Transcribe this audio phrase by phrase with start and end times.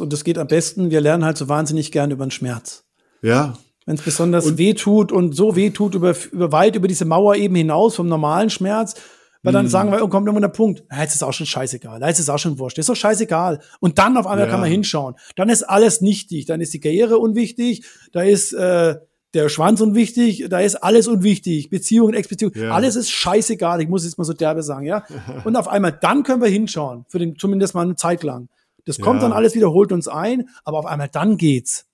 [0.00, 2.84] und das geht am besten, wir lernen halt so wahnsinnig gern über den Schmerz.
[3.22, 3.56] Ja.
[3.86, 7.34] Wenn es besonders weh tut und so weh tut, über, über weit über diese Mauer
[7.36, 8.94] eben hinaus vom normalen Schmerz,
[9.42, 9.70] weil dann Mhm.
[9.70, 12.28] sagen wir, oh, kommt irgendwann der Punkt, ja, jetzt ist auch schon scheißegal, jetzt ist
[12.28, 13.60] auch schon wurscht, ist doch scheißegal.
[13.80, 14.50] Und dann auf einmal Ja.
[14.50, 15.14] kann man hinschauen.
[15.34, 18.96] Dann ist alles nichtig, dann ist die Karriere unwichtig, da ist äh,
[19.32, 22.72] der Schwanz unwichtig, da ist alles unwichtig, Beziehungen, Ex-Beziehungen, Ja.
[22.72, 25.04] alles ist scheißegal, ich muss jetzt mal so derbe sagen, ja.
[25.44, 28.48] Und auf einmal, dann können wir hinschauen, für den, zumindest mal eine Zeit lang.
[28.84, 29.28] Das kommt Ja.
[29.28, 31.86] dann alles wieder, holt uns ein, aber auf einmal dann geht's.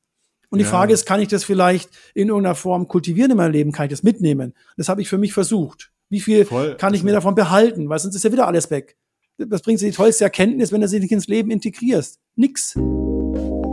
[0.50, 0.70] Und die Ja.
[0.70, 3.72] Frage ist, kann ich das vielleicht in irgendeiner Form kultivieren in meinem Leben?
[3.72, 4.54] Kann ich das mitnehmen?
[4.77, 5.91] Das habe ich für mich versucht.
[6.08, 6.77] Wie viel Voll.
[6.77, 7.88] kann ich mir davon behalten?
[7.88, 8.96] Weil sonst ist ja wieder alles weg.
[9.38, 12.20] Was bringt dir die tollste Erkenntnis, wenn du sie nicht ins Leben integrierst?
[12.36, 12.74] Nix.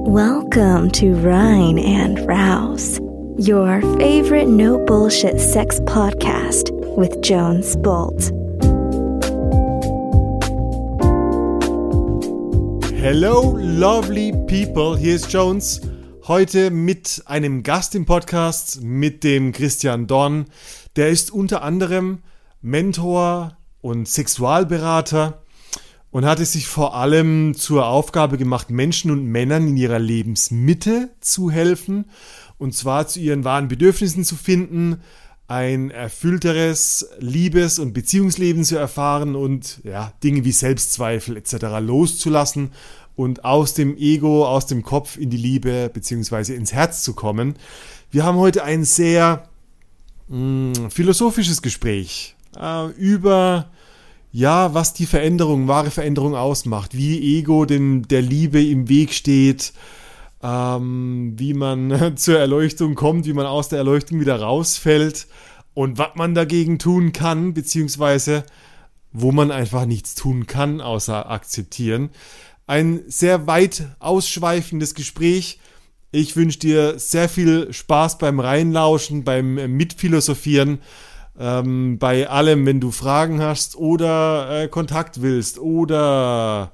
[0.05, 2.99] Welcome to Rhine and Rouse,
[3.37, 8.33] your favorite no bullshit sex podcast with Jones Bolt.
[13.03, 14.97] Hello, lovely people.
[14.97, 15.81] Hier ist Jones.
[16.25, 20.45] Heute mit einem Gast im Podcast, mit dem Christian Dorn.
[20.95, 22.19] Der ist unter anderem
[22.61, 25.43] Mentor und Sexualberater
[26.11, 31.09] und hat es sich vor allem zur Aufgabe gemacht, Menschen und Männern in ihrer Lebensmitte
[31.19, 32.05] zu helfen.
[32.57, 35.01] Und zwar zu ihren wahren Bedürfnissen zu finden,
[35.47, 41.55] ein erfüllteres Liebes- und Beziehungsleben zu erfahren und ja, Dinge wie Selbstzweifel etc.
[41.79, 42.71] loszulassen
[43.15, 46.55] und aus dem Ego, aus dem Kopf in die Liebe bzw.
[46.55, 47.55] ins Herz zu kommen.
[48.09, 49.49] Wir haben heute ein sehr
[50.29, 53.69] mh, philosophisches Gespräch äh, über
[54.31, 59.73] ja, was die Veränderung, wahre Veränderung ausmacht, wie Ego dem, der Liebe im Weg steht,
[60.43, 65.27] ähm, wie man zur Erleuchtung kommt, wie man aus der Erleuchtung wieder rausfällt
[65.73, 68.43] und was man dagegen tun kann, beziehungsweise
[69.13, 72.09] wo man einfach nichts tun kann, außer akzeptieren.
[72.65, 75.59] Ein sehr weit ausschweifendes Gespräch.
[76.11, 80.79] Ich wünsche dir sehr viel Spaß beim Reinlauschen, beim Mitphilosophieren,
[81.39, 86.71] ähm, bei allem, wenn du Fragen hast oder äh, Kontakt willst oder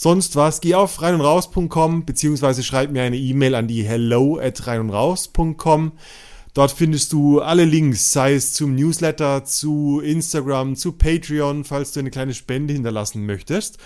[0.00, 0.60] sonst was.
[0.60, 5.92] Geh auf reinundraus.com beziehungsweise schreib mir eine E-Mail an die hello at reinundraus.com.
[6.54, 12.00] Dort findest du alle Links, sei es zum Newsletter, zu Instagram, zu Patreon, falls du
[12.00, 13.76] eine kleine Spende hinterlassen möchtest.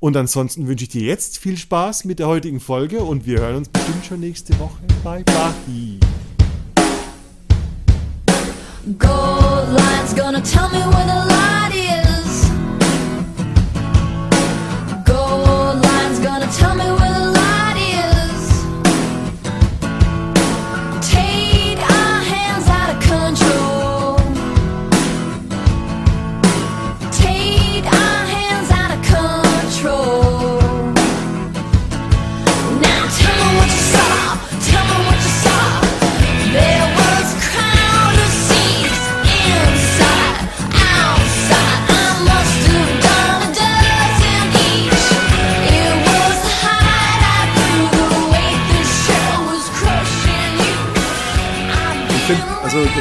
[0.00, 3.56] Und ansonsten wünsche ich dir jetzt viel Spaß mit der heutigen Folge und wir hören
[3.56, 4.82] uns bestimmt schon nächste Woche.
[5.04, 6.00] Bye bye.
[8.98, 11.85] Gold line's gonna tell me where the light is.
[16.52, 16.95] Tell me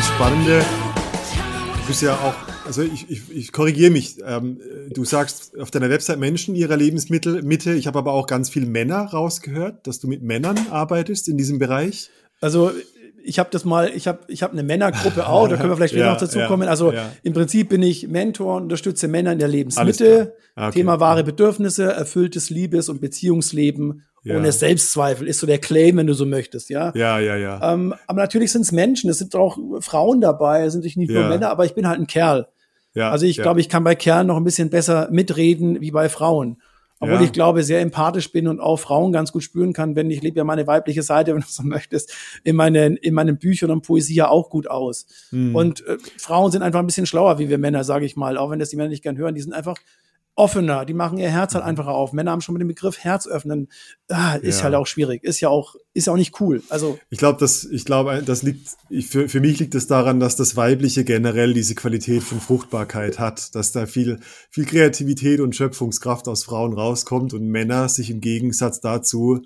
[0.06, 0.60] das Spannende,
[1.82, 2.34] du bist ja auch,
[2.66, 4.18] also ich, ich, ich korrigiere mich.
[4.26, 4.60] Ähm,
[4.92, 7.74] du sagst auf deiner Website Menschen ihrer Lebensmittel Mitte.
[7.74, 11.60] Ich habe aber auch ganz viel Männer rausgehört, dass du mit Männern arbeitest in diesem
[11.60, 12.10] Bereich.
[12.42, 12.72] Also
[13.24, 15.94] ich habe das mal, ich habe ich hab eine Männergruppe auch, da können wir vielleicht
[15.94, 16.68] später Ja, noch dazu ja, kommen.
[16.68, 17.12] Also ja.
[17.24, 20.34] im Prinzip bin ich Mentor und unterstütze Männer in der Lebensmitte.
[20.54, 20.68] klar.
[20.68, 20.80] Okay.
[20.80, 24.38] Thema wahre Bedürfnisse, erfülltes Liebes- und Beziehungsleben Ja.
[24.38, 26.92] ohne Selbstzweifel ist so der Claim, wenn du so möchtest, ja.
[26.96, 27.74] Ja, ja, ja.
[27.74, 31.08] Ähm, aber natürlich sind es Menschen, es sind auch Frauen dabei, es sind nicht nur
[31.10, 31.30] Ja.
[31.30, 32.48] Männer, aber ich bin halt ein Kerl.
[32.96, 33.44] ja Also ich ja.
[33.44, 36.58] glaube, ich kann bei Kerlen noch ein bisschen besser mitreden wie bei Frauen.
[37.00, 40.24] Obwohl ich glaube, sehr empathisch bin und auch Frauen ganz gut spüren kann, wenn ich
[40.24, 42.12] lebe ja meine weibliche Seite, wenn du so möchtest,
[42.44, 45.06] in meinen, in meinen Büchern und Poesie ja auch gut aus.
[45.30, 45.56] Hm.
[45.56, 48.50] Und äh, Frauen sind einfach ein bisschen schlauer wie wir Männer, sage ich mal, auch
[48.50, 49.36] wenn das die Männer nicht gern hören.
[49.36, 49.76] Die sind einfach
[50.38, 51.70] offener, die machen ihr Herz halt Mhm.
[51.70, 52.12] einfacher auf.
[52.14, 53.70] Männer haben schon mit dem Begriff Herz öffnen.
[54.10, 54.66] Ah, ist Ja.
[54.66, 56.62] halt auch schwierig, ist ja auch, ist ja auch nicht cool.
[56.70, 60.20] Also Ich glaube, das, ich glaube, das liegt, ich, für, für mich liegt es daran,
[60.20, 65.56] dass das Weibliche generell diese Qualität von Fruchtbarkeit hat, dass da viel, viel Kreativität und
[65.56, 69.42] Schöpfungskraft aus Frauen rauskommt und Männer sich im Gegensatz dazu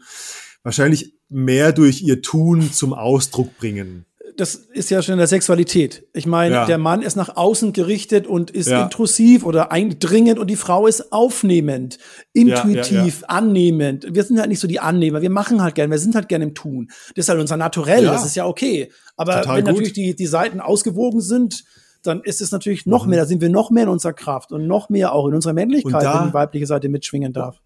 [0.64, 4.06] wahrscheinlich mehr durch ihr Tun zum Ausdruck bringen.
[4.38, 6.06] Das ist ja schon in der Sexualität.
[6.14, 6.66] Ich meine, Ja.
[6.66, 8.84] der Mann ist nach außen gerichtet und ist Ja.
[8.84, 11.98] intrusiv oder eindringend und die Frau ist aufnehmend,
[12.34, 14.08] intuitiv, ja, annehmend.
[14.14, 15.22] Wir sind halt nicht so die Annehmer.
[15.22, 16.90] Wir machen halt gerne, wir sind halt gerne im Tun.
[17.16, 18.12] Das ist halt unser Naturell, Ja.
[18.14, 18.92] das ist ja okay.
[19.18, 19.74] Aber Total wenn gut.
[19.74, 21.64] natürlich die, die Seiten ausgewogen sind,
[22.04, 24.68] dann ist es natürlich noch mehr, da sind wir noch mehr in unserer Kraft und
[24.68, 27.60] noch mehr auch in unserer Männlichkeit, da- wenn die weibliche Seite mitschwingen darf.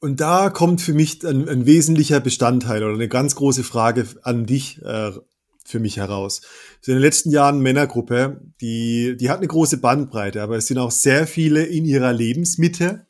[0.00, 4.46] Und da kommt für mich ein, ein wesentlicher Bestandteil oder eine ganz große Frage an
[4.46, 5.12] dich äh,
[5.64, 6.42] für mich heraus.
[6.80, 10.78] So in den letzten Jahren Männergruppe, die, die hat eine große Bandbreite, aber es sind
[10.78, 13.06] auch sehr viele in ihrer Lebensmitte.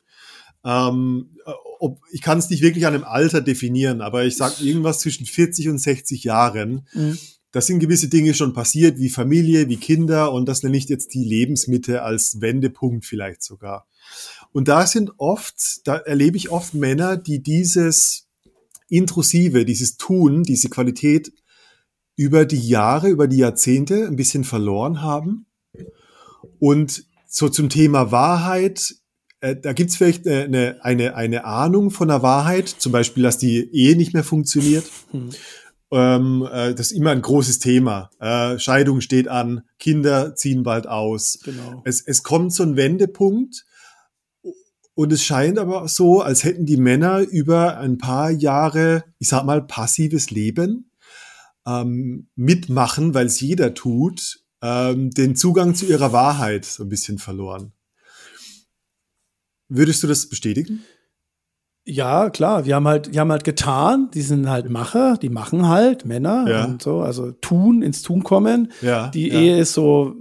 [0.65, 1.37] Ähm,
[1.81, 5.27] ob, ich kann es nicht wirklich an einem Alter definieren, aber ich sage irgendwas zwischen
[5.27, 6.87] 40 und 60 Jahren.
[6.93, 7.19] Mhm.
[7.51, 11.13] Da sind gewisse Dinge schon passiert, wie Familie, wie Kinder, und das nenne ich jetzt
[11.13, 13.87] die Lebensmitte als Wendepunkt vielleicht sogar.
[14.53, 18.29] Und da sind oft, da erlebe ich oft Männer, die dieses
[18.89, 21.33] Intrusive, dieses Tun, diese Qualität
[22.17, 25.47] über die Jahre, über die Jahrzehnte ein bisschen verloren haben.
[26.59, 28.95] Und so zum Thema Wahrheit,
[29.41, 33.69] äh, da gibt's vielleicht eine, eine, eine Ahnung von der Wahrheit, zum Beispiel, dass die
[33.73, 34.85] Ehe nicht mehr funktioniert.
[35.91, 38.11] Ähm, äh, das ist immer ein großes Thema.
[38.19, 41.39] Äh, Scheidung steht an, Kinder ziehen bald aus.
[41.45, 41.83] Genau.
[41.85, 43.67] Es, es kommt so ein Wendepunkt
[44.95, 49.45] und es scheint aber so, als hätten die Männer über ein paar Jahre, ich sag
[49.45, 50.92] mal, passives Leben
[51.67, 57.19] ähm, mitmachen, weil es jeder tut, ähm, den Zugang zu ihrer Wahrheit so ein bisschen
[57.19, 57.73] verloren.
[59.69, 60.83] Würdest du das bestätigen?
[61.85, 65.69] Ja, klar, wir haben halt, wir haben halt getan, die sind halt Macher, die machen
[65.69, 66.65] halt, Männer Ja.
[66.65, 68.71] und so, also tun, ins Tun kommen.
[68.83, 69.35] Ja, Die ja.
[69.41, 70.15] Ehe ist so,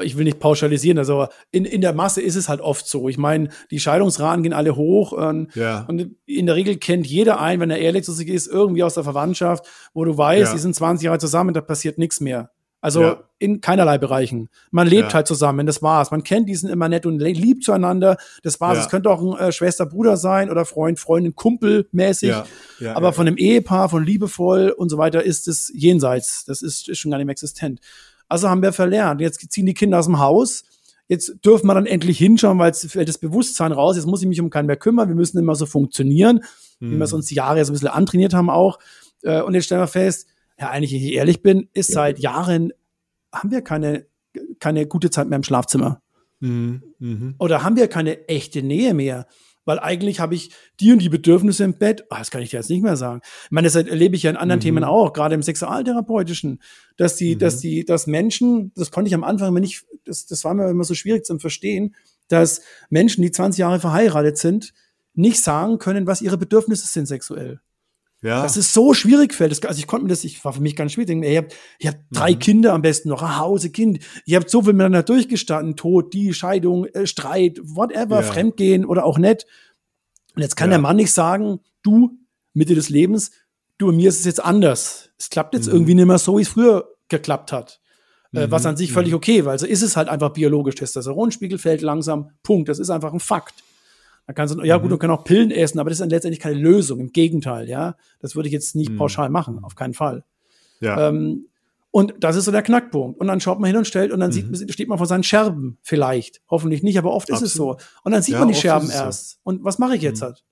[0.00, 3.08] ich will nicht pauschalisieren, also in, in der Masse ist es halt oft so.
[3.08, 5.84] Ich meine, die Scheidungsraten gehen alle hoch und, Ja.
[5.88, 8.94] und in der Regel kennt jeder ein, wenn er ehrlich zu sich ist, irgendwie aus
[8.94, 10.52] der Verwandtschaft, wo du weißt, Ja.
[10.54, 12.50] die sind 20 Jahre zusammen, da passiert nichts mehr.
[12.82, 13.22] Also Ja.
[13.38, 14.48] in keinerlei Bereichen.
[14.70, 16.10] Man lebt halt zusammen, das war's.
[16.10, 18.16] Man kennt, die sind immer nett und le- lieb zueinander.
[18.44, 18.78] Das war's.
[18.78, 22.28] Es könnte auch ein äh, Schwester, Bruder sein oder Freund, Freundin, Kumpel mäßig.
[22.78, 26.44] Ja, Aber von einem Ehepaar, von liebevoll und so weiter ist es jenseits.
[26.44, 27.80] Das ist, ist schon gar nicht mehr existent.
[28.28, 29.20] Also haben wir verlernt.
[29.20, 30.64] Jetzt ziehen die Kinder aus dem Haus.
[31.08, 33.96] Jetzt dürfen wir dann endlich hinschauen, weil es fällt das Bewusstsein raus.
[33.96, 35.08] Jetzt muss ich mich um keinen mehr kümmern.
[35.08, 36.40] Wir müssen immer so funktionieren,
[36.80, 36.98] wie Hm.
[36.98, 38.78] wir es uns die Jahre jetzt ein bisschen antrainiert haben auch.
[39.22, 40.26] Äh, Und jetzt stellen wir fest,
[40.58, 42.72] ja, eigentlich, wenn ich ehrlich bin, ist seit Jahren
[43.32, 44.06] haben wir keine,
[44.58, 46.00] keine gute Zeit mehr im Schlafzimmer.
[46.40, 47.34] Mhm, mhm.
[47.38, 49.26] Oder haben wir keine echte Nähe mehr?
[49.66, 52.04] Weil eigentlich habe ich die und die Bedürfnisse im Bett.
[52.08, 53.20] Ah, das kann ich dir jetzt nicht mehr sagen.
[53.44, 54.62] Ich meine, das erlebe ich ja in anderen Mhm.
[54.62, 56.62] Themen auch, gerade im Sexualtherapeutischen,
[56.96, 60.42] dass die, dass die, dass Menschen, das konnte ich am Anfang immer nicht, das, das
[60.44, 61.94] war mir immer so schwierig zum Verstehen,
[62.28, 64.72] dass Menschen, die 20 Jahre verheiratet sind,
[65.14, 67.60] nicht sagen können, was ihre Bedürfnisse sind sexuell.
[68.26, 68.42] Ja.
[68.42, 69.64] Das ist so schwierig fällt.
[69.64, 71.06] Also ich konnte mir das, ich war für mich ganz schwierig.
[71.08, 72.38] Denken, ey, Ihr habt, ihr habt drei Mhm.
[72.40, 74.00] Kinder am besten noch, ein Hause, Kind.
[74.24, 78.22] Ihr habt so viel miteinander durchgestanden, Tod, die Scheidung, äh, Streit, whatever, Ja.
[78.22, 79.46] Fremdgehen oder auch nicht.
[80.34, 80.76] Und jetzt kann Ja.
[80.76, 82.18] der Mann nicht sagen, du,
[82.52, 83.30] Mitte des Lebens,
[83.78, 85.10] du, mir ist es jetzt anders.
[85.18, 85.72] Es klappt jetzt Mhm.
[85.74, 87.80] irgendwie nicht mehr so, wie es früher geklappt hat.
[88.34, 89.52] Äh, Mhm, was an sich völlig okay war.
[89.52, 90.74] Also ist es halt einfach biologisch.
[90.74, 92.30] Testosteronspiegel fällt langsam.
[92.42, 92.68] Punkt.
[92.68, 93.54] Das ist einfach ein Fakt.
[94.26, 94.82] Da kannst du, ja Mhm.
[94.82, 96.98] gut, du kannst auch Pillen essen, aber das ist dann letztendlich keine Lösung.
[97.00, 97.96] Im Gegenteil, ja.
[98.20, 98.96] Das würde ich jetzt nicht Mhm.
[98.96, 100.24] pauschal machen, auf keinen Fall.
[100.80, 101.08] ja.
[101.08, 101.46] Ähm,
[101.92, 103.18] und das ist so der Knackpunkt.
[103.18, 104.54] Und dann schaut man hin und stellt und dann Mhm.
[104.54, 106.42] sieht, steht man vor seinen Scherben vielleicht.
[106.50, 107.78] Hoffentlich nicht, aber oft ist es so.
[108.04, 109.02] Und dann sieht Ja, man die Scherben es so.
[109.04, 109.38] erst.
[109.44, 110.24] Und was mache ich jetzt Mhm.
[110.26, 110.44] halt?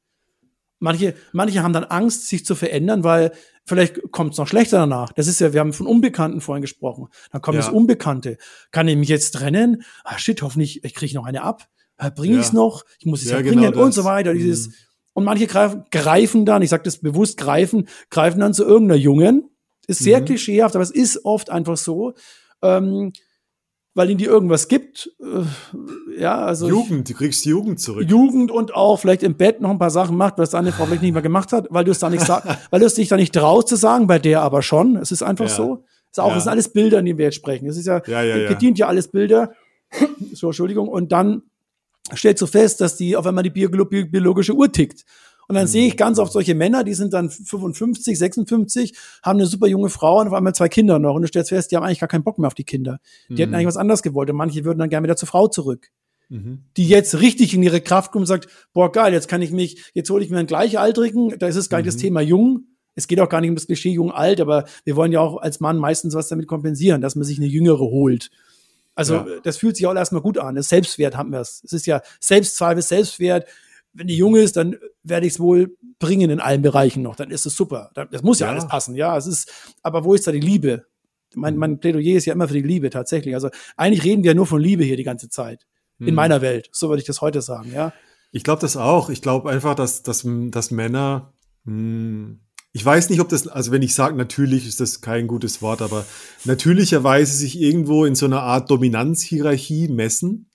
[0.78, 3.32] Manche, manche haben dann Angst, sich zu verändern, weil
[3.66, 5.12] vielleicht kommt es noch schlechter danach.
[5.12, 7.08] Das ist ja, wir haben von Unbekannten vorhin gesprochen.
[7.32, 7.62] Dann kommt Ja.
[7.62, 8.38] das Unbekannte.
[8.70, 9.82] Kann ich mich jetzt trennen?
[10.04, 11.68] Ah, shit, hoffentlich, ich kriege noch eine ab.
[12.14, 12.40] Bringe Ja.
[12.40, 12.84] ich es noch?
[12.98, 14.34] Ich muss es ja, Ja, bringen genau und so weiter.
[14.34, 14.72] Dieses, Mhm.
[15.14, 19.50] und manche greifen, greifen dann, ich sage das bewusst greifen, greifen dann zu irgendeiner Jungen.
[19.86, 20.24] Ist sehr Mhm.
[20.26, 22.14] klischeehaft, aber es ist oft einfach so,
[22.62, 23.12] ähm,
[23.96, 25.08] weil ihnen die irgendwas gibt.
[25.20, 28.08] Äh, ja, also ich- Jugend, du kriegst Jugend zurück.
[28.10, 31.02] Jugend und auch vielleicht im Bett noch ein paar Sachen macht, was deine Frau vielleicht
[31.02, 33.16] nicht mehr gemacht hat, weil du es da nicht sagst, weil du es dich da
[33.16, 34.96] nicht traust zu sagen, bei der aber schon.
[34.96, 35.54] Es ist einfach Ja.
[35.54, 35.84] so.
[36.10, 36.34] Ist auch, Ja.
[36.34, 37.68] das sind alles Bilder, in denen wir jetzt sprechen.
[37.68, 38.48] Es ist ja, Ja, ja, ja.
[38.48, 39.52] gedient ja alles Bilder.
[40.32, 40.88] so, Entschuldigung.
[40.88, 41.42] Und dann
[42.14, 45.04] stellst du fest, dass die auf einmal die biolo- bi- biologische Uhr tickt.
[45.46, 49.46] Und dann sehe ich ganz oft solche Männer, die sind dann 55, 56, haben eine
[49.46, 51.14] super junge Frau und auf einmal zwei Kinder noch.
[51.14, 52.98] Und du stellst fest, die haben eigentlich gar keinen Bock mehr auf die Kinder.
[53.28, 54.30] Die hätten eigentlich was anderes gewollt.
[54.30, 55.90] Und manche würden dann gerne wieder zur Frau zurück
[56.30, 56.62] Mhm.
[56.78, 59.90] die jetzt richtig in ihre Kraft kommen und sagt, boah, geil, jetzt kann ich mich,
[59.92, 62.64] jetzt hole ich mir einen Gleichaltrigen, da ist es gar nicht das Thema jung.
[62.94, 65.36] Es geht auch gar nicht um das Klischee jung alt, aber wir wollen ja auch
[65.36, 68.30] als Mann meistens was damit kompensieren, dass man sich eine jüngere holt.
[68.94, 69.26] Also Ja.
[69.42, 70.54] das fühlt sich auch erstmal gut an.
[70.54, 71.62] Das Selbstwert haben wir es.
[71.64, 73.46] Es ist ja Selbstzweifel, Selbstwert.
[73.92, 77.14] Wenn die jung ist, dann werde ich es wohl bringen in allen Bereichen noch.
[77.16, 77.90] Dann ist es super.
[78.10, 78.52] Das muss ja, Ja.
[78.52, 78.94] alles passen.
[78.96, 79.50] Ja, es ist,
[79.82, 80.86] aber wo ist da die Liebe?
[81.36, 83.34] Mein, mein Plädoyer ist ja immer für die Liebe tatsächlich.
[83.34, 85.66] Also eigentlich reden wir ja nur von Liebe hier die ganze Zeit.
[86.00, 86.14] In Mhm.
[86.14, 86.68] meiner Welt.
[86.72, 87.92] So würde ich das heute sagen, ja.
[88.32, 89.10] Ich glaube das auch.
[89.10, 91.32] Ich glaube einfach, dass, dass, dass Männer,
[91.64, 92.36] mh,
[92.76, 95.80] ich weiß nicht, ob das, also wenn ich sage, natürlich ist das kein gutes Wort,
[95.80, 96.04] aber
[96.44, 100.50] natürlicherweise sich irgendwo in so einer Art Dominanzhierarchie messen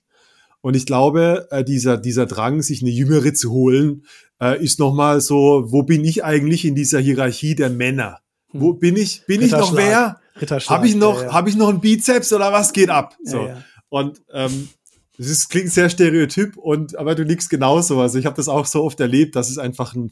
[0.60, 4.04] Und ich glaube, äh, dieser, dieser Drang, sich eine Jüngere zu holen,
[4.38, 8.18] äh, ist nochmal so, wo bin ich eigentlich in dieser Hierarchie der Männer?
[8.52, 10.20] Wo bin ich, bin ich noch wer?
[10.68, 11.32] Habe ich noch, ja, ja.
[11.32, 13.16] habe ich noch einen Bizeps oder was geht ab?
[13.24, 13.38] So.
[13.38, 13.64] Ja, ja.
[13.88, 14.68] Und ähm,
[15.16, 17.98] das ist, klingt sehr stereotyp und aber du liegst genauso.
[17.98, 20.10] Also ich habe das auch so oft erlebt, dass es einfach ein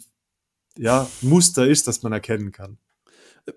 [0.79, 2.79] ja, Muster ist, das man erkennen kann.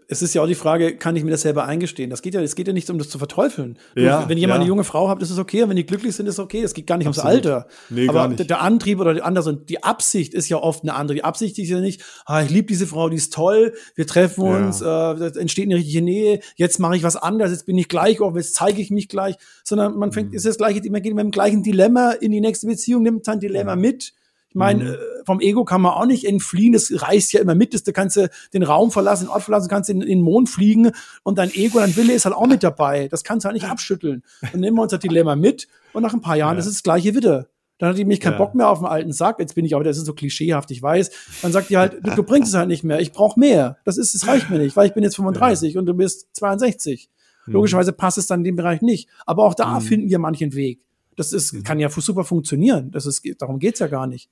[0.07, 2.09] es ist ja auch die Frage, kann ich mir das selber eingestehen?
[2.09, 3.77] Das geht ja, es geht ja nicht um das zu verteufeln.
[3.93, 4.61] Ja, wenn jemand ja.
[4.61, 5.63] eine junge Frau hat, ist es okay.
[5.63, 6.61] Und wenn die glücklich sind, ist es okay.
[6.63, 7.45] Es geht gar nicht ums Absolut.
[7.45, 7.67] Alter.
[7.89, 8.49] Nee, Aber gar nicht.
[8.49, 11.15] der- Antrieb oder die andere, und die Absicht ist ja oft eine andere.
[11.15, 14.45] Die Absicht ist ja nicht, ah, ich liebe diese Frau, die ist toll, wir treffen
[14.45, 14.57] Ja.
[14.65, 17.89] uns, äh, da entsteht eine richtige Nähe, jetzt mache ich was anderes, jetzt bin ich
[17.89, 19.35] gleich auf, jetzt zeige ich mich gleich.
[19.65, 20.13] Sondern man Mhm.
[20.13, 23.25] fängt, ist das gleiche, man geht mit dem gleichen Dilemma in die nächste Beziehung, nimmt
[23.25, 24.13] sein Dilemma mit.
[24.53, 24.89] Ich meine, Mhm.
[24.91, 27.91] äh, vom Ego kann man auch nicht entfliehen, das reißt ja immer mit, das, da
[27.93, 30.91] kannst du den Raum verlassen, den Ort verlassen, kannst in, in den Mond fliegen
[31.24, 33.08] und dein Ego, dein Wille ist halt auch mit dabei.
[33.08, 34.24] Das kannst du halt nicht abschütteln.
[34.51, 36.60] Und nehmen wir unser Dilemma mit und nach ein paar Jahren Ja.
[36.60, 37.48] ist es das gleiche wieder.
[37.77, 38.38] Dann hat die mich keinen Ja.
[38.39, 39.39] Bock mehr auf den alten Sack.
[39.39, 41.10] Jetzt bin ich aber, das ist so klischeehaft, ich weiß.
[41.41, 43.00] Dann sagt die halt, du, du bringst es halt nicht mehr.
[43.00, 43.77] Ich brauche mehr.
[43.86, 47.10] Das ist, es reicht mir nicht, weil ich bin jetzt 35 und du bist 62.
[47.48, 47.53] Mhm.
[47.53, 49.08] Logischerweise passt es dann in dem Bereich nicht.
[49.25, 50.81] Aber auch da finden wir manchen Weg.
[51.15, 51.63] Das ist, Mhm.
[51.63, 52.91] kann ja super funktionieren.
[52.91, 54.29] Das ist, darum geht's ja gar nicht.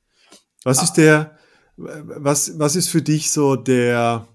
[0.63, 1.38] Was ist der,
[1.78, 4.28] was, was ist für dich so der,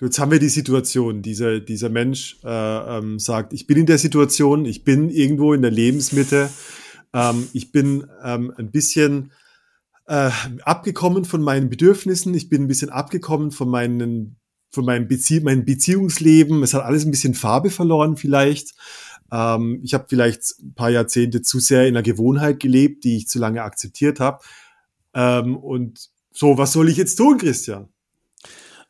[0.00, 3.98] jetzt haben wir die Situation, dieser, dieser Mensch äh, ähm, sagt, ich bin in der
[3.98, 6.50] Situation, ich bin irgendwo in der Lebensmitte,
[7.14, 9.32] ähm, ich bin ähm, ein bisschen
[10.06, 10.30] äh,
[10.62, 14.36] abgekommen von meinen Bedürfnissen, ich bin ein bisschen abgekommen von meinen
[14.72, 16.62] von meinem, Bezie meinem Beziehungsleben.
[16.62, 18.74] Es hat alles ein bisschen Farbe verloren vielleicht.
[19.30, 23.28] Ähm, ich habe vielleicht ein paar Jahrzehnte zu sehr in einer Gewohnheit gelebt, die ich
[23.28, 24.42] zu lange akzeptiert habe.
[25.14, 27.88] Ähm, und so, was soll ich jetzt tun, Christian?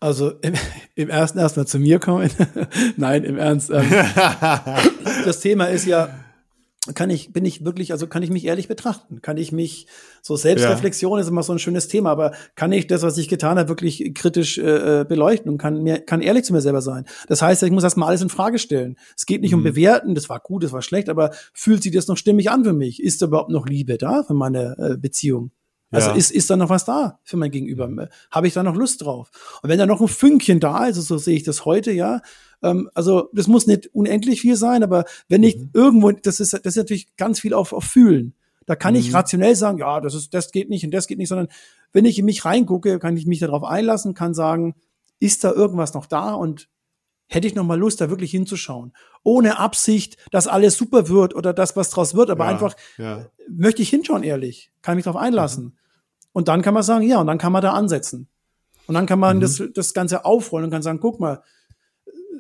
[0.01, 0.55] Also im,
[0.97, 2.31] im ersten erstmal zu mir kommen.
[2.97, 3.71] Nein, im Ernst.
[3.71, 3.89] Ähm,
[5.25, 6.13] das Thema ist ja,
[6.97, 9.23] kann ich, bin ich wirklich, also kann ich mich ehrlich betrachten?
[9.23, 9.87] Kann ich mich,
[10.21, 13.57] so Selbstreflexion ist immer so ein schönes Thema, aber kann ich das, was ich getan
[13.57, 17.05] habe, wirklich kritisch äh, beleuchten und kann mir, kann ehrlich zu mir selber sein?
[17.29, 18.97] Das heißt, ich muss erstmal alles in Frage stellen.
[19.17, 19.65] Es geht nicht um Mhm.
[19.65, 22.73] Bewerten, das war gut, das war schlecht, aber fühlt sich das noch stimmig an für
[22.73, 23.01] mich?
[23.01, 25.53] Ist da überhaupt noch Liebe da für meine äh, Beziehung?
[25.93, 26.17] Also Ja.
[26.17, 28.09] ist, ist da noch was da für mein Gegenüber?
[28.31, 29.31] Habe ich da noch Lust drauf?
[29.63, 32.21] Und wenn da noch ein Fünkchen da ist, so sehe ich das heute, ja,
[32.63, 36.61] ähm, also das muss nicht unendlich viel sein, aber wenn ich irgendwo, das ist, das
[36.65, 38.35] ist natürlich ganz viel auf, auf Fühlen.
[38.67, 41.29] Da kann ich rationell sagen, ja, das ist, das geht nicht und das geht nicht,
[41.29, 41.49] sondern
[41.93, 44.75] wenn ich in mich reingucke, kann ich mich darauf einlassen, kann sagen,
[45.19, 46.69] ist da irgendwas noch da und
[47.29, 48.93] hätte ich noch mal Lust, da wirklich hinzuschauen.
[49.25, 53.27] Ohne Absicht, dass alles super wird oder das, was draus wird, aber Ja, einfach ja.
[53.49, 55.77] möchte ich hinschauen, ehrlich, kann mich darauf einlassen.
[56.33, 58.29] Und dann kann man sagen, ja, und dann kann man da ansetzen.
[58.87, 61.43] Und dann kann man das, das Ganze aufrollen und kann sagen, guck mal,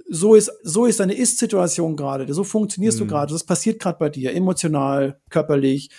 [0.08, 4.08] so ist, so ist deine Ist-Situation gerade, so funktionierst du gerade, das passiert gerade bei
[4.10, 5.90] dir, emotional, körperlich,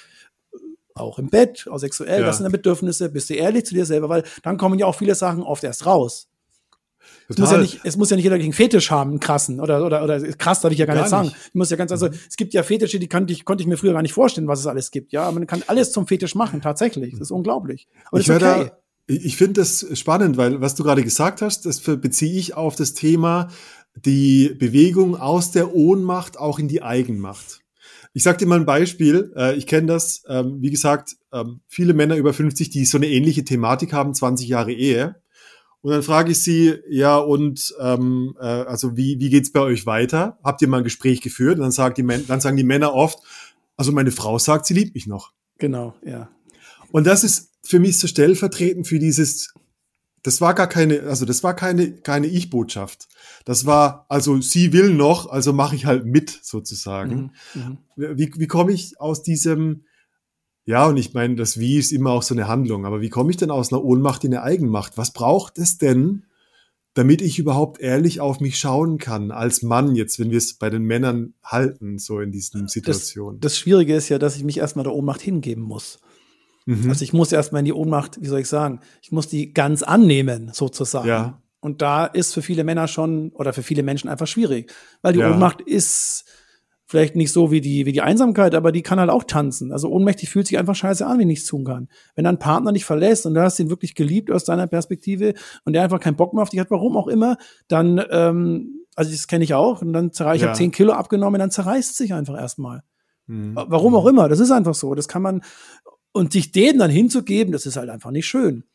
[0.93, 2.27] auch im Bett, auch sexuell, Ja.
[2.27, 4.95] das sind deine Bedürfnisse, bist du ehrlich zu dir selber, weil dann kommen ja auch
[4.95, 6.27] viele Sachen oft erst raus.
[7.29, 9.59] Es muss, ja nicht, es muss ja nicht jeder gegen Fetisch haben, einen krassen.
[9.59, 11.31] Oder, oder, oder krass darf ich ja gar, Gar nicht sagen.
[11.47, 13.77] Ich muss ja ganz, also es gibt ja Fetische, die kannte ich, konnte ich mir
[13.77, 15.13] früher gar nicht vorstellen, was es alles gibt.
[15.13, 17.11] Ja, man kann alles zum Fetisch machen, tatsächlich.
[17.11, 17.87] Das ist unglaublich.
[18.05, 18.71] Aber ich das ist höre okay.
[19.07, 22.93] ich finde das spannend, weil was du gerade gesagt hast, das beziehe ich auf das
[22.93, 23.49] Thema
[23.95, 27.61] die Bewegung aus der Ohnmacht auch in die Eigenmacht.
[28.13, 29.33] Ich sage dir mal ein Beispiel.
[29.35, 33.07] Äh, ich kenne das, ähm, wie gesagt, ähm, viele Männer über 50, die so eine
[33.07, 35.15] ähnliche Thematik haben, 20 Jahre Ehe.
[35.83, 39.85] Und dann frage ich sie, ja, und ähm, äh, also wie, wie geht's bei euch
[39.85, 40.39] weiter?
[40.41, 41.57] Habt ihr mal ein Gespräch geführt?
[41.57, 43.19] Und dann, sagt die Män dann sagen die Männer oft,
[43.75, 45.33] also meine Frau sagt, sie liebt mich noch.
[45.57, 46.29] Genau, ja.
[46.93, 49.53] Und das ist für mich so stellvertretend für dieses,
[50.21, 53.09] das war gar keine, also das war keine, keine Ich-Botschaft.
[53.43, 57.33] Das war, also sie will noch, also mache ich halt mit, sozusagen.
[57.53, 57.77] Mhm.
[57.97, 59.83] Wie, wie komme ich aus diesem,
[60.65, 63.31] ja, und ich meine, das Wie ist immer auch so eine Handlung, aber wie komme
[63.31, 64.97] ich denn aus einer Ohnmacht in eine Eigenmacht?
[64.97, 66.23] Was braucht es denn,
[66.93, 70.69] damit ich überhaupt ehrlich auf mich schauen kann, als Mann jetzt, wenn wir es bei
[70.69, 73.39] den Männern halten, so in diesen Das, Situationen?
[73.39, 75.99] das Schwierige ist ja, dass ich mich erstmal der Ohnmacht hingeben muss.
[76.65, 76.89] Mhm.
[76.89, 79.83] Also ich muss erstmal in die Ohnmacht, wie soll ich sagen, ich muss die ganz
[79.83, 81.07] annehmen, sozusagen.
[81.07, 81.41] Ja.
[81.59, 85.19] Und da ist für viele Männer schon oder für viele Menschen einfach schwierig, weil die
[85.19, 85.31] Ja.
[85.31, 86.25] Ohnmacht ist
[86.93, 89.71] vielleicht nicht so wie die, wie die Einsamkeit, aber die kann halt auch tanzen.
[89.71, 91.89] Also ohnmächtig fühlt sich einfach scheiße an, wenn nichts tun kann.
[92.13, 95.33] Wenn dein Partner dich verlässt und du hast ihn wirklich geliebt aus deiner Perspektive
[95.65, 99.09] und der einfach keinen Bock mehr auf dich hat, warum auch immer, dann, ähm, also
[99.09, 100.49] das kenne ich auch, und dann zerreißt, ich Ja.
[100.49, 102.83] habe 10 Kilo abgenommen, dann zerreißt es sich einfach erstmal.
[103.25, 103.55] Mhm.
[103.55, 104.93] Warum auch immer, das ist einfach so.
[104.93, 105.41] Das kann man,
[106.11, 108.65] und sich dem dann hinzugeben, das ist halt einfach nicht schön.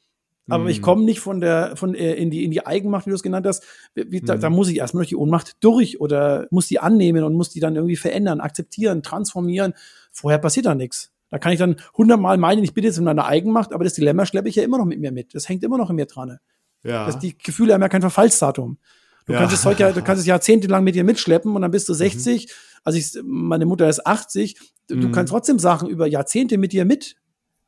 [0.48, 0.70] Aber Mhm.
[0.70, 3.22] ich komme nicht von der, von äh, in die in die Eigenmacht, wie du es
[3.22, 3.62] genannt hast.
[3.94, 4.40] Wie, da, Mhm.
[4.40, 7.60] da muss ich erstmal durch die Ohnmacht durch oder muss die annehmen und muss die
[7.60, 9.74] dann irgendwie verändern, akzeptieren, transformieren.
[10.12, 11.12] Vorher passiert da nichts.
[11.30, 14.24] Da kann ich dann hundertmal meinen, ich bin jetzt in meiner Eigenmacht, aber das Dilemma
[14.24, 15.34] schleppe ich ja immer noch mit mir mit.
[15.34, 16.38] Das hängt immer noch in mir dran.
[16.82, 17.04] Ja.
[17.06, 18.78] Das, die Gefühle haben ja kein Verfallsdatum.
[19.26, 19.40] Du Ja.
[19.40, 21.92] kannst es heute, ja- du kannst es jahrzehntelang mit dir mitschleppen und dann bist du
[21.92, 22.48] 60.
[22.82, 24.56] Also ich, meine Mutter ist 80.
[24.86, 25.12] Du, du Mhm.
[25.12, 27.16] kannst trotzdem Sachen über Jahrzehnte mit dir mit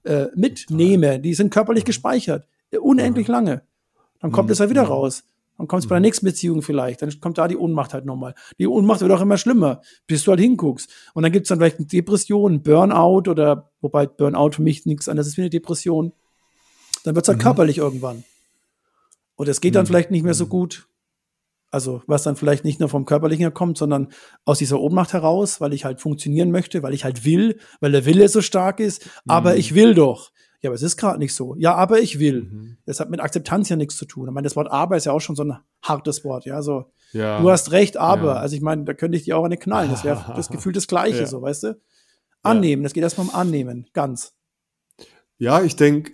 [0.05, 1.21] äh, mitnehmen.
[1.21, 2.47] Die sind körperlich gespeichert,
[2.79, 3.62] unendlich lange.
[4.21, 5.25] Dann kommt es ja wieder raus.
[5.59, 7.03] Dann kommt es bei der nächsten Beziehung vielleicht.
[7.03, 8.35] Dann kommt da die Ohnmacht halt nochmal.
[8.59, 10.91] Die Ohnmacht wird auch immer schlimmer, bis du halt hinguckst.
[11.12, 15.09] Und dann gibt es dann vielleicht eine Depression, Burnout oder, wobei Burnout für mich nichts
[15.09, 16.12] anderes ist wie eine Depression.
[17.05, 18.25] Dann wird es halt körperlich irgendwann.
[19.37, 20.87] Und es geht dann vielleicht nicht mehr so gut.
[21.71, 24.09] Also, was dann vielleicht nicht nur vom Körperlichen her kommt, sondern
[24.45, 28.07] aus dieser Ohnmacht heraus, weil ich halt funktionieren möchte, weil ich halt will, weil der
[28.07, 29.09] Wille so stark ist.
[29.27, 30.33] Aber ich will doch.
[30.62, 31.55] Ja, aber es ist gerade nicht so.
[31.57, 32.76] Ja, aber ich will.
[32.85, 34.29] Das hat mit Akzeptanz ja nichts zu tun.
[34.29, 36.45] Ich meine, das Wort aber ist ja auch schon so ein hartes Wort.
[36.45, 37.40] Ja, so, Ja.
[37.40, 38.35] du hast recht, aber.
[38.35, 38.40] Ja.
[38.40, 39.90] Also, ich meine, da könnte ich dir auch eine knallen.
[39.90, 41.26] Das wäre das Gefühl das Gleiche, Ja.
[41.26, 41.81] so, weißt du?
[42.43, 42.83] Annehmen.
[42.83, 43.87] Das geht erstmal um Annehmen.
[43.95, 44.35] Ganz.
[45.38, 46.12] Ja, ich denke,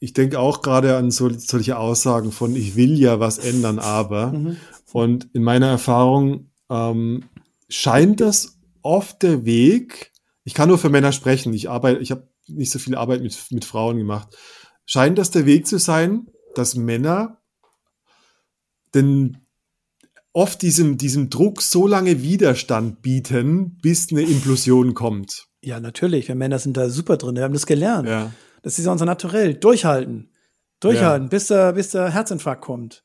[0.00, 4.28] ich denke auch gerade an so, solche Aussagen von, ich will ja was ändern, aber.
[4.32, 4.56] Mhm.
[4.92, 7.24] Und in meiner Erfahrung ähm,
[7.68, 10.12] scheint das oft der Weg,
[10.44, 13.36] ich kann nur für Männer sprechen, ich arbeite, ich habe nicht so viel Arbeit mit,
[13.50, 14.36] mit Frauen gemacht,
[14.86, 17.40] scheint das der Weg zu sein, dass Männer
[18.94, 19.38] den
[20.32, 25.48] oft diesem, diesem Druck so lange Widerstand bieten, bis eine Implosion kommt.
[25.62, 26.28] Ja, natürlich.
[26.28, 27.36] Wir Männer sind da super drin.
[27.36, 28.08] Wir haben das gelernt.
[28.08, 28.32] Ja.
[28.62, 29.54] Das ist ja unser Naturell.
[29.54, 30.30] Durchhalten.
[30.80, 33.04] Durchhalten, bis, der, bis der Herzinfarkt kommt.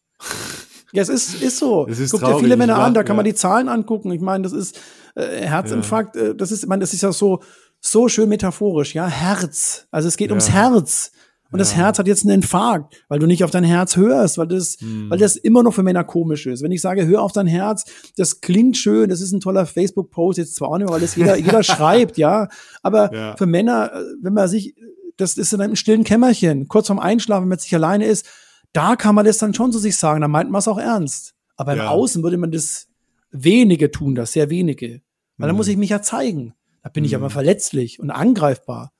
[0.92, 1.88] Ja, es ist, ist so.
[1.88, 3.32] Es ist Guck dir traurig, viele Männer ja, an, da kann man ja.
[3.32, 4.12] die Zahlen angucken.
[4.12, 4.80] Ich meine, das ist
[5.16, 7.42] äh, Herzinfarkt, äh, das ist, ich meine, das ist ja so,
[7.86, 9.08] so schön metaphorisch, ja.
[9.08, 9.88] Herz.
[9.92, 11.12] Also es geht ums Herz.
[11.52, 14.48] Und das Herz hat jetzt einen Infarkt, weil du nicht auf dein Herz hörst, weil
[14.48, 15.12] das, Hm.
[15.12, 16.64] weil das immer noch für Männer komisch ist.
[16.64, 17.86] Wenn ich sage, hör auf dein Herz,
[18.18, 21.16] das klingt schön, das ist ein toller Facebook-Post, jetzt zwar auch nicht mehr, weil das
[21.16, 22.48] jeder, jeder schreibt, ja.
[22.82, 23.36] Aber Ja.
[23.38, 24.74] für Männer, äh, wenn man sich,
[25.18, 28.26] das ist in einem stillen Kämmerchen, kurz vorm Einschlafen, wenn man sich alleine ist,
[28.72, 31.36] da kann man das dann schon zu sich sagen, da meint man es auch ernst.
[31.56, 31.90] Aber im Ja.
[31.90, 32.88] Außen würde man das
[33.30, 35.02] wenige tun, das sehr wenige.
[35.38, 35.50] Weil Mhm.
[35.50, 36.56] dann muss ich mich ja zeigen.
[36.84, 38.92] Da bin ich aber verletzlich und angreifbar.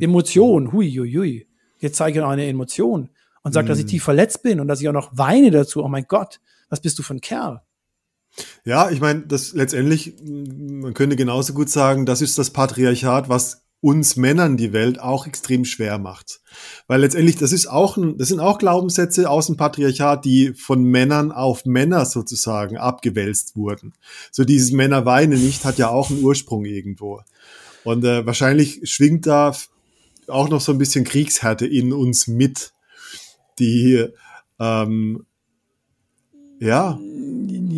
[0.00, 1.46] Emotion, hui, hui, hui.
[1.78, 3.10] Jetzt zeige ich noch eine Emotion
[3.42, 3.68] und sage, Mhm.
[3.68, 5.84] dass ich tief verletzt bin und dass ich auch noch weine dazu.
[5.84, 7.60] Oh mein Gott, was bist du für ein Kerl?
[8.64, 13.65] Ja, ich meine, das letztendlich, man könnte genauso gut sagen, das ist das Patriarchat, was
[13.86, 16.40] uns Männern die Welt auch extrem schwer macht.
[16.88, 20.82] Weil letztendlich, das ist auch ein, das sind auch Glaubenssätze aus dem Patriarchat, die von
[20.82, 23.94] Männern auf Männer sozusagen abgewälzt wurden.
[24.32, 27.20] So dieses Männer weinen nicht hat ja auch einen Ursprung irgendwo.
[27.84, 29.54] Und äh, wahrscheinlich schwingt da
[30.26, 32.72] auch noch so ein bisschen Kriegshärte in uns mit,
[33.60, 34.04] die
[34.58, 35.24] ähm,
[36.58, 36.98] ja,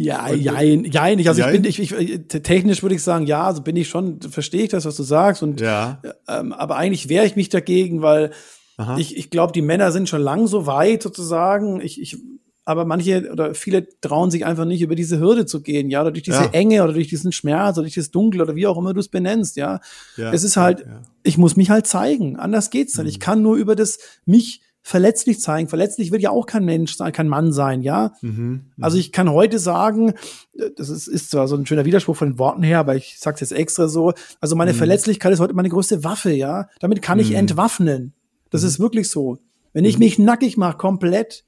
[0.04, 1.18] Ja, jein, jein.
[1.18, 1.64] Ich, also Jein?
[1.64, 4.70] ich bin, ich, ich, technisch würde ich sagen, ja, also bin ich schon, verstehe ich
[4.70, 8.30] das, was du sagst und ja, Ähm, aber eigentlich wehre ich mich dagegen, weil
[8.76, 8.96] Aha.
[8.98, 11.80] ich, ich glaube, die Männer sind schon lang so weit sozusagen.
[11.80, 12.16] Ich, ich,
[12.64, 16.12] aber manche oder viele trauen sich einfach nicht über diese Hürde zu gehen, ja, oder
[16.12, 16.50] durch diese Ja.
[16.50, 19.08] Enge oder durch diesen Schmerz oder durch das Dunkel oder wie auch immer du es
[19.08, 19.80] benennst, ja.
[20.16, 20.32] ja.
[20.32, 21.02] es ist halt, ja.
[21.22, 22.36] ich muss mich halt zeigen.
[22.36, 23.08] Anders geht's nicht.
[23.08, 25.68] Ich kann nur über das mich verletzlich zeigen.
[25.68, 28.14] Verletzlich will ja auch kein Mensch sein, kein Mann sein, ja.
[28.22, 28.62] Mhm.
[28.80, 30.14] Also ich kann heute sagen,
[30.54, 33.16] äh, das ist, ist zwar so ein schöner Widerspruch von den Worten her, aber ich
[33.18, 34.14] sag's jetzt extra so.
[34.40, 36.68] Also meine Verletzlichkeit ist heute meine größte Waffe, ja.
[36.80, 38.14] Damit kann ich entwaffnen.
[38.48, 39.36] Das ist wirklich so.
[39.74, 41.44] Wenn ich mich nackig mache, komplett,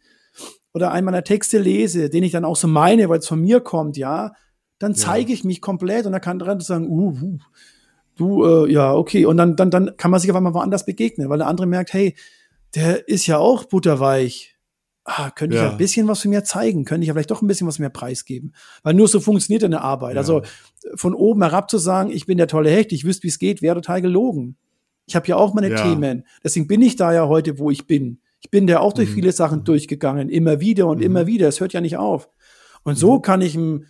[0.74, 3.60] oder einen meiner Texte lese, den ich dann auch so meine, weil es von mir
[3.60, 4.32] kommt, ja,
[4.78, 7.38] dann zeige ich mich komplett und dann kann andere sagen, uh, uh
[8.16, 9.24] du, äh, ja, okay.
[9.24, 11.94] Und dann, dann, dann kann man sich auf einmal woanders begegnen, weil der andere merkt,
[11.94, 12.14] hey,
[12.74, 14.56] der ist ja auch butterweich.
[15.04, 15.70] Ah, könnte ich Ja.
[15.70, 16.84] ein bisschen was von mir zeigen?
[16.84, 18.52] Könnte ich ja vielleicht doch ein bisschen was mir preisgeben?
[18.82, 20.16] Weil nur so funktioniert eine Arbeit.
[20.16, 20.42] Also
[20.94, 23.62] von oben herab zu sagen, ich bin der tolle Hecht, ich wüsste, wie es geht,
[23.62, 24.56] wäre total gelogen.
[25.06, 25.82] Ich habe ja auch meine Ja.
[25.82, 26.24] Themen.
[26.44, 28.20] Deswegen bin ich da ja heute, wo ich bin.
[28.40, 28.96] Ich bin da auch Mhm.
[28.96, 31.48] durch viele Sachen durchgegangen, immer wieder und immer wieder.
[31.48, 32.28] Es hört ja nicht auf.
[32.84, 33.22] Und so Mhm.
[33.22, 33.86] kann ich einem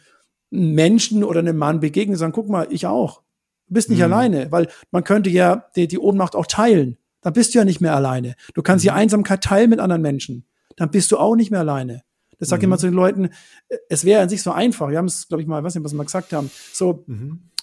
[0.53, 3.23] einem Menschen oder einem Mann begegnen und sagen, guck mal, ich auch.
[3.69, 4.05] Du bist nicht Mhm.
[4.05, 6.97] alleine, weil man könnte ja die, die Ohnmacht auch teilen.
[7.23, 8.35] Dann bist du ja nicht mehr alleine.
[8.55, 8.89] Du kannst Mhm.
[8.89, 10.45] die Einsamkeit teilen mit anderen Menschen.
[10.77, 12.03] Dann bist du auch nicht mehr alleine.
[12.39, 12.51] Das Mhm.
[12.51, 13.27] sage ich immer zu den Leuten,
[13.69, 14.89] äh, es wäre an sich so einfach.
[14.89, 16.51] Wir haben es, glaube ich, mal, weiß nicht, was wir mal gesagt haben.
[16.73, 17.05] So,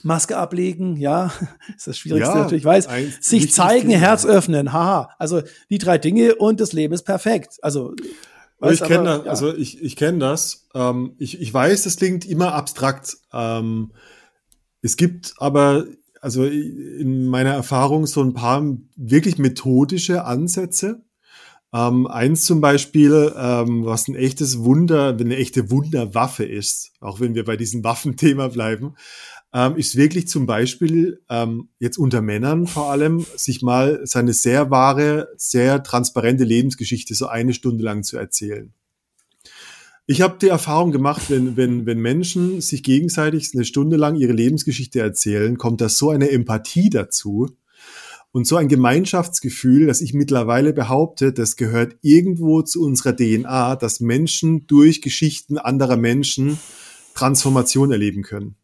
[0.04, 1.32] Maske ablegen, ja,
[1.76, 2.36] ist das Schwierigste Mhm.
[2.38, 2.88] Ja, natürlich, ich weiß.
[3.20, 3.90] Sich zeigen.
[3.90, 5.10] Herz öffnen, haha.
[5.18, 5.42] Also
[5.72, 7.58] die drei Dinge und das Leben ist perfekt.
[7.64, 7.96] Also,
[8.60, 9.32] Aber ich kenne das, ja.
[9.32, 10.68] also ich, ich kenne das.
[10.76, 13.18] Ähm, ich, ich weiß, das klingt immer abstrakt.
[13.34, 13.92] Ähm,
[14.84, 15.86] es gibt aber,
[16.22, 18.64] also in meiner Erfahrung, so ein paar
[18.96, 21.04] wirklich methodische Ansätze.
[21.74, 27.36] Ähm, eins zum Beispiel, ähm, was ein echtes Wunder, eine echte Wunderwaffe ist, auch wenn
[27.36, 28.96] wir bei diesem Waffenthema bleiben,
[29.54, 34.72] ähm, ist wirklich zum Beispiel ähm, jetzt unter Männern vor allem, sich mal seine sehr
[34.72, 38.74] wahre, sehr transparente Lebensgeschichte so eine Stunde lang zu erzählen.
[40.10, 44.32] Ich habe die Erfahrung gemacht, wenn, wenn, wenn Menschen sich gegenseitig eine Stunde lang ihre
[44.32, 47.50] Lebensgeschichte erzählen, kommt da so eine Empathie dazu
[48.32, 54.00] und so ein Gemeinschaftsgefühl, dass ich mittlerweile behaupte, das gehört irgendwo zu unserer DNA, dass
[54.00, 56.58] Menschen durch Geschichten anderer Menschen
[57.14, 58.56] Transformation erleben können.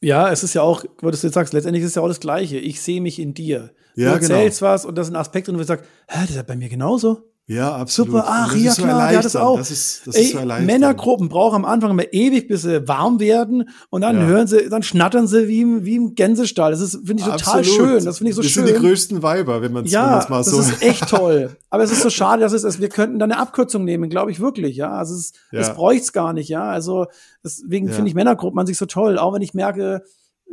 [0.00, 2.20] Ja, es ist ja auch, was du jetzt sagst, letztendlich ist es ja auch das
[2.20, 2.56] Gleiche.
[2.56, 3.74] Ich sehe mich in dir.
[3.96, 4.34] Du Ja, genau.
[4.34, 6.42] erzählst was und das ist ein Aspekt drin, wo du sagst, hä, das ist ja
[6.42, 7.33] bei mir genauso.
[7.46, 8.12] Ja, absolut.
[8.12, 9.44] Super, ach das ja so klar, der hat das erleichternd.
[9.46, 9.58] auch.
[9.58, 10.38] Das ist, das Ey, ist so.
[10.46, 14.22] Männergruppen brauchen am Anfang immer ewig, bis sie warm werden und dann Ja.
[14.24, 16.70] hören sie, dann schnattern sie wie im, wie im Gänsestall.
[16.70, 17.66] Das ist, finde ich, total Absolut.
[17.90, 18.04] schön.
[18.06, 18.64] Das finde ich so das schön.
[18.66, 20.58] sind die größten Weiber, wenn man es ja, mal das so.
[20.60, 21.54] ist echt toll.
[21.68, 22.80] Aber es ist so schade, dass es, ist.
[22.80, 24.92] wir könnten da eine Abkürzung nehmen, glaube ich wirklich, ja.
[24.92, 25.60] Also es, Ja.
[25.60, 26.62] es bräucht's gar nicht, ja.
[26.64, 27.06] Also
[27.44, 27.92] deswegen Ja.
[27.94, 30.02] finde ich Männergruppen an sich so toll, auch wenn ich merke,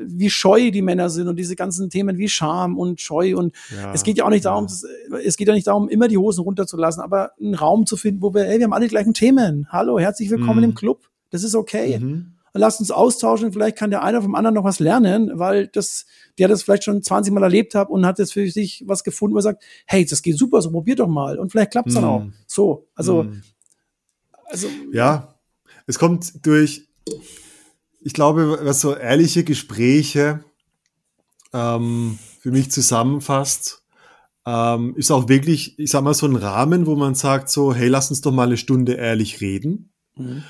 [0.05, 3.93] wie scheu die Männer sind und diese ganzen Themen wie Scham und Scheu und Ja,
[3.93, 4.69] es geht ja auch nicht darum, ja.
[4.69, 4.85] dass,
[5.25, 8.33] es geht ja nicht darum, immer die Hosen runterzulassen, aber einen Raum zu finden, wo
[8.33, 9.67] wir, ey, wir haben alle die gleichen Themen.
[9.69, 10.63] Hallo, herzlich willkommen Mhm.
[10.71, 11.09] im Club.
[11.29, 11.99] Das ist okay.
[11.99, 12.33] Mhm.
[12.53, 13.53] Lasst uns austauschen.
[13.53, 16.05] Vielleicht kann der eine vom anderen noch was lernen, weil das,
[16.37, 19.33] der das vielleicht schon 20 Mal erlebt hat und hat jetzt für sich was gefunden,
[19.35, 21.39] wo er sagt, hey, das geht super, so probier doch mal.
[21.39, 22.09] Und vielleicht klappt's dann Mhm.
[22.09, 22.23] auch.
[22.47, 23.41] So, also, Mhm.
[24.43, 25.35] also, Ja,
[25.87, 26.89] es kommt durch,
[28.03, 30.43] ich glaube, was so ehrliche Gespräche
[31.53, 33.83] ähm, für mich zusammenfasst,
[34.45, 37.87] ähm, ist auch wirklich, ich sag mal, so ein Rahmen, wo man sagt so, hey,
[37.87, 39.93] lass uns doch mal eine Stunde ehrlich reden.
[40.15, 40.43] Mhm.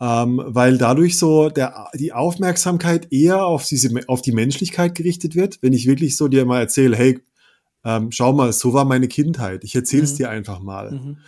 [0.00, 5.58] Ähm, weil dadurch so der, die Aufmerksamkeit eher auf diese, auf die Menschlichkeit gerichtet wird.
[5.62, 7.20] Wenn ich wirklich so dir mal erzähle, hey,
[7.84, 9.62] ähm, schau mal, so war meine Kindheit.
[9.62, 10.16] Ich erzähle es Mhm.
[10.16, 11.18] dir einfach mal mhm.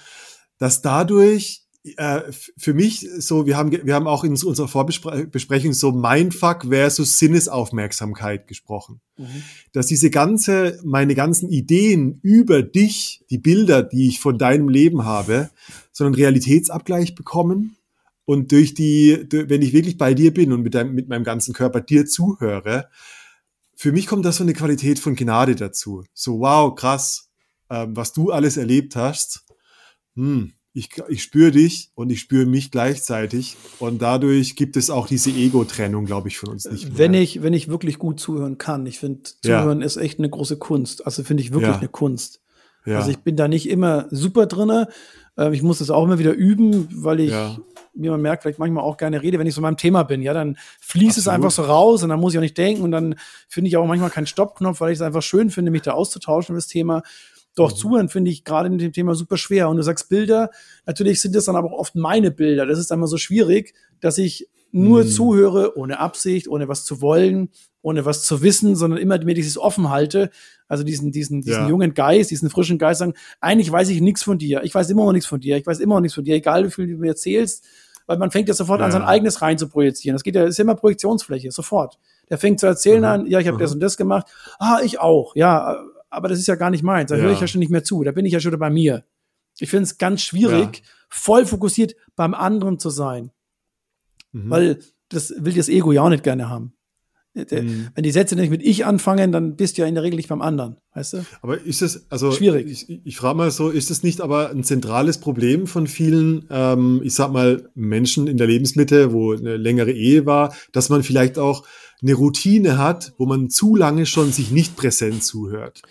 [0.58, 1.65] dass dadurch
[1.96, 2.22] äh,
[2.56, 8.46] für mich so, wir haben, wir haben auch in unserer Vorbesprechung so Mindfuck versus Sinnesaufmerksamkeit
[8.46, 9.00] gesprochen.
[9.16, 9.42] Mhm.
[9.72, 15.04] Dass diese ganze, meine ganzen Ideen über dich, die Bilder, die ich von deinem Leben
[15.04, 15.50] habe,
[15.92, 17.76] so einen Realitätsabgleich bekommen
[18.24, 21.54] und durch die, wenn ich wirklich bei dir bin und mit, deinem, mit meinem ganzen
[21.54, 22.88] Körper dir zuhöre,
[23.76, 26.04] für mich kommt da so eine Qualität von Gnade dazu.
[26.12, 27.28] So, wow, krass,
[27.70, 29.44] ähm, was du alles erlebt hast.
[30.16, 33.56] Hm, ich, ich spüre dich und ich spüre mich gleichzeitig.
[33.78, 36.98] Und dadurch gibt es auch diese Ego-Trennung, glaube ich, von uns nicht mehr.
[36.98, 38.84] wenn ich, wenn ich wirklich gut zuhören kann.
[38.86, 39.60] Ich finde, Ja.
[39.62, 41.06] zuhören ist echt eine große Kunst.
[41.06, 41.78] Also finde ich wirklich Ja.
[41.78, 42.40] eine Kunst.
[42.84, 42.98] ja.
[42.98, 44.88] Also ich bin da nicht immer super drinne.
[45.38, 47.56] Ähm, ich muss das auch immer wieder üben, weil ich, Ja.
[47.94, 50.20] wie man merkt, vielleicht manchmal auch gerne rede, wenn ich so in meinem Thema bin.
[50.20, 51.34] Ja, dann fließt es Absolut.
[51.46, 53.14] einfach so raus und dann muss ich auch nicht denken und dann
[53.48, 56.52] finde ich auch manchmal keinen Stoppknopf, weil ich es einfach schön finde, mich da auszutauschen
[56.52, 57.02] über das Thema.
[57.56, 57.76] Doch Mhm.
[57.76, 59.68] zuhören finde ich gerade in dem Thema super schwer.
[59.68, 60.50] Und du sagst Bilder,
[60.86, 62.64] natürlich sind das dann aber auch oft meine Bilder.
[62.66, 65.08] Das ist dann immer so schwierig, dass ich nur Mhm.
[65.08, 67.48] zuhöre, ohne Absicht, ohne was zu wollen,
[67.82, 70.30] ohne was zu wissen, sondern immer mir dieses offen halte.
[70.68, 71.68] Also diesen, diesen, diesen Ja.
[71.68, 74.62] jungen Geist, diesen frischen Geist sagen, eigentlich weiß ich nichts von dir.
[74.64, 75.56] Ich weiß immer noch nichts von dir.
[75.56, 77.64] Ich weiß immer noch nichts von dir, egal wie viel du mir erzählst.
[78.08, 78.92] Weil man fängt ja sofort an, Ja.
[78.92, 80.14] sein eigenes rein zu projizieren.
[80.14, 81.98] Das geht ja, ist ja immer Projektionsfläche, sofort.
[82.28, 83.04] Der fängt zu erzählen Mhm.
[83.06, 84.26] an, ja, ich habe das und das gemacht.
[84.58, 85.34] Ah, ich auch.
[85.36, 85.82] Ja,
[86.16, 87.10] aber das ist ja gar nicht meins.
[87.10, 87.22] Da Ja.
[87.22, 88.02] höre ich ja schon nicht mehr zu.
[88.02, 89.04] Da bin ich ja schon bei mir.
[89.58, 93.30] Ich finde es ganz schwierig, voll fokussiert beim anderen zu sein.
[94.32, 94.50] Mhm.
[94.50, 96.72] Weil das will das Ego ja auch nicht gerne haben.
[97.34, 97.88] Der- Mhm.
[97.94, 100.30] Wenn die Sätze nicht mit ich anfangen, dann bist du ja in der Regel nicht
[100.30, 101.26] beim anderen, weißt du?
[101.42, 102.66] Aber ist es, also Schwierig.
[102.66, 107.02] Ich, ich frage mal so, ist es nicht aber ein zentrales Problem von vielen, ähm,
[107.04, 111.38] ich sag mal, Menschen in der Lebensmitte, wo eine längere Ehe war, dass man vielleicht
[111.38, 111.66] auch
[112.00, 115.82] eine Routine hat, wo man zu lange schon sich nicht präsent zuhört?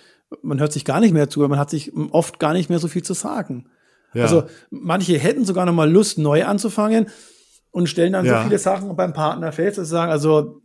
[0.42, 2.88] Man hört sich gar nicht mehr zu, man hat sich oft gar nicht mehr so
[2.88, 3.70] viel zu sagen.
[4.14, 4.24] Ja.
[4.24, 7.08] Also manche hätten sogar noch mal Lust, neu anzufangen
[7.72, 8.40] und stellen dann Ja.
[8.40, 10.62] so viele Sachen beim Partner fest, dass sie sagen, also,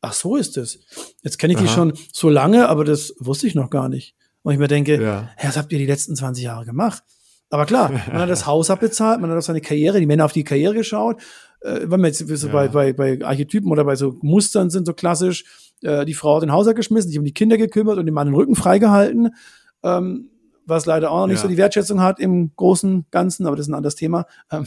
[0.00, 0.80] ach so ist es.
[1.22, 1.74] Jetzt kenne ich die Aha.
[1.74, 4.14] schon so lange, aber das wusste ich noch gar nicht.
[4.42, 5.02] Und ich mir denke, Ja.
[5.02, 5.28] ja.
[5.42, 7.02] was habt ihr die letzten 20 Jahre gemacht?
[7.50, 10.32] Aber klar, man hat das Haus abbezahlt, man hat auf seine Karriere, die Männer auf
[10.32, 11.20] die Karriere geschaut.
[11.60, 12.52] Äh, wenn wir jetzt so Ja.
[12.52, 15.44] bei, bei, bei Archetypen oder bei so Mustern sind, so klassisch,
[15.82, 18.28] äh, die Frau hat den Haushalt geschmissen, sich um die Kinder gekümmert und dem Mann
[18.28, 19.34] den Rücken freigehalten.
[19.82, 20.30] Ähm,
[20.66, 21.42] was leider auch noch nicht Ja.
[21.42, 24.26] so die Wertschätzung hat im großen Ganzen, aber das ist ein anderes Thema.
[24.52, 24.66] Ähm,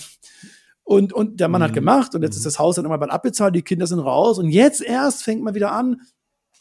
[0.84, 1.76] und, und der Mann hat Mhm.
[1.76, 2.38] gemacht und jetzt Mhm.
[2.40, 5.42] ist das Haus dann immer bald abbezahlt, die Kinder sind raus und jetzt erst fängt
[5.44, 6.02] man wieder an.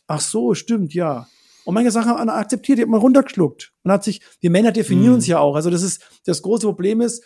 [0.06, 1.26] Ach so, stimmt, ja.
[1.64, 4.70] Und manche Sachen hat man akzeptiert, die hat man runtergeschluckt und hat sich, wir Männer
[4.72, 5.14] definieren Mhm.
[5.14, 5.56] uns ja auch.
[5.56, 7.24] Also das ist, das große Problem ist,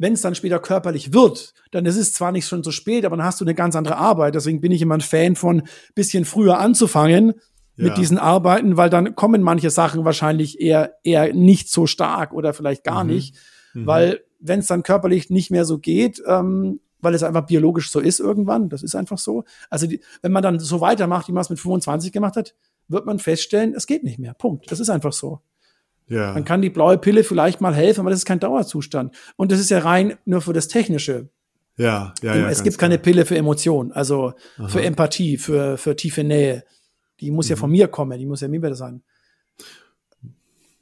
[0.00, 3.16] wenn es dann später körperlich wird, dann ist es zwar nicht schon so spät, aber
[3.18, 4.34] dann hast du eine ganz andere Arbeit.
[4.34, 5.62] Deswegen bin ich immer ein Fan von
[5.94, 7.34] bisschen früher anzufangen
[7.76, 7.84] Ja.
[7.88, 12.54] mit diesen Arbeiten, weil dann kommen manche Sachen wahrscheinlich eher, eher nicht so stark oder
[12.54, 13.10] vielleicht gar Mhm.
[13.10, 13.36] nicht.
[13.74, 13.86] Mhm.
[13.86, 18.00] Weil wenn es dann körperlich nicht mehr so geht, ähm, weil es einfach biologisch so
[18.00, 18.68] ist irgendwann.
[18.70, 19.44] Das ist einfach so.
[19.70, 22.54] Also die, wenn man dann so weitermacht, wie man es mit 25 gemacht hat,
[22.88, 24.34] wird man feststellen, es geht nicht mehr.
[24.34, 24.70] Punkt.
[24.72, 25.40] Das ist einfach so.
[26.10, 26.34] Ja.
[26.34, 29.14] Dann kann die blaue Pille vielleicht mal helfen, aber das ist kein Dauerzustand.
[29.36, 31.28] Und das ist ja rein nur für das Technische.
[31.76, 32.50] Ja, ja, ja.
[32.50, 33.04] es gibt keine klar.
[33.04, 34.34] Pille für Emotionen, also
[34.68, 36.64] für Empathie, für, für tiefe Nähe.
[37.20, 37.60] Die muss ja Mhm.
[37.60, 39.02] von mir kommen, die muss ja mir wieder sein.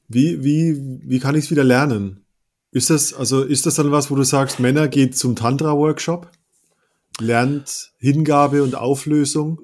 [0.09, 2.25] Wie, wie, wie kann ich es wieder lernen?
[2.73, 6.31] Ist das, also ist das dann was, wo du sagst, Männer geht zum Tantra-Workshop,
[7.21, 9.61] lernt Hingabe und Auflösung?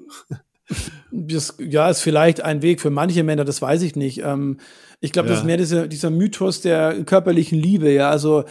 [1.11, 4.19] Das, ja, ist vielleicht ein Weg für manche Männer, das weiß ich nicht.
[4.23, 4.57] Ähm,
[5.05, 5.41] ich glaube, das Ja.
[5.41, 8.09] ist mehr dieser, dieser Mythos der körperlichen Liebe, ja.
[8.09, 8.43] Also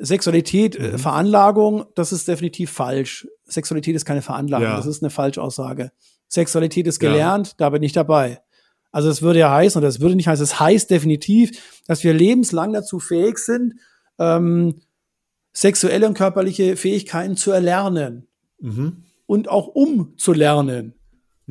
[0.00, 0.84] Sexualität, Mhm.
[0.84, 3.26] äh, Veranlagung, das ist definitiv falsch.
[3.46, 4.76] Sexualität ist keine Veranlagung, Ja.
[4.76, 5.90] das ist eine Falschaussage.
[6.28, 7.10] Sexualität ist Ja.
[7.10, 8.40] gelernt, da bin ich dabei.
[8.90, 12.14] Also es würde ja heißen, oder es würde nicht heißen, es heißt definitiv, dass wir
[12.14, 13.74] lebenslang dazu fähig sind,
[14.18, 14.80] ähm,
[15.52, 18.28] sexuelle und körperliche Fähigkeiten zu erlernen
[18.60, 19.04] Mhm.
[19.26, 20.94] und auch umzulernen,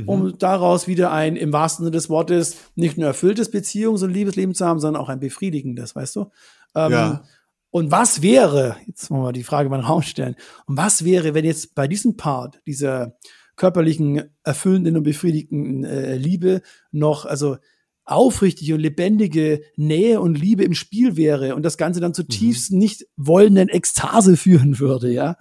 [0.06, 4.54] um daraus wieder ein, im wahrsten Sinne des Wortes, nicht nur erfülltes Beziehungs- und Liebesleben
[4.54, 6.30] zu haben, sondern auch ein befriedigendes, weißt du?
[6.76, 7.24] Ähm, Ja.
[7.70, 10.36] Und was wäre, jetzt wollen wir die Frage mal in den Raum stellen,
[10.68, 13.18] und was wäre, wenn jetzt bei diesem Part, dieser
[13.56, 17.58] körperlichen, erfüllenden und befriedigenden äh, Liebe noch, also
[18.06, 23.06] aufrichtige und lebendige Nähe und Liebe im Spiel wäre und das Ganze dann zutiefst nicht
[23.18, 25.36] wollenden Ekstase führen würde, ja?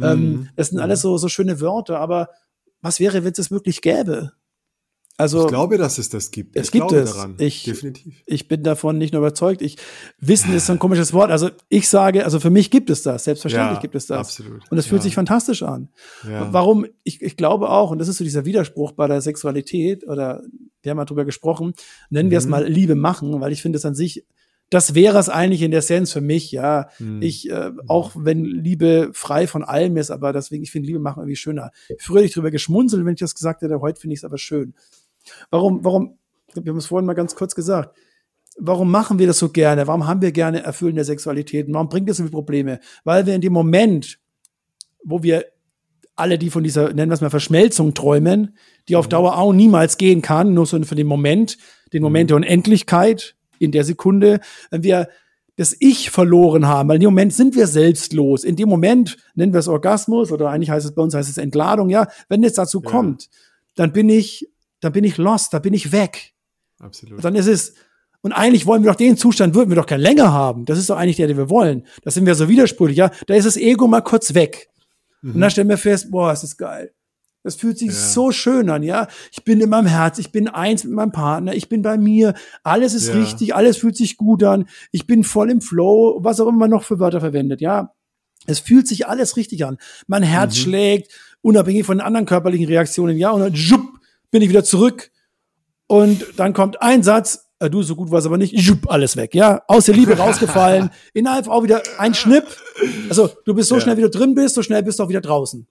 [0.00, 0.48] Ähm, Mhm.
[0.56, 2.28] das sind alles so, so schöne Wörter, aber
[2.82, 4.32] was wäre, wenn es das wirklich gäbe?
[5.18, 6.56] Also, Ich glaube, dass es das gibt.
[6.56, 7.12] Es ich gibt es.
[7.12, 7.34] daran.
[7.38, 8.22] Ich- Definitiv.
[8.26, 9.60] ich bin davon nicht nur überzeugt.
[9.60, 9.76] Ich,
[10.18, 11.30] Wissen ist so ein komisches Wort.
[11.30, 13.24] Also, ich sage, also für mich gibt es das.
[13.24, 14.18] Selbstverständlich Ja, gibt es das.
[14.18, 14.62] absolut.
[14.70, 15.04] Und es fühlt Ja.
[15.04, 15.90] sich fantastisch an.
[16.26, 16.50] Ja.
[16.52, 16.86] Warum?
[17.04, 20.42] Ich, ich glaube auch, und das ist so dieser Widerspruch bei der Sexualität, oder
[20.82, 21.74] wir haben mal drüber gesprochen,
[22.08, 22.50] nennen wir es Mhm.
[22.50, 24.24] mal Liebe machen, weil ich finde es an sich,
[24.72, 26.88] das wäre es eigentlich in der Essenz für mich, ja.
[26.98, 27.20] Mhm.
[27.20, 31.20] Ich, äh, auch wenn Liebe frei von allem ist, aber deswegen, ich finde Liebe machen
[31.20, 31.72] irgendwie schöner.
[31.98, 34.38] Früher hätte ich drüber geschmunzelt, wenn ich das gesagt hätte, heute finde ich es aber
[34.38, 34.72] schön.
[35.50, 36.16] Warum, warum,
[36.54, 37.94] wir haben es vorhin mal ganz kurz gesagt,
[38.56, 39.86] warum machen wir das so gerne?
[39.86, 41.74] Warum haben wir gerne erfüllende Sexualitäten?
[41.74, 42.80] Warum bringt das so viele Probleme?
[43.04, 44.20] Weil wir in dem Moment,
[45.04, 45.44] wo wir
[46.16, 48.56] alle, die von dieser, nennen wir es mal, Verschmelzung träumen,
[48.88, 51.58] die auf Dauer auch niemals gehen kann, nur so für den Moment,
[51.92, 55.08] den Moment der Unendlichkeit, in der Sekunde, wenn wir
[55.56, 58.42] das Ich verloren haben, weil in dem Moment sind wir selbstlos.
[58.42, 61.36] In dem Moment nennen wir es Orgasmus oder eigentlich heißt es bei uns heißt es
[61.38, 62.08] Entladung, ja.
[62.28, 62.90] Wenn es dazu Ja.
[62.90, 63.28] kommt,
[63.74, 64.48] dann bin ich,
[64.80, 66.32] dann bin ich lost, da bin ich weg.
[66.80, 67.22] Absolut.
[67.22, 67.74] Dann ist es,
[68.22, 70.64] und eigentlich wollen wir doch den Zustand, würden wir doch gerne länger haben.
[70.64, 71.86] Das ist doch eigentlich der, den wir wollen.
[72.02, 73.10] Das sind wir so widersprüchlich, ja.
[73.26, 74.68] Da ist das Ego mal kurz weg.
[75.22, 76.92] Und dann stellen wir fest, boah, ist das geil.
[77.44, 77.94] Das fühlt sich Ja.
[77.94, 79.08] so schön an, ja.
[79.32, 82.34] Ich bin in meinem Herz, ich bin eins mit meinem Partner, ich bin bei mir,
[82.62, 83.14] alles ist Ja.
[83.14, 86.70] richtig, alles fühlt sich gut an, ich bin voll im Flow, was auch immer man
[86.70, 87.92] noch für Wörter verwendet, ja.
[88.46, 89.78] Es fühlt sich alles richtig an.
[90.08, 93.88] Mein Herz schlägt, unabhängig von den anderen körperlichen Reaktionen, ja, und dann schupp,
[94.30, 95.10] bin ich wieder zurück.
[95.86, 99.16] Und dann kommt ein Satz, äh, du, so gut war es aber nicht, schupp, alles
[99.16, 99.62] weg, ja.
[99.68, 102.44] Aus der Liebe rausgefallen, innerhalb auch wieder ein Schnipp.
[103.08, 103.80] Also, du bist so Ja.
[103.82, 105.66] schnell wieder drin bist, so schnell bist du auch wieder draußen.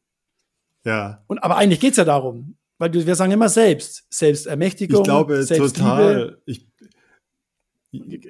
[0.85, 1.23] Ja.
[1.27, 5.43] Und aber eigentlich geht's ja darum, weil du, wir sagen immer selbst, Selbstermächtigung, Ich glaube
[5.43, 5.73] Selbstliebe.
[5.73, 6.41] total.
[6.45, 6.67] Ich,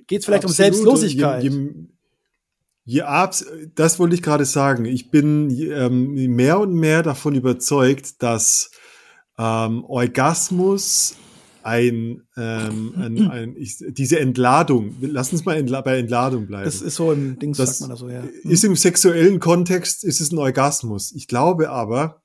[0.07, 0.73] Geht's vielleicht um Absolut.
[0.73, 1.43] Selbstlosigkeit?
[1.43, 1.69] Je, je,
[2.83, 4.85] je abs das wollte ich gerade sagen.
[4.85, 8.71] Ich bin ähm, mehr und mehr davon überzeugt, dass
[9.37, 11.15] ähm, Orgasmus
[11.63, 16.65] ein, ähm, ein, ein ich, diese Entladung, lass uns mal entla bei Entladung bleiben.
[16.65, 18.23] das ist so im Dings, Das sagt man da so, ja.
[18.43, 21.11] ist im sexuellen Kontext ist es ein Orgasmus.
[21.11, 22.20] Ich glaube aber,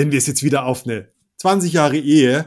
[0.00, 2.46] wenn wir es jetzt wieder auf eine 20 Jahre Ehe,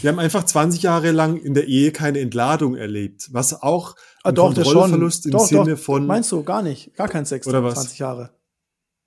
[0.00, 4.32] wir haben einfach 20 Jahre lang in der Ehe keine Entladung erlebt, was auch Ah,
[4.32, 4.52] doch.
[4.52, 5.78] Kontrollverlust im doch, Sinne doch.
[5.78, 6.94] von Meinst du gar nicht?
[6.96, 7.46] Gar kein Sex.
[7.46, 7.74] Oder was?
[7.74, 8.30] 20 Jahre.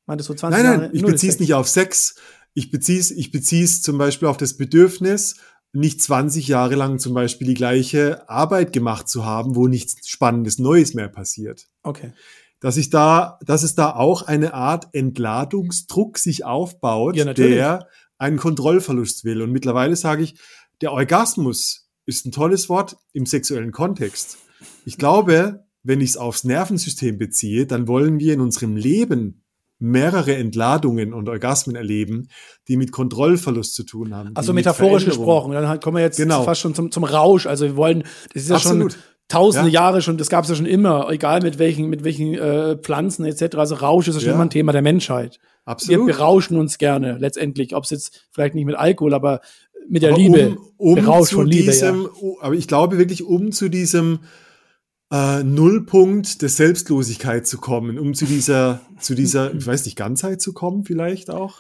[0.08, 0.82] Meintest du 20 Nein, Jahre?
[0.84, 2.16] nein, ich beziehe es nicht auf Sex.
[2.54, 5.36] Ich beziehe es, ich beziehe es zum Beispiel auf das Bedürfnis,
[5.74, 10.60] nicht 20 Jahre lang zum Beispiel die gleiche Arbeit gemacht zu haben, wo nichts Spannendes
[10.60, 11.68] Neues mehr passiert.
[11.84, 12.14] Okay.
[12.62, 18.38] Dass ich da, dass es da auch eine Art Entladungsdruck sich aufbaut, Ja, der einen
[18.38, 19.42] Kontrollverlust will.
[19.42, 20.36] Und mittlerweile sage ich,
[20.80, 24.38] der Orgasmus ist ein tolles Wort im sexuellen Kontext.
[24.86, 29.44] Ich glaube, wenn ich es aufs Nervensystem beziehe, dann wollen wir in unserem Leben
[29.80, 32.28] mehrere Entladungen und Orgasmen erleben,
[32.68, 34.36] die mit Kontrollverlust zu tun haben.
[34.36, 35.54] Also metaphorisch gesprochen.
[35.54, 36.44] Dann kommen wir jetzt Genau.
[36.44, 37.48] fast schon zum, zum Rausch.
[37.48, 38.94] Also wir wollen, das ist ja Absolut.
[38.94, 39.82] schon tausende Ja.
[39.82, 43.26] Jahre schon, das gab es ja schon immer, egal mit welchen, mit welchen äh, Pflanzen
[43.26, 43.56] etc.
[43.56, 44.36] Also Rausch ist ja schon Ja.
[44.36, 45.40] immer ein Thema der Menschheit.
[45.66, 46.08] Wir Absolut.
[46.08, 47.76] berauschen uns gerne, letztendlich.
[47.76, 49.42] Ob es jetzt vielleicht nicht mit Alkohol, aber
[49.88, 50.58] mit der Aber Liebe.
[50.78, 52.10] Um, um zu Liebe, diesem,
[52.42, 54.20] aber ich glaube wirklich, um zu diesem
[55.12, 60.42] äh, Nullpunkt der Selbstlosigkeit zu kommen, um zu dieser, zu dieser, ich weiß nicht, Ganzheit
[60.42, 61.56] zu kommen, vielleicht auch?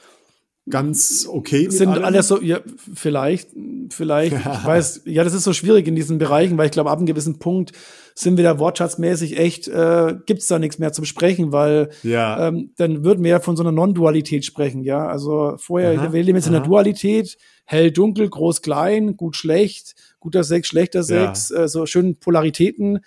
[0.70, 1.70] Ganz okay.
[1.70, 2.04] Sind allem?
[2.06, 2.60] alles so, ja,
[2.94, 3.50] vielleicht,
[3.90, 6.98] vielleicht, ich weiß, ja, das ist so schwierig in diesen Bereichen, weil ich glaube, ab
[6.98, 7.72] einem gewissen Punkt
[8.14, 12.48] sind wir da wortschatzmäßig echt, äh, gibt's da nichts mehr zum Sprechen, weil Ja.
[12.48, 15.08] ähm, dann würden wir ja von so einer Non-Dualität sprechen, ja.
[15.08, 16.68] Also vorher, Aha, wir leben jetzt in der aha.
[16.68, 23.00] Dualität, hell, dunkel, groß, klein, gut, schlecht, guter Sex, schlechter Sex, äh, so schön Polaritäten.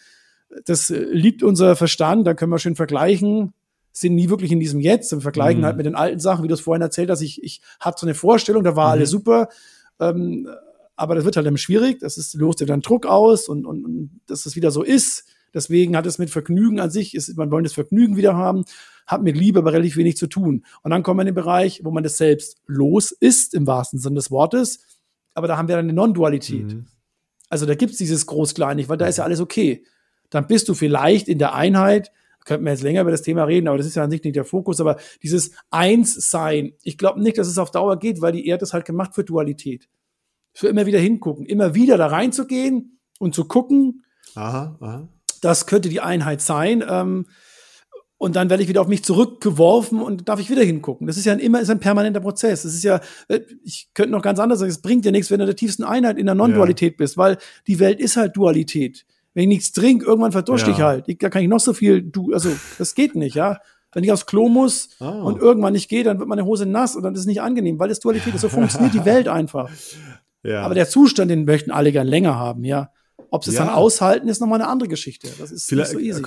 [0.64, 3.52] Das äh, liebt unser Verstand, da können wir schön vergleichen,
[3.96, 5.66] sind nie wirklich in diesem Jetzt, wir vergleichen Mhm.
[5.66, 7.20] halt mit den alten Sachen, wie du es vorhin erzählt hast.
[7.22, 8.92] Ich, ich hatte so eine Vorstellung, da war Mhm.
[8.92, 9.48] alles super.
[10.00, 10.48] Ähm,
[10.96, 13.85] aber das wird halt dann schwierig, das ist, löst dir dann Druck aus und, und,
[13.85, 15.24] und dass es wieder so ist.
[15.52, 18.64] Deswegen hat es mit Vergnügen an sich, ist, man wollen das Vergnügen wieder haben,
[19.07, 20.64] hat mit Liebe aber relativ wenig zu tun.
[20.83, 24.00] Und dann kommt man in den Bereich, wo man das selbst los ist, im wahrsten
[24.00, 24.80] Sinne des Wortes.
[25.35, 26.66] Aber da haben wir dann eine Non-Dualität.
[26.74, 26.87] Mhm.
[27.48, 29.85] Also da gibt's dieses Groß-Klein nicht, weil da ist ja alles okay.
[30.30, 32.11] Dann bist du vielleicht in der Einheit,
[32.44, 34.37] könnten wir jetzt länger über das Thema reden, aber das ist ja an sich nicht
[34.37, 38.46] der Fokus, aber dieses Eins-Sein, ich glaube nicht, dass es auf Dauer geht, weil die
[38.46, 39.88] Erde ist halt gemacht für Dualität.
[40.52, 44.04] Für immer wieder hingucken, immer wieder da reinzugehen und zu gucken,
[44.35, 45.09] Aha, aha.
[45.40, 46.85] das könnte die Einheit sein.
[46.88, 47.26] Ähm,
[48.16, 51.07] und dann werde ich wieder auf mich zurückgeworfen und darf ich wieder hingucken.
[51.07, 52.62] Das ist ja ein, immer ist ein permanenter Prozess.
[52.62, 55.38] Das ist ja, äh, ich könnte noch ganz anders sagen, es bringt dir nichts, wenn
[55.38, 59.04] du in der tiefsten Einheit in der Non-Dualität bist, weil die Welt ist halt Dualität.
[59.35, 60.77] Wenn ich nichts trinke, irgendwann verdurste Ja.
[60.77, 61.05] ich halt.
[61.09, 63.59] Ich, da kann ich noch so viel, du, also das geht nicht, ja.
[63.92, 65.11] Wenn ich aufs Klo muss Ah.
[65.23, 67.79] und irgendwann nicht gehe, dann wird meine Hose nass und dann ist es nicht angenehm,
[67.79, 68.40] weil es Dualität ist.
[68.40, 69.70] So funktioniert die Welt einfach.
[70.47, 70.61] Ja.
[70.61, 72.90] Aber der Zustand, den möchten alle gern länger haben, ja.
[73.31, 73.64] Ob sie es Ja.
[73.64, 75.27] dann aushalten, ist nochmal eine andere Geschichte.
[75.38, 76.20] Das ist Vielleicht, so easy.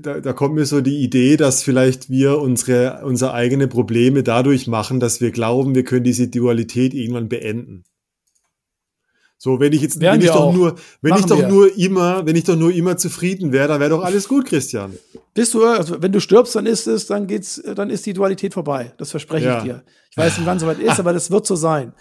[0.00, 4.68] da, da kommt mir so die Idee, dass vielleicht wir unsere, unsere eigene Probleme dadurch
[4.68, 7.82] machen, dass wir glauben, wir können diese Dualität irgendwann beenden.
[9.40, 10.52] So, wenn ich jetzt, wenn ich doch auch.
[10.52, 11.46] nur, wenn ich doch wir.
[11.48, 14.94] nur immer, wenn ich doch nur immer zufrieden wäre, dann wäre doch alles gut, Christian.
[15.32, 18.52] Bist du, also wenn du stirbst, dann ist es, dann geht's, dann ist die Dualität
[18.54, 18.92] vorbei.
[18.98, 19.58] Das verspreche Ja.
[19.58, 19.84] ich dir.
[20.10, 21.92] Ich weiß nicht, wann es soweit ist, aber das wird so sein.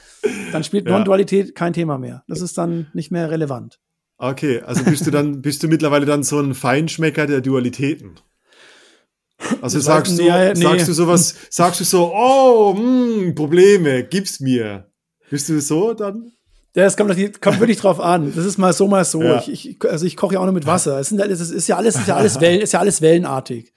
[0.52, 0.94] Dann spielt Ja.
[0.94, 2.24] Non-Dualität kein Thema mehr.
[2.28, 3.80] Das ist dann nicht mehr relevant.
[4.18, 8.16] Okay, also bist du dann, bist du mittlerweile dann so ein Feinschmecker der Dualitäten?
[9.62, 10.56] Also Das sagst du, nee, nee.
[10.62, 14.90] sagst du sowas, sagst du so, oh, hm, Probleme, gib's mir.
[15.30, 16.32] Bist du so dann?
[16.84, 18.34] Das kommt, doch- kommt wirklich drauf an.
[18.36, 19.22] Das ist mal so, mal so.
[19.24, 19.40] Ja.
[19.48, 21.00] Ich, ich, also ich koche ja auch nur mit Wasser.
[21.00, 23.74] Es, sind, es ist ja alles, ist ja alles Wellen, ist ja alles wellenartig.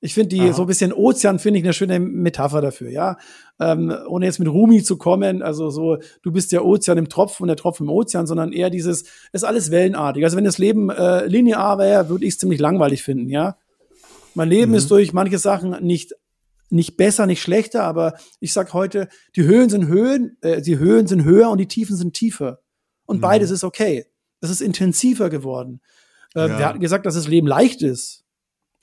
[0.00, 0.52] Ich finde die Aha.
[0.54, 3.18] so ein bisschen Ozean finde ich eine schöne Metapher dafür, ja.
[3.60, 7.42] Ähm, ohne jetzt mit Rumi zu kommen, also so, du bist der Ozean im Tropfen
[7.42, 10.24] und der Tropfen im Ozean, sondern eher dieses, ist alles wellenartig.
[10.24, 13.58] Also wenn das Leben äh, linear wäre, würde ich es ziemlich langweilig finden, ja.
[14.34, 16.14] Mein Leben ist durch manche Sachen nicht
[16.70, 21.06] nicht besser, nicht schlechter, aber ich sag heute, die Höhen sind Höhen, äh, die Höhen
[21.06, 22.60] sind höher und die Tiefen sind tiefer.
[23.06, 24.06] Und beides ist okay.
[24.40, 25.80] Das ist intensiver geworden.
[26.34, 26.58] Äh, Ja.
[26.58, 28.24] Wir hatten gesagt, dass das Leben leicht ist.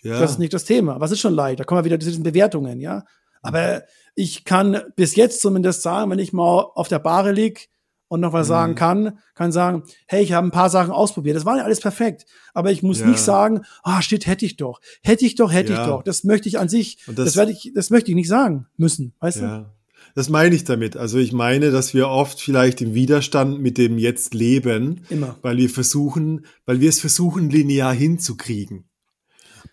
[0.04, 0.20] Ja.
[0.20, 1.00] Das ist nicht das Thema.
[1.00, 1.60] Was ist schon leicht?
[1.60, 3.06] Da kommen wir wieder zu diesen Bewertungen, ja.
[3.42, 3.84] Aber
[4.16, 7.70] ich kann bis jetzt zumindest sagen, wenn ich mal auf der Bahre lieg
[8.10, 8.50] und noch was Mhm.
[8.50, 11.36] sagen kann, kann sagen, hey, ich habe ein paar Sachen ausprobiert.
[11.36, 12.26] Das war ja alles perfekt.
[12.54, 13.08] Aber ich muss Ja.
[13.08, 14.80] nicht sagen, ah, shit, hätte ich doch.
[15.04, 15.82] Hätte ich doch, hätte Ja.
[15.82, 16.04] ich doch.
[16.04, 18.68] Das möchte ich an sich, Und das, das- werde ich, das möchte ich nicht sagen
[18.78, 19.44] müssen, weißt du?
[19.44, 19.74] Ja.
[20.16, 20.98] Das meine ich damit.
[20.98, 25.36] Also ich meine, dass wir oft vielleicht im Widerstand mit dem jetzt leben, Immer.
[25.44, 28.86] weil wir versuchen, weil wir es versuchen, linear hinzukriegen.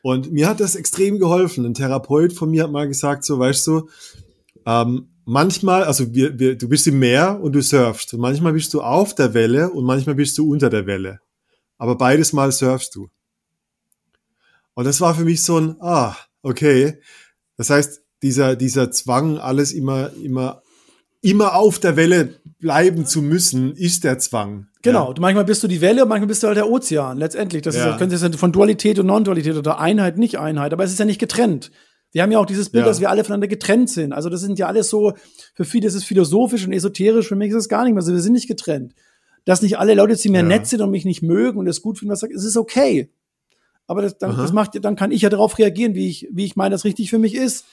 [0.02, 1.64] Und mir hat das extrem geholfen.
[1.64, 3.88] Ein Therapeut von mir hat mal gesagt, so weißt du,
[4.66, 8.14] ähm, manchmal, also wir, wir, du bist im Meer und du surfst.
[8.14, 11.20] Und manchmal bist du auf der Welle und manchmal bist du unter der Welle.
[11.78, 13.08] Aber beides Mal surfst du.
[14.74, 16.98] Und das war für mich so ein, ah, okay.
[17.56, 20.62] Das heißt, dieser, dieser Zwang, alles immer, immer,
[21.20, 24.68] immer auf der Welle bleiben zu müssen, ist der Zwang.
[24.82, 25.12] Genau.
[25.12, 27.18] Du, manchmal bist du die Welle und manchmal bist du halt der Ozean.
[27.18, 27.62] Letztendlich.
[27.62, 27.92] Das Ja.
[27.92, 30.72] ist, könnte jetzt von Dualität und Non-Dualität oder Einheit, nicht Einheit.
[30.72, 31.70] Aber es ist ja nicht getrennt.
[32.14, 32.88] Wir haben ja auch dieses Bild, Ja.
[32.88, 34.12] dass wir alle voneinander getrennt sind.
[34.12, 35.12] Also das sind ja alles so,
[35.52, 38.12] für viele ist es philosophisch und esoterisch, für mich ist es gar nicht mehr so.
[38.12, 38.94] Wir sind nicht getrennt.
[39.44, 40.42] Dass nicht alle Leute zu mir Ja.
[40.44, 43.10] nett sind und mich nicht mögen und es gut finden, was sage, es ist okay.
[43.86, 44.42] Aber das, dann, Aha.
[44.42, 47.10] das macht, dann kann ich ja darauf reagieren, wie ich, wie ich meine, das richtig
[47.10, 47.66] für mich ist.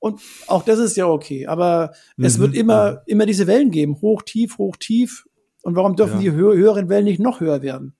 [0.00, 1.46] Und auch das ist ja okay.
[1.46, 4.00] Aber es Mhm, wird immer, immer diese Wellen geben.
[4.02, 5.24] Hoch, tief, hoch, tief.
[5.62, 6.20] Und warum dürfen Ja.
[6.20, 7.94] die hö höheren Wellen nicht noch höher werden?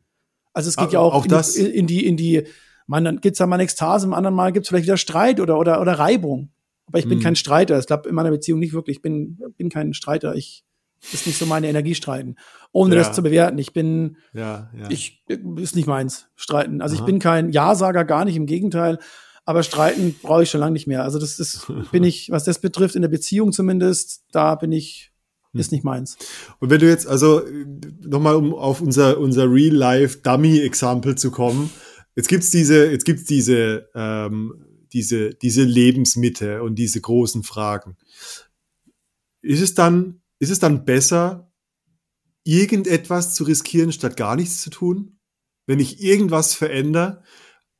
[0.52, 2.42] Also es geht Ah, ja auch, auch in, Die, in die, in die,
[2.86, 5.58] man, dann gibt's da mal eine Ekstase, im anderen Mal gibt's vielleicht wieder Streit oder,
[5.58, 6.50] oder, oder Reibung.
[6.86, 7.22] Aber ich bin Mhm.
[7.22, 7.78] kein Streiter.
[7.78, 8.96] Ich glaube, in meiner Beziehung nicht wirklich.
[8.98, 10.34] Ich bin, bin kein Streiter.
[10.34, 10.64] Ich,
[11.12, 12.36] ist nicht so meine Energie streiten.
[12.72, 13.02] Ohne Ja.
[13.02, 13.56] das zu bewerten.
[13.58, 14.90] Ich bin, Ja, ja.
[14.90, 15.22] ich,
[15.56, 16.82] ist nicht meins, streiten.
[16.82, 17.06] Also ich Aha.
[17.06, 18.98] bin kein Ja-Sager, gar nicht, im Gegenteil.
[19.46, 21.02] Aber streiten brauche ich schon lange nicht mehr.
[21.04, 25.10] Also das ist, bin ich, was das betrifft, in der Beziehung zumindest, da bin ich,
[25.52, 25.60] Hm.
[25.60, 26.16] ist nicht meins.
[26.60, 27.42] Und wenn du jetzt, also
[28.02, 31.70] nochmal um auf unser, unser Real-Life-Dummy-Example zu kommen,
[32.16, 37.96] jetzt gibt's diese, jetzt gibt's diese, ähm, diese, diese Lebensmitte und diese großen Fragen.
[39.42, 41.50] Ist es dann, ist es dann besser,
[42.44, 45.18] irgendetwas zu riskieren, statt gar nichts zu tun?
[45.66, 47.22] Wenn ich irgendwas verändere,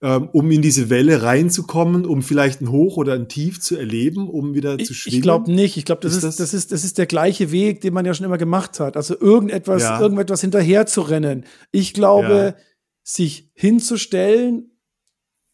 [0.02, 4.28] ähm, um in diese Welle reinzukommen, um vielleicht ein Hoch oder ein Tief zu erleben,
[4.28, 5.16] um wieder zu schwingen?
[5.18, 5.76] ich glaube nicht.
[5.76, 8.04] Ich glaube, das Ist ist, das- das, ist, das ist der gleiche Weg, den man
[8.06, 8.96] ja schon immer gemacht hat.
[8.96, 10.00] Also irgendetwas, Ja.
[10.00, 11.44] irgendetwas hinterher zu rennen.
[11.72, 12.64] Ich glaube, Ja.
[13.04, 14.70] Sich hinzustellen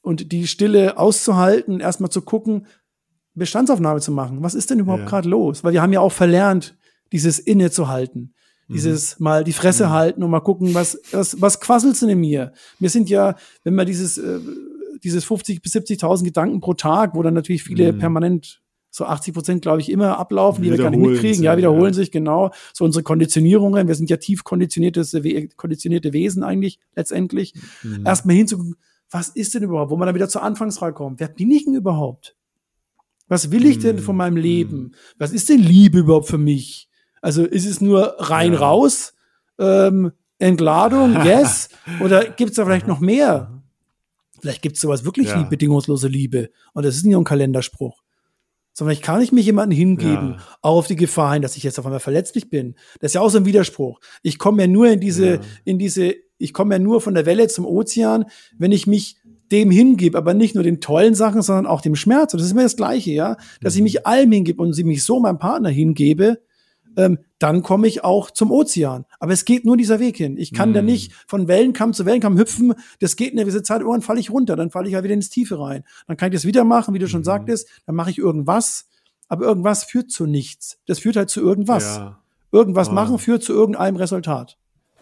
[0.01, 2.67] und die Stille auszuhalten, erstmal zu gucken,
[3.35, 4.43] Bestandsaufnahme zu machen.
[4.43, 5.09] Was ist denn überhaupt Ja.
[5.09, 5.63] gerade los?
[5.63, 6.77] Weil wir haben ja auch verlernt,
[7.13, 8.35] dieses Inne zu halten.
[8.69, 8.75] Mhm.
[8.75, 12.53] Dieses mal die Fresse halten und mal gucken, was, was, was quasselt's denn in mir?
[12.79, 14.41] Wir sind ja, wenn man dieses, äh,
[15.03, 17.99] dieses 50 bis 70.000 Gedanken pro Tag, wo dann natürlich viele Mhm.
[17.99, 21.43] permanent so 80 Prozent, glaube ich, immer ablaufen, die wir gar nicht mitkriegen.
[21.45, 21.95] Ja, wiederholen ja.
[21.95, 22.51] sich, genau.
[22.73, 23.87] So unsere Konditionierungen.
[23.89, 25.17] Wir sind ja tief konditioniertes,
[25.57, 27.55] konditionierte Wesen eigentlich, letztendlich.
[27.83, 28.05] Mhm.
[28.05, 28.77] Erstmal hinzugucken,
[29.11, 29.91] was ist denn überhaupt?
[29.91, 31.21] Wo man dann wieder zur Anfangsfrage kommt.
[31.21, 32.37] Wer bin ich denn überhaupt?
[33.29, 34.01] Was will ich denn Mhm.
[34.01, 34.93] von meinem Leben?
[35.19, 36.89] Was ist denn Liebe überhaupt für mich?
[37.23, 38.59] Also ist es nur rein Ja.
[38.61, 39.15] raus?
[39.59, 41.69] Ähm, Entladung, yes?
[42.01, 43.63] Oder gibt es da vielleicht noch mehr?
[44.41, 45.39] Vielleicht gibt es sowas wirklich Ja.
[45.45, 46.51] wie bedingungslose Liebe.
[46.73, 48.03] Und das ist nicht nur ein Kalenderspruch.
[48.73, 50.45] Sondern ich kann nicht mich jemandem hingeben, Ja.
[50.63, 52.75] auch auf die Gefahr hin, dass ich jetzt auf einmal verletzlich bin.
[53.01, 54.01] Das ist ja auch so ein Widerspruch.
[54.23, 55.41] Ich komme ja nur in diese, Ja.
[55.65, 58.25] in diese, ich komme ja nur von der Welle zum Ozean,
[58.59, 59.17] wenn ich mich
[59.51, 62.33] dem hingebe, aber nicht nur den tollen Sachen, sondern auch dem Schmerz.
[62.33, 65.03] Und das ist immer das Gleiche, ja, dass ich mich allem hingebe und sie mich
[65.05, 66.39] so meinem Partner hingebe,
[67.01, 69.05] ähm, dann komme ich auch zum Ozean.
[69.19, 70.37] Aber es geht nur dieser Weg hin.
[70.37, 70.87] Ich kann da Mhm.
[70.87, 72.75] nicht von Wellenkamm zu Wellenkamm hüpfen.
[73.01, 73.81] Das geht eine gewisse Zeit.
[73.81, 74.57] Irgendwann falle ich runter.
[74.57, 75.85] Dann falle ich ja wieder ins Tiefe rein.
[76.07, 77.69] Dann kann ich das wieder machen, wie du schon sagtest.
[77.87, 78.87] Dann mache ich irgendwas.
[79.29, 80.79] Aber irgendwas führt zu nichts.
[80.87, 81.97] Das führt halt zu irgendwas.
[81.97, 82.19] Ja.
[82.53, 82.93] Irgendwas Ah.
[82.93, 84.59] machen führt zu irgendeinem Resultat.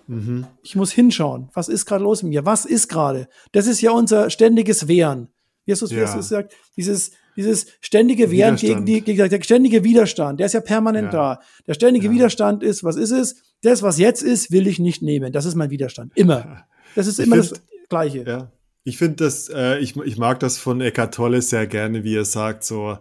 [0.07, 0.47] Mhm.
[0.63, 1.49] Ich muss hinschauen.
[1.55, 2.47] Was ist gerade los mit mir?
[2.47, 3.29] Was ist gerade?
[3.53, 5.29] Das ist ja unser ständiges Wehren.
[5.67, 6.05] Du Ja.
[6.05, 6.55] es gesagt?
[6.77, 11.35] Dieses, dieses ständige Wehren gegen die, gegen der ständige Widerstand, der ist ja permanent Ja.
[11.37, 11.41] da.
[11.67, 12.13] Der ständige Ja.
[12.13, 13.37] Widerstand ist, was ist es?
[13.63, 15.33] Das, was jetzt ist, will ich nicht nehmen.
[15.33, 16.13] Das ist mein Widerstand.
[16.17, 16.65] Immer.
[16.95, 18.25] Das ist Ich immer find- das Gleiche.
[18.27, 18.53] Ja.
[18.85, 22.25] Ich finde das, äh, ich, ich mag das von Eckart Tolle sehr gerne, wie er
[22.25, 22.99] sagt, so,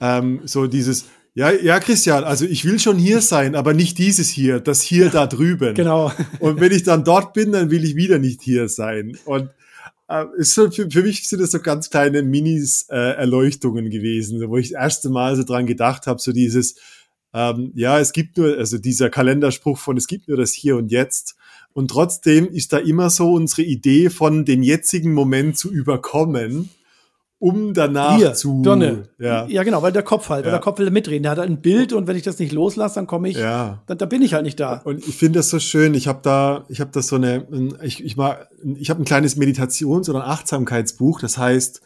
[0.00, 4.28] ähm, so dieses, ja, ja, Christian, also ich will schon hier sein, aber nicht dieses
[4.28, 5.74] hier, das hier da drüben.
[5.74, 6.12] Genau.
[6.40, 9.16] Und wenn ich dann dort bin, dann will ich wieder nicht hier sein.
[9.24, 9.48] Und
[10.36, 13.26] ist so, für, für mich sind das so ganz kleine Minis äh,
[13.90, 16.76] gewesen, wo ich das erste Mal so dran gedacht habe, so dieses,
[17.34, 20.90] ähm, ja, es gibt nur, also dieser Kalenderspruch von es gibt nur das Hier und
[20.90, 21.36] Jetzt.
[21.72, 26.68] Und trotzdem ist da immer so unsere Idee von den jetzigen Moment zu überkommen,
[27.42, 28.62] um danach Hier, zu.
[28.62, 29.08] Donne.
[29.18, 29.46] Ja.
[29.48, 30.58] ja, genau, weil der Kopf halt, weil Ja.
[30.58, 31.24] der Kopf will mitreden.
[31.24, 33.82] Der hat halt ein Bild und wenn ich das nicht loslasse, dann komme ich, Ja.
[33.86, 34.80] dann, dann bin ich halt nicht da.
[34.84, 35.94] Und ich finde das so schön.
[35.94, 37.44] Ich habe da, ich habe das so eine,
[37.82, 41.18] ich, ich mag, ich habe ein kleines Meditations- oder Achtsamkeitsbuch.
[41.20, 41.82] Das heißt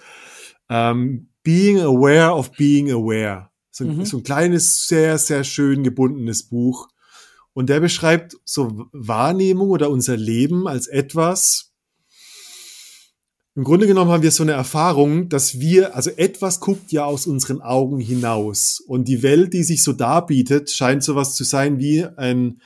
[0.69, 3.49] ähm, Being Aware of Being Aware.
[3.71, 4.05] So, ein- Mhm.
[4.05, 6.89] so ein kleines, sehr, sehr schön gebundenes Buch.
[7.55, 11.73] Und der beschreibt so Wahrnehmung oder unser Leben als etwas.
[13.57, 17.27] Im Grunde genommen haben wir so eine Erfahrung, dass wir, also etwas guckt ja aus
[17.27, 18.81] unseren Augen hinaus.
[18.81, 22.61] Und die Welt, die sich so darbietet, scheint sowas zu sein wie ein,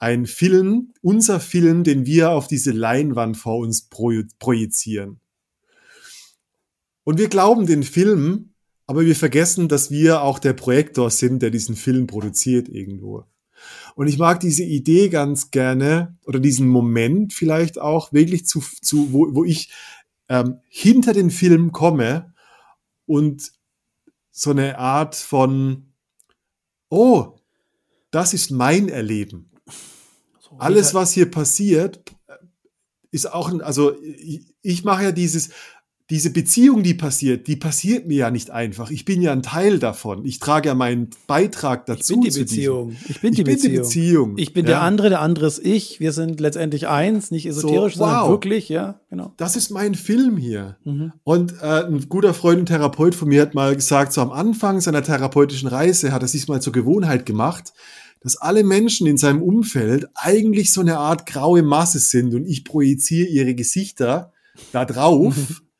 [0.00, 5.20] ein Film, unser Film, den wir auf diese Leinwand vor uns projizieren.
[7.04, 8.54] Und wir glauben den Film,
[8.88, 13.26] aber wir vergessen, dass wir auch der Projektor sind, der diesen Film produziert irgendwo.
[13.94, 19.12] Und ich mag diese Idee ganz gerne oder diesen Moment vielleicht auch wirklich zu, zu
[19.12, 19.70] wo, wo ich
[20.32, 22.32] ähm, hinter den Film komme
[23.04, 23.52] und
[24.30, 25.92] so eine Art von,
[26.88, 27.38] oh,
[28.10, 29.50] das ist mein Erleben.
[30.40, 32.02] So, Alles, was hier passiert,
[33.10, 35.50] ist auch, ein, also ich, ich mache ja dieses,
[36.12, 38.90] diese Beziehung, die passiert, die passiert mir ja nicht einfach.
[38.90, 40.26] Ich bin ja ein Teil davon.
[40.26, 42.12] Ich trage ja meinen Beitrag dazu.
[42.12, 42.96] ich bin die Beziehung.
[43.08, 43.82] Ich bin Ich die bin die Beziehung.
[43.82, 44.34] Beziehung.
[44.36, 44.72] Ich bin Ja.
[44.72, 46.00] der andere, der andere ist ich.
[46.00, 48.28] Wir sind letztendlich eins, nicht esoterisch, So, sondern wow.
[48.28, 49.32] wirklich, ja, genau.
[49.38, 50.76] Das ist mein Film hier.
[50.84, 51.12] Mhm.
[51.24, 54.82] Und äh, ein guter Freund und Therapeut von mir hat mal gesagt, so am Anfang
[54.82, 57.72] seiner therapeutischen Reise hat er sich mal zur Gewohnheit gemacht,
[58.20, 62.66] dass alle Menschen in seinem Umfeld eigentlich so eine Art graue Masse sind und ich
[62.66, 64.30] projiziere ihre Gesichter
[64.72, 65.34] da drauf.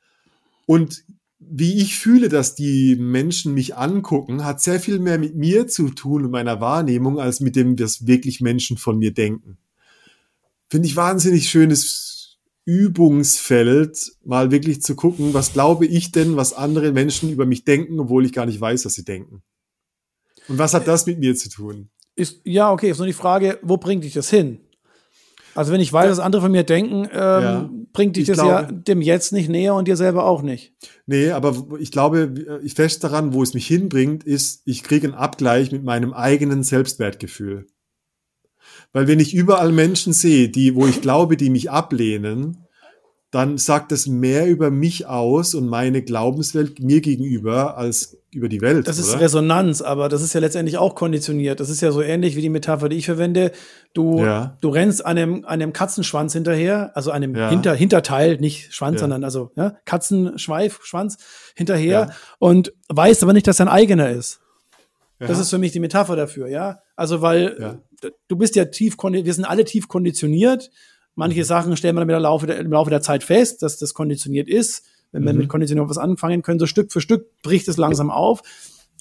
[0.66, 1.04] und
[1.38, 5.90] wie ich fühle, dass die Menschen mich angucken, hat sehr viel mehr mit mir zu
[5.90, 9.58] tun und meiner Wahrnehmung, als mit dem, was wirklich Menschen von mir denken.
[10.70, 16.92] Finde ich wahnsinnig schönes Übungsfeld, mal wirklich zu gucken, was glaube ich denn, was andere
[16.92, 19.42] Menschen über mich denken, obwohl ich gar nicht weiß, was sie denken.
[20.48, 21.90] Und was hat das mit mir zu tun?
[22.14, 24.60] Ist, ja, okay, ist nur die Frage, wo bringt dich das hin?
[25.54, 27.70] Also wenn ich weiß, was andere von mir denken, ähm, Ja.
[27.92, 30.72] bringt dich Ich das ja glaube- dem Jetzt nicht näher und dir selber auch nicht.
[31.06, 35.16] Nee, aber ich glaube, ich fest daran, wo es mich hinbringt, ist, ich kriege einen
[35.16, 37.66] Abgleich mit meinem eigenen Selbstwertgefühl.
[38.92, 42.58] Weil wenn ich überall Menschen sehe, die, wo ich glaube, die mich ablehnen,
[43.32, 48.60] dann sagt das mehr über mich aus und meine Glaubenswelt mir gegenüber als über die
[48.60, 48.86] Welt.
[48.86, 49.22] Das ist oder?
[49.22, 51.58] Resonanz, aber das ist ja letztendlich auch konditioniert.
[51.58, 53.52] Das ist ja so ähnlich wie die Metapher, die ich verwende.
[53.94, 54.56] Du, Ja.
[54.60, 57.48] du rennst einem, einem Katzenschwanz hinterher, also einem Ja.
[57.48, 59.00] Hinter, Hinterteil, nicht Schwanz, Ja.
[59.00, 61.16] sondern also ja, Katzenschweif, Schwanz
[61.54, 64.40] hinterher und weißt aber nicht, dass dein eigener ist.
[65.18, 66.80] Das ist für mich die Metapher dafür, ja.
[66.96, 67.78] Also, weil
[68.28, 70.70] du bist ja tief, wir sind alle tief konditioniert.
[71.14, 71.44] Manche Mhm.
[71.44, 74.48] Sachen stellen wir dann der Laufe der, im Laufe der Zeit fest, dass das konditioniert
[74.48, 74.84] ist.
[75.12, 75.40] Wenn wir Mhm.
[75.40, 78.42] mit Konditionierung was anfangen können, so Stück für Stück bricht es langsam auf.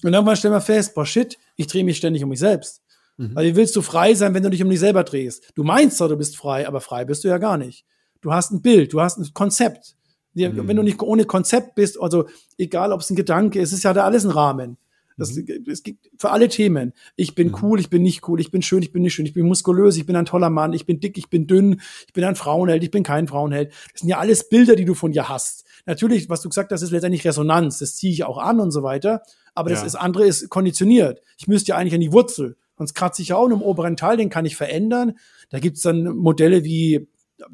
[0.04, 2.82] Und irgendwann stellen wir fest, boah, shit, ich drehe mich ständig um mich selbst.
[3.18, 3.36] Mhm.
[3.36, 5.52] Weil wie willst du frei sein, wenn du dich um dich selber drehst?
[5.56, 7.86] Du meinst zwar, du bist frei, aber frei bist du ja gar nicht.
[8.20, 9.96] Du hast ein Bild, du hast ein Konzept.
[10.34, 10.68] Mhm.
[10.68, 13.94] Wenn du nicht ohne Konzept bist, also egal, ob es ein Gedanke ist, ist ja
[13.94, 14.78] da alles ein Rahmen.
[15.18, 15.66] Das, Mhm.
[15.68, 16.94] Es gibt für alle Themen.
[17.16, 19.34] Ich bin cool, ich bin nicht cool, ich bin schön, ich bin nicht schön, ich
[19.34, 22.24] bin muskulös, ich bin ein toller Mann, ich bin dick, ich bin dünn, ich bin
[22.24, 23.72] ein Frauenheld, ich bin kein Frauenheld.
[23.92, 25.66] Das sind ja alles Bilder, die du von dir hast.
[25.86, 27.80] Natürlich, was du gesagt hast, ist letztendlich Resonanz.
[27.80, 29.22] Das ziehe ich auch an und so weiter.
[29.54, 29.86] Aber das Ja.
[29.88, 31.22] ist, andere ist konditioniert.
[31.38, 32.56] Ich müsste ja eigentlich an die Wurzel.
[32.78, 35.14] Sonst kratze ich ja auch im oberen Teil, den kann ich verändern.
[35.50, 37.08] Da gibt's dann Modelle wie,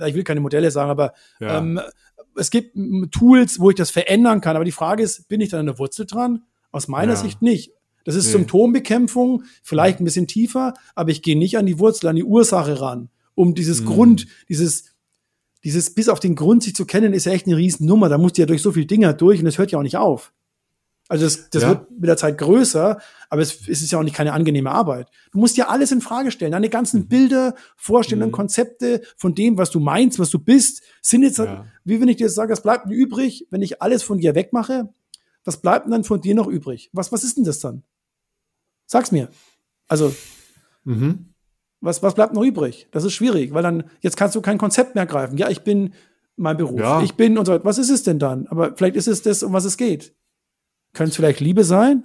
[0.06, 1.58] ich will keine Modelle sagen, aber Ja.
[1.58, 1.80] ähm,
[2.36, 2.78] es gibt
[3.12, 4.56] Tools, wo ich das verändern kann.
[4.56, 6.44] Aber die Frage ist, bin ich da an der Wurzel dran?
[6.78, 7.20] Aus meiner Ja.
[7.20, 7.72] Sicht nicht.
[8.06, 8.34] Das ist Nee.
[8.34, 12.80] Symptombekämpfung, vielleicht ein bisschen tiefer, aber ich gehe nicht an die Wurzel, an die Ursache
[12.80, 13.86] ran, um dieses Mhm.
[13.88, 14.86] Grund, dieses,
[15.64, 18.08] dieses bis auf den Grund sich zu kennen, ist ja echt eine Riesennummer.
[18.08, 19.98] Da musst du ja durch so viele Dinger durch und das hört ja auch nicht
[19.98, 20.32] auf.
[21.10, 21.70] Also das, das Ja.
[21.70, 23.00] wird mit der Zeit größer,
[23.30, 25.10] aber es, es ist ja auch nicht keine angenehme Arbeit.
[25.32, 26.52] Du musst ja alles in Frage stellen.
[26.52, 27.08] Deine ganzen Mhm.
[27.08, 31.66] Bilder, Vorstellungen, Konzepte von dem, was du meinst, was du bist, sind jetzt, Ja.
[31.86, 34.90] wie wenn ich dir sage, was bleibt denn übrig, wenn ich alles von dir wegmache?
[35.48, 36.90] Was bleibt denn dann von dir noch übrig?
[36.92, 37.84] Was, was ist denn das dann?
[38.86, 39.30] Sag's mir.
[39.88, 40.14] Also,
[40.84, 41.34] Mhm.
[41.80, 42.88] was, was bleibt noch übrig?
[42.92, 45.38] Das ist schwierig, weil dann, jetzt kannst du kein Konzept mehr greifen.
[45.38, 45.94] Ja, ich bin
[46.36, 46.80] mein Beruf.
[46.80, 47.02] Ja.
[47.02, 47.64] Ich bin und so weiter.
[47.66, 48.46] Was ist es denn dann?
[48.48, 50.14] Aber vielleicht ist es das, um was es geht.
[50.94, 52.04] Könnte es vielleicht Liebe sein?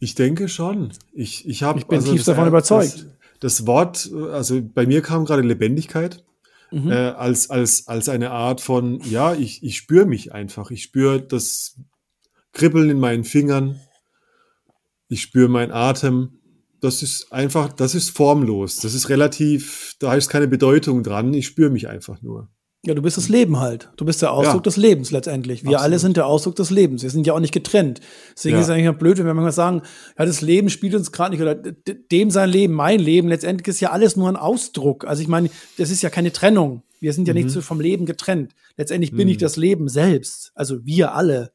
[0.00, 0.92] Ich denke schon.
[1.12, 3.06] Ich, ich, hab, Ich bin tief das- davon überzeugt.
[3.40, 6.24] Das, das Wort, also bei mir kam gerade Lebendigkeit
[6.72, 6.90] Mhm.
[6.90, 10.70] äh, als, als, als eine Art von, ja, ich, ich spüre mich einfach.
[10.70, 11.76] Ich spüre das
[12.52, 13.80] Kribbeln in meinen Fingern.
[15.08, 16.38] Ich spüre meinen Atem.
[16.80, 18.78] Das ist einfach, das ist formlos.
[18.78, 21.32] Das ist relativ, da ist keine Bedeutung dran.
[21.34, 22.48] Ich spüre mich einfach nur.
[22.84, 23.90] Ja, du bist das Leben halt.
[23.96, 24.60] Du bist der Ausdruck Ja.
[24.62, 25.62] des Lebens letztendlich.
[25.62, 25.84] Wir Absolut.
[25.84, 27.04] alle sind der Ausdruck des Lebens.
[27.04, 28.00] Wir sind ja auch nicht getrennt.
[28.36, 28.60] Deswegen Ja.
[28.60, 29.82] ist es eigentlich blöd, wenn wir manchmal sagen,
[30.18, 33.28] ja, das Leben spielt uns gerade nicht oder dem sein Leben, mein Leben.
[33.28, 35.04] Letztendlich ist ja alles nur ein Ausdruck.
[35.06, 35.48] Also ich meine,
[35.78, 36.82] das ist ja keine Trennung.
[36.98, 37.50] Wir sind ja nicht Mhm.
[37.50, 38.52] so vom Leben getrennt.
[38.76, 40.50] Letztendlich bin ich das Leben selbst.
[40.56, 41.52] Also wir alle.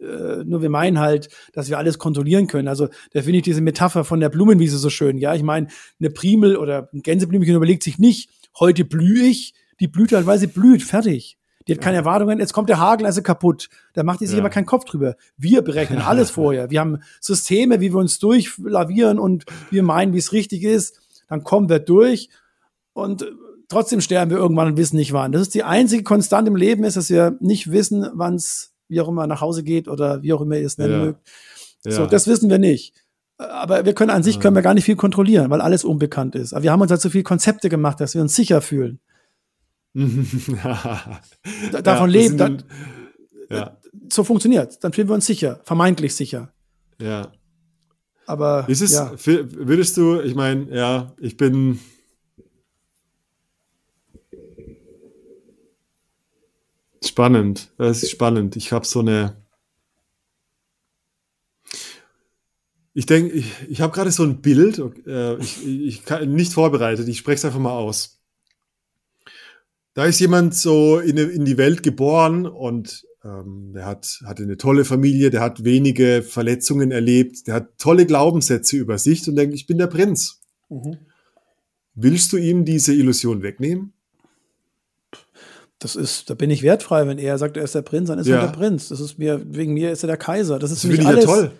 [0.00, 2.68] Äh, nur wir meinen halt, dass wir alles kontrollieren können.
[2.68, 5.18] Also da finde ich diese Metapher von der Blumenwiese so schön.
[5.18, 5.68] Ja, ich meine,
[6.00, 8.28] eine Primel oder ein Gänseblümchen überlegt sich nicht,
[8.58, 11.38] heute blühe ich, die blüht halt, weil sie blüht, fertig.
[11.68, 13.68] Die hat keine Erwartungen, jetzt kommt der Hagel, also kaputt.
[13.94, 14.42] Da macht die sich Ja.
[14.42, 15.16] aber keinen Kopf drüber.
[15.36, 16.70] Wir berechnen alles vorher.
[16.70, 21.00] Wir haben Systeme, wie wir uns durchlavieren und wir meinen, wie es richtig ist.
[21.28, 22.28] Dann kommen wir durch
[22.92, 23.26] und äh,
[23.68, 25.32] trotzdem sterben wir irgendwann und wissen nicht wann.
[25.32, 29.00] Das ist die einzige Konstante im Leben ist, dass wir nicht wissen, wann es wie
[29.00, 31.04] auch immer nach Hause geht oder wie auch immer ihr es nennen Ja.
[31.06, 31.20] mögt.
[31.84, 32.06] So, Ja.
[32.06, 32.94] das wissen wir nicht.
[33.38, 36.54] Aber wir können an sich können wir gar nicht viel kontrollieren, weil alles unbekannt ist.
[36.54, 38.98] Aber wir haben uns halt so viele Konzepte gemacht, dass wir uns sicher fühlen.
[41.72, 42.38] Da- davon Ja, leben.
[42.38, 42.62] dann-
[43.50, 43.76] ja,
[44.12, 44.82] So funktioniert.
[44.84, 46.52] Dann fühlen wir uns sicher, vermeintlich sicher.
[47.00, 47.32] ja.
[48.28, 51.78] Aber Ist es, ja, würdest du, ich meine, ja, ich bin.
[57.04, 58.56] Spannend, das ist spannend.
[58.56, 59.36] Ich habe so eine.
[62.94, 67.06] Ich denke, ich, ich habe gerade so ein Bild, äh, ich, ich kann nicht vorbereitet,
[67.08, 68.22] ich spreche es einfach mal aus.
[69.92, 74.56] Da ist jemand so in, in die Welt geboren und ähm, der hat, hatte eine
[74.56, 79.54] tolle Familie, der hat wenige Verletzungen erlebt, der hat tolle Glaubenssätze über sich und denkt,
[79.54, 80.40] ich bin der Prinz.
[80.68, 80.98] Mhm.
[81.94, 83.94] Willst du ihm diese Illusion wegnehmen?
[85.86, 88.26] Das ist, da bin ich wertfrei, wenn er sagt, er ist der Prinz, dann ist
[88.26, 88.36] Ja.
[88.36, 88.88] er der Prinz.
[88.88, 90.58] Das ist mir, wegen mir ist er der Kaiser.
[90.58, 91.24] Das ist Das für mich ich ja alles.
[91.24, 91.50] toll.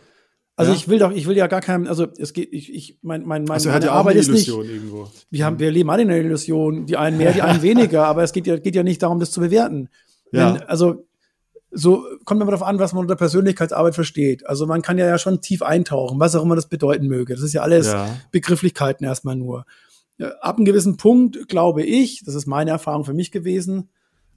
[0.58, 0.76] Also Ja.
[0.78, 3.44] ich will doch, ich will ja gar keinem, also es geht, ich, ich, mein, mein,
[3.44, 5.08] mein Also er hat meine ja auch eine ist nicht, Illusion irgendwo.
[5.30, 8.22] wir haben, wir leben alle in einer Illusion, die einen mehr, die einen weniger, aber
[8.22, 9.88] es geht ja, geht ja nicht darum, das zu bewerten.
[10.32, 10.54] Ja.
[10.54, 11.06] Wenn, also,
[11.70, 14.46] so kommt immer darauf an, was man unter Persönlichkeitsarbeit versteht.
[14.46, 17.34] Also man kann ja, ja schon tief eintauchen, was auch immer das bedeuten möge.
[17.34, 18.08] Das ist ja alles Ja.
[18.32, 19.66] Begrifflichkeiten erstmal nur.
[20.16, 23.90] Ja, ab einem gewissen Punkt, glaube ich, das ist meine Erfahrung für mich gewesen,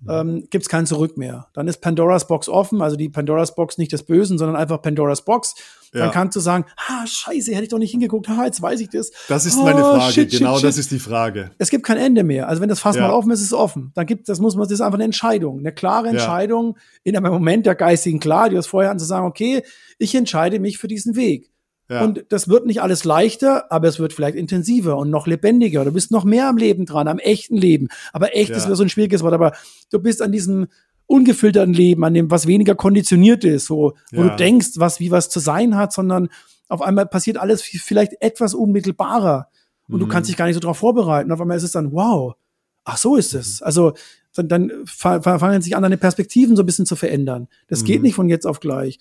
[0.08, 1.48] ähm, gibt es kein Zurück mehr.
[1.54, 5.24] Dann ist Pandoras Box offen, also die Pandoras Box nicht des Bösen, sondern einfach Pandoras
[5.26, 5.56] Box.
[5.92, 6.10] Dann Ja.
[6.10, 9.12] kannst du sagen, ah, scheiße, hätte ich doch nicht hingeguckt, ha, jetzt weiß ich das.
[9.28, 10.14] Das ist Oh, meine Frage.
[10.14, 10.66] shit, genau shit.
[10.66, 11.50] das ist die Frage.
[11.58, 12.48] Es gibt kein Ende mehr.
[12.48, 13.08] Also wenn das Fass Ja.
[13.08, 13.92] mal offen ist, ist es offen.
[13.96, 16.12] Dann gibt, das muss man, das ist einfach eine Entscheidung, eine klare Ja.
[16.12, 19.64] Entscheidung in einem Moment der geistigen Klarheit, das vorher an zu sagen, okay,
[19.98, 21.50] ich entscheide mich für diesen Weg.
[21.90, 22.04] Ja.
[22.04, 25.84] Und das wird nicht alles leichter, aber es wird vielleicht intensiver und noch lebendiger.
[25.86, 27.88] Du bist noch mehr am Leben dran, am echten Leben.
[28.14, 28.58] Aber echt Ja.
[28.58, 29.54] ist wieder so ein schwieriges Wort, aber
[29.92, 30.68] du bist an diesem
[31.08, 34.30] ungefilterten Leben, an dem, was weniger konditioniert ist, so, wo Ja.
[34.30, 36.30] du denkst, was, wie was zu sein hat, sondern
[36.68, 39.48] auf einmal passiert alles vi- vielleicht etwas unmittelbarer.
[39.88, 40.10] Und du Mhm.
[40.10, 41.32] kannst dich gar nicht so darauf vorbereiten.
[41.32, 42.36] Auf einmal ist es dann, wow,
[42.84, 43.64] ach so ist es.
[43.64, 43.94] Also
[44.36, 47.48] dann, dann fa- fa- fangen sich an, deine Perspektiven so ein bisschen zu verändern.
[47.68, 48.04] Das geht Mhm.
[48.04, 49.00] nicht von jetzt auf gleich.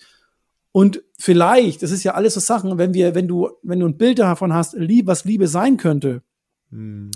[0.71, 3.97] Und vielleicht, das ist ja alles so Sachen, wenn wir, wenn du, wenn du ein
[3.97, 6.21] Bild davon hast, was Liebe sein könnte,
[6.71, 7.09] Hm.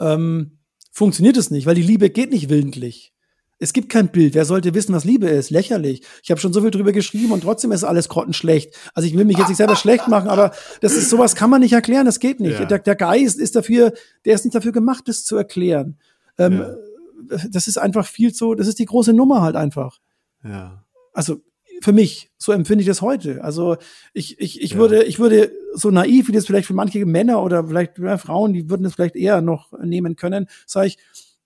[0.00, 0.58] ähm,
[0.92, 3.12] funktioniert es nicht, weil die Liebe geht nicht willentlich.
[3.58, 4.34] Es gibt kein Bild.
[4.34, 5.50] Wer sollte wissen, was Liebe ist?
[5.50, 6.02] Lächerlich.
[6.22, 8.74] Ich habe schon so viel drüber geschrieben und trotzdem ist alles grottenschlecht.
[8.94, 11.60] Also ich will mich jetzt nicht selber schlecht machen, aber das ist sowas kann man
[11.60, 12.04] nicht erklären.
[12.06, 12.58] Das geht nicht.
[12.58, 12.64] Ja.
[12.64, 13.92] Der, der Geist ist dafür,
[14.24, 15.98] der ist nicht dafür gemacht, das zu erklären.
[16.38, 16.74] Ähm, Ja.
[17.48, 18.54] Das ist einfach viel zu.
[18.54, 19.98] Das ist die große Nummer halt einfach.
[20.42, 20.84] Ja.
[21.14, 21.40] Also
[21.84, 23.44] für mich, so empfinde ich das heute.
[23.44, 23.76] Also
[24.14, 24.78] ich, ich, ich Ja.
[24.78, 28.54] würde, ich würde so naiv, wie das vielleicht für manche Männer oder vielleicht ja, Frauen,
[28.54, 30.98] die würden das vielleicht eher noch nehmen können, sage ich,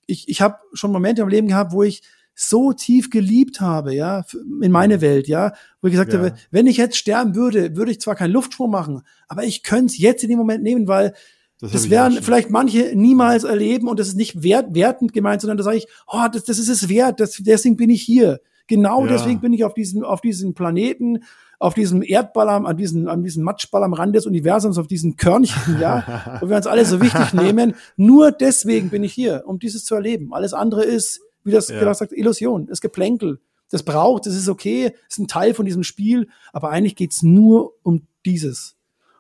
[0.06, 2.02] ich, ich habe schon Momente im Leben gehabt, wo ich
[2.36, 4.24] so tief geliebt habe, ja,
[4.62, 6.20] in meine Welt, ja, wo ich gesagt Ja.
[6.20, 9.86] habe, wenn ich jetzt sterben würde, würde ich zwar keinen Luftsprung machen, aber ich könnte
[9.92, 11.14] es jetzt in dem Moment nehmen, weil
[11.60, 15.56] Das, das werden vielleicht manche niemals erleben und das ist nicht wert, wertend gemeint, sondern
[15.58, 18.38] da sage ich, oh, das, das ist es wert, das, deswegen bin ich hier.
[18.68, 19.12] Genau Ja.
[19.12, 21.24] deswegen bin ich auf diesem, auf diesem Planeten,
[21.58, 25.16] auf diesem Erdball, am- an diesem, an diesem Matschball am Rand des Universums, auf diesen
[25.16, 27.74] Körnchen, ja, wo wir uns alle so wichtig nehmen.
[27.96, 30.32] Nur deswegen bin ich hier, um dieses zu erleben.
[30.32, 31.82] Alles andere ist, wie das Ja.
[31.82, 31.94] ja.
[31.94, 33.40] sagt, Illusion, ist Geplänkel.
[33.70, 37.74] Das braucht, das ist okay, ist ein Teil von diesem Spiel, aber eigentlich geht's nur
[37.82, 38.76] um dieses.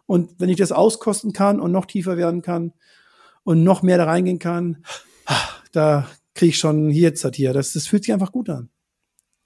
[0.06, 2.72] Und wenn ich das auskosten kann und noch tiefer werden kann
[3.44, 4.78] und noch mehr da reingehen kann,
[5.72, 7.52] da kriege ich schon hier jetzt halt hier.
[7.52, 8.70] Das, das fühlt sich einfach gut an.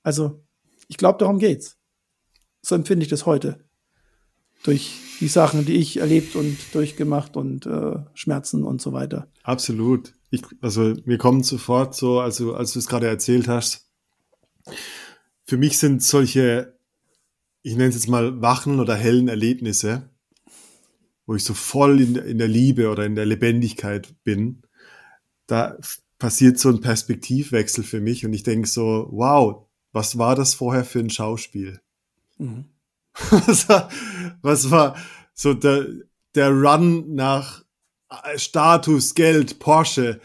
[0.03, 0.45] Also,
[0.89, 1.77] ich glaube, darum geht's.
[2.61, 3.65] So empfinde ich das heute.
[4.63, 9.29] Durch die Sachen, die ich erlebt und durchgemacht und äh, Schmerzen und so weiter.
[9.43, 10.13] Absolut.
[10.31, 13.89] Ich, also mir kommt sofort so, also als du es gerade erzählt hast,
[15.45, 16.79] für mich sind solche,
[17.63, 20.09] ich nenne es jetzt mal wachen oder hellen Erlebnisse,
[21.27, 24.63] wo ich so voll in, in der Liebe oder in der Lebendigkeit bin,
[25.47, 25.77] da
[26.19, 30.85] passiert so ein Perspektivwechsel für mich und ich denke so, wow, was war das vorher
[30.85, 31.81] für ein Schauspiel?
[32.39, 32.65] Mhm.
[33.31, 33.89] was, war,
[34.41, 34.97] was war
[35.35, 35.87] so der,
[36.35, 37.63] der Run nach
[38.11, 40.21] äh, Status, Geld, Porsche,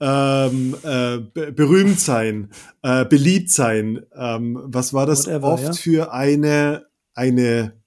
[0.00, 2.50] ähm, äh, be- berühmt sein,
[2.82, 4.04] äh, beliebt sein.
[4.16, 5.72] Ähm, was war das Whatever, oft ja.
[5.72, 7.80] für eine, eine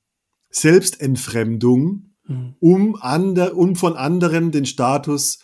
[0.50, 2.56] Selbstentfremdung, Mhm.
[2.60, 5.40] um, ander, um von anderen den Status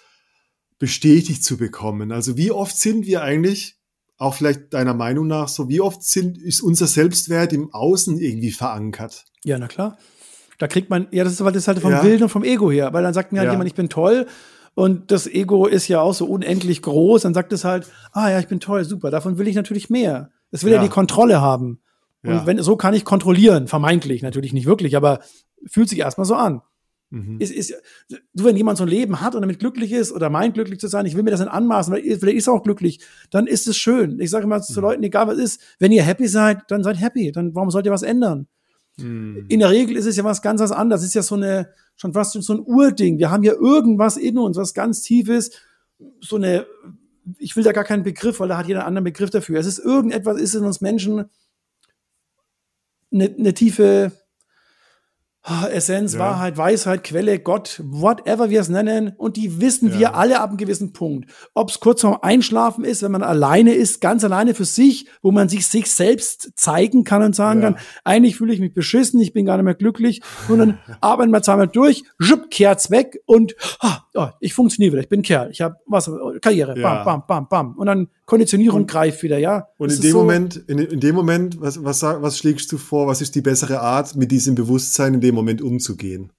[0.80, 2.12] bestätigt zu bekommen?
[2.12, 3.78] Also wie oft sind wir eigentlich,
[4.22, 8.52] auch vielleicht deiner Meinung nach, so wie oft sind, ist unser Selbstwert im Außen irgendwie
[8.52, 9.26] verankert?
[9.44, 9.98] Ja, na klar.
[10.60, 12.04] Da kriegt man, ja, das ist, das halt vom Ja.
[12.04, 13.54] Willen und vom Ego her, weil dann sagt mir halt Ja.
[13.54, 14.28] jemand, ich bin toll
[14.76, 18.40] und das Ego ist ja auch so unendlich groß, dann sagt es halt, ah ja,
[18.40, 20.30] ich bin toll, super, davon will ich natürlich mehr.
[20.52, 20.84] Das will ja, Ja.
[20.84, 21.80] die Kontrolle haben.
[22.24, 25.22] Und wenn, so kann ich kontrollieren, vermeintlich, natürlich nicht wirklich, aber
[25.66, 26.62] fühlt sich erstmal so an.
[27.12, 27.40] Mhm.
[27.40, 27.74] Ist, ist,
[28.08, 30.88] du, wenn jemand so ein Leben hat und damit glücklich ist oder meint glücklich zu
[30.88, 33.68] sein, ich will mir das nicht anmaßen, weil vielleicht ist er auch glücklich, dann ist
[33.68, 34.20] es schön.
[34.22, 34.82] Ich sage immer zu Mhm.
[34.82, 37.34] Leuten, egal was ist, wenn ihr happy seid, dann seid happy.
[37.34, 38.48] Dann warum sollt ihr was ändern?
[38.98, 39.46] Mhm.
[39.50, 41.02] In der Regel ist es ja was ganz was anderes.
[41.02, 43.20] Es ist ja so eine, schon fast so ein Urding.
[43.20, 45.62] Wir haben ja irgendwas in uns, was ganz tief ist.
[46.22, 46.66] So eine,
[47.38, 49.60] ich will da gar keinen Begriff, weil da hat jeder einen anderen Begriff dafür.
[49.60, 51.26] Es ist irgendetwas, ist in uns Menschen
[53.12, 54.14] eine, eine tiefe
[55.72, 56.20] Essenz, Ja.
[56.20, 59.14] Wahrheit, Weisheit, Quelle, Gott, whatever wir es nennen.
[59.18, 60.00] Und die wissen Ja.
[60.00, 61.32] wir alle ab einem gewissen Punkt.
[61.56, 65.32] Ob es kurz vorm Einschlafen ist, wenn man alleine ist, ganz alleine für sich, wo
[65.32, 67.72] man sich sich selbst zeigen kann und sagen Ja.
[67.72, 70.22] kann, eigentlich fühle ich mich beschissen, ich bin gar nicht mehr glücklich.
[70.48, 75.02] Und dann arbeiten wir zweimal durch, schupp, kehrt's weg und ah, oh, ich funktioniere wieder,
[75.04, 76.10] ich bin Kerl, ich habe was,
[76.42, 77.76] Karriere, bam, bam, bam, bam.
[77.78, 79.68] Und dann Konditionierung greift wieder, ja.
[79.78, 82.78] Und Das in dem so- Moment, in, in dem Moment, was, was, was schlägst du
[82.78, 83.08] vor?
[83.08, 86.32] Was ist die bessere Art, mit diesem Bewusstsein in dem Moment umzugehen?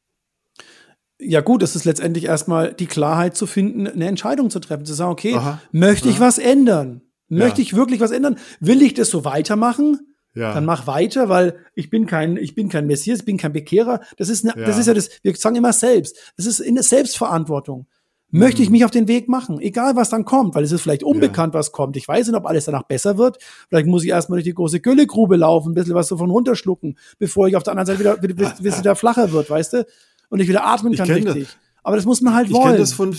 [1.18, 4.94] Ja gut, es ist letztendlich erstmal die Klarheit zu finden, eine Entscheidung zu treffen, zu
[4.94, 5.60] sagen, okay, Aha.
[5.70, 7.02] möchte ich was ändern?
[7.28, 7.66] Möchte Ja.
[7.66, 8.36] ich wirklich was ändern?
[8.60, 10.00] Will ich das so weitermachen?
[10.34, 10.54] Ja.
[10.54, 14.00] Dann mach weiter, weil ich bin kein, ich bin kein Messias, ich bin kein Bekehrer.
[14.16, 14.80] Das ist, ne, das Ja.
[14.80, 16.16] ist ja das, wir sagen immer selbst.
[16.36, 17.86] Das ist in der Selbstverantwortung.
[18.32, 21.04] Möchte ich mich auf den Weg machen, egal was dann kommt, weil es ist vielleicht
[21.04, 21.96] unbekannt, was kommt.
[21.98, 23.38] Ich weiß nicht, ob alles danach besser wird.
[23.68, 27.46] Vielleicht muss ich erstmal durch die große Güllegrube laufen, ein bisschen was davon runterschlucken, bevor
[27.46, 29.86] ich auf der anderen Seite wieder, wieder, wieder, wieder, flacher wird, weißt du?
[30.30, 31.34] Und ich wieder atmen Ich kann kenn das.
[31.36, 31.56] richtig.
[31.82, 32.78] Aber das muss man halt Ich wollen.
[32.78, 33.14] das von,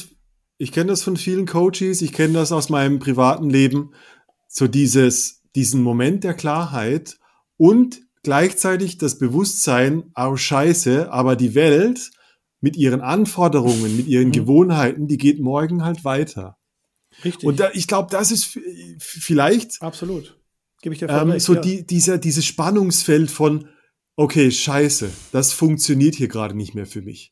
[0.57, 3.91] ich kenne das von vielen Coaches, ich kenne das aus meinem privaten Leben,
[4.47, 7.20] so dieses, diesen Moment der Klarheit
[7.57, 12.09] und gleichzeitig das Bewusstsein, oh Scheiße, aber die Welt
[12.64, 14.11] mit ihren Anforderungen, mit Mhm.
[14.11, 16.57] ihren Gewohnheiten, die geht morgen halt weiter.
[17.26, 17.43] richtig.
[17.47, 18.57] Und da, ich glaube, das ist
[18.97, 20.39] vielleicht Absolut.
[20.82, 21.61] Gebe ich dir ähm, recht, so ja.
[21.61, 23.68] die, dieser, dieses Spannungsfeld von,
[24.16, 27.32] okay, scheiße, das funktioniert hier gerade nicht mehr für mich.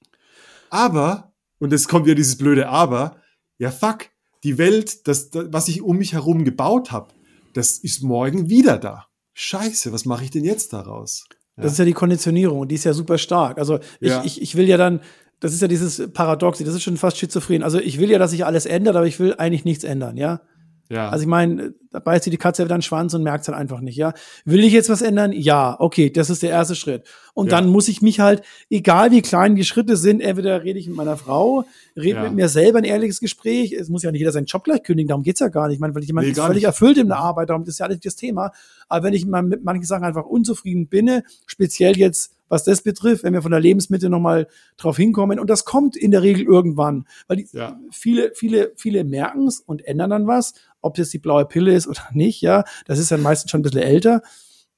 [0.69, 3.15] Aber, und es kommt wieder dieses blöde Aber,
[3.57, 4.09] ja fuck,
[4.43, 7.07] die Welt, das, das was ich um mich herum gebaut habe,
[7.53, 9.07] das ist morgen wieder da.
[9.33, 11.25] Scheiße, was mache ich denn jetzt daraus?
[11.57, 13.59] Das ist ja die Konditionierung und die ist ja super stark.
[13.59, 14.23] Also ich, Ja.
[14.23, 15.01] ich, ich will ja dann,
[15.41, 17.61] das ist ja dieses Paradox, das ist schon fast schizophren.
[17.63, 20.41] Also ich will ja, dass sich alles ändert, aber ich will eigentlich nichts ändern, ja.
[20.89, 23.47] Ja, Also ich meine, da beißt sich die Katze wieder den Schwanz und merkt es
[23.47, 24.13] halt einfach nicht, ja.
[24.43, 25.31] Will ich jetzt was ändern?
[25.31, 27.07] Ja, okay, das ist der erste Schritt.
[27.33, 27.61] Und Ja.
[27.61, 30.97] dann muss ich mich halt, egal wie klein die Schritte sind, entweder rede ich mit
[30.97, 31.63] meiner Frau,
[31.95, 32.23] rede Ja.
[32.23, 33.71] mit mir selber ein ehrliches Gespräch.
[33.71, 35.75] Es muss ja nicht jeder seinen Job gleich kündigen, darum geht's ja gar nicht.
[35.75, 36.65] Ich meine, weil jemand Nee, ist völlig nicht.
[36.65, 38.51] erfüllt in der Arbeit, darum ist ja alles das Thema.
[38.89, 43.23] Aber wenn ich mal mit manchen Sachen einfach unzufrieden bin, speziell jetzt was das betrifft,
[43.23, 44.47] wenn wir von der Lebensmittel nochmal
[44.77, 45.39] drauf hinkommen.
[45.39, 47.79] Und das kommt in der Regel irgendwann, weil die, Ja.
[47.91, 51.87] viele, viele, viele merken es und ändern dann was, ob das die blaue Pille ist
[51.87, 52.63] oder nicht, ja.
[52.85, 54.21] Das ist dann meistens schon ein bisschen älter.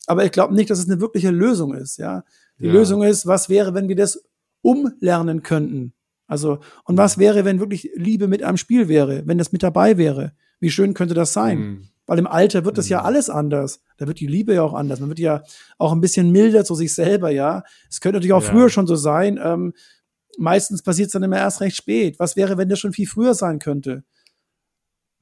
[0.05, 2.23] Aber ich glaube nicht, dass es eine wirkliche Lösung ist, ja.
[2.59, 2.73] Die Ja.
[2.73, 4.23] Lösung ist, was wäre, wenn wir das
[4.61, 5.93] umlernen könnten?
[6.27, 9.97] Also, und was wäre, wenn wirklich Liebe mit einem Spiel wäre, wenn das mit dabei
[9.97, 10.33] wäre?
[10.59, 11.57] Wie schön könnte das sein?
[11.59, 11.87] Mhm.
[12.05, 13.81] Weil im Alter wird das ja alles anders.
[13.97, 14.99] Da wird die Liebe ja auch anders.
[14.99, 15.41] Man wird ja
[15.77, 17.63] auch ein bisschen milder zu sich selber, ja.
[17.89, 18.49] Es könnte natürlich auch Ja.
[18.49, 19.39] früher schon so sein.
[19.41, 19.73] Ähm,
[20.37, 22.19] meistens passiert es dann immer erst recht spät.
[22.19, 24.03] Was wäre, wenn das schon viel früher sein könnte?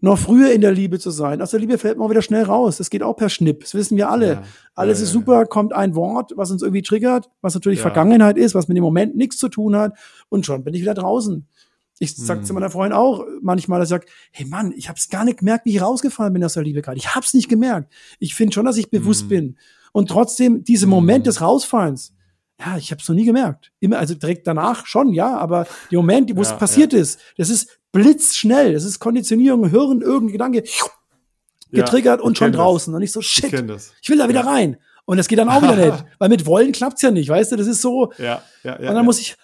[0.03, 1.43] Noch früher in der Liebe zu sein.
[1.43, 2.77] Aus der Liebe fällt man auch wieder schnell raus.
[2.77, 3.59] Das geht auch per Schnipp.
[3.61, 4.31] Das wissen wir alle.
[4.33, 4.43] Ja.
[4.73, 7.81] Alles Ja, ist super, kommt ein Wort, was uns irgendwie triggert, was natürlich.
[7.81, 9.93] Vergangenheit ist, was mit dem Moment nichts zu tun hat.
[10.29, 11.47] Und schon bin ich wieder draußen.
[12.03, 12.45] Ich sag Hm.
[12.45, 15.65] zu meiner Freundin auch manchmal, dass ich sag, hey Mann, ich hab's gar nicht gemerkt,
[15.65, 16.97] wie ich rausgefallen bin aus der Liebe gerade.
[16.97, 17.93] Ich hab's nicht gemerkt.
[18.19, 19.27] Ich finde schon, dass ich bewusst Hm.
[19.29, 19.57] bin.
[19.91, 22.13] Und trotzdem, dieser Moment des Rausfallens,
[22.59, 23.71] ja, ich hab's noch nie gemerkt.
[23.79, 27.49] Immer, also direkt danach schon, ja, aber der Moment, wo es Ja, passiert ist, das
[27.49, 28.73] ist blitzschnell.
[28.73, 30.63] Das ist Konditionierung, Hirn, irgendein Gedanke
[31.71, 32.59] Ja, getriggert und ich schon kenn das.
[32.61, 32.93] draußen.
[32.95, 33.91] Und ich so, Ich shit, das.
[34.01, 34.77] ich will da wieder rein.
[35.05, 36.05] Und das geht dann auch wieder nicht.
[36.19, 37.55] Weil mit Wollen klappt's ja nicht, weißt du?
[37.57, 38.11] Das ist so.
[38.17, 38.75] Ja, ja, ja.
[38.77, 39.03] und dann ja.
[39.03, 39.35] muss ich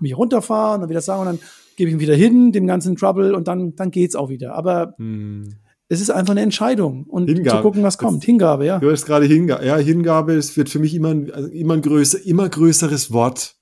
[0.00, 1.38] mich runterfahren und wieder sagen, und dann
[1.76, 4.54] gebe ich ihn wieder hin, dem ganzen Trouble, und dann, dann geht's auch wieder.
[4.54, 5.54] Aber Hm.
[5.88, 7.04] es ist einfach eine Entscheidung.
[7.04, 7.58] Und Hingabe.
[7.58, 8.24] zu gucken, was kommt.
[8.24, 8.78] Hingabe, ja.
[8.78, 9.64] Du hast gerade Hingabe.
[9.64, 13.54] Ja, Hingabe, es wird für mich immer ein, also immer ein größer, immer größeres Wort.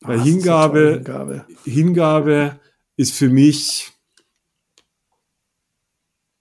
[0.00, 1.44] Weil Ah, das ist Hingabe, Hingabe.
[1.64, 2.60] Hingabe
[2.96, 3.90] ist für mich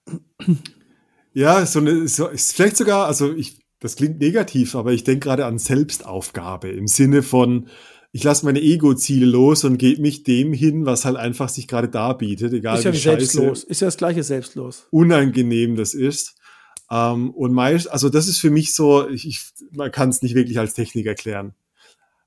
[1.33, 5.25] ja so eine, so, ist vielleicht sogar, also ich, das klingt negativ, aber ich denke
[5.27, 7.67] gerade an Selbstaufgabe im Sinne von
[8.15, 11.89] ich lasse meine Ego-Ziele los und gebe mich dem hin, was halt einfach sich gerade
[11.89, 13.63] darbietet, egal Ist ja wie wie scheiße selbstlos.
[13.65, 14.87] Ist ja das gleiche selbstlos.
[14.89, 16.35] unangenehm das ist.
[16.89, 19.41] Ähm, und meist, also das ist für mich so, ich, ich,
[19.73, 21.55] man kann es nicht wirklich als Technik erklären.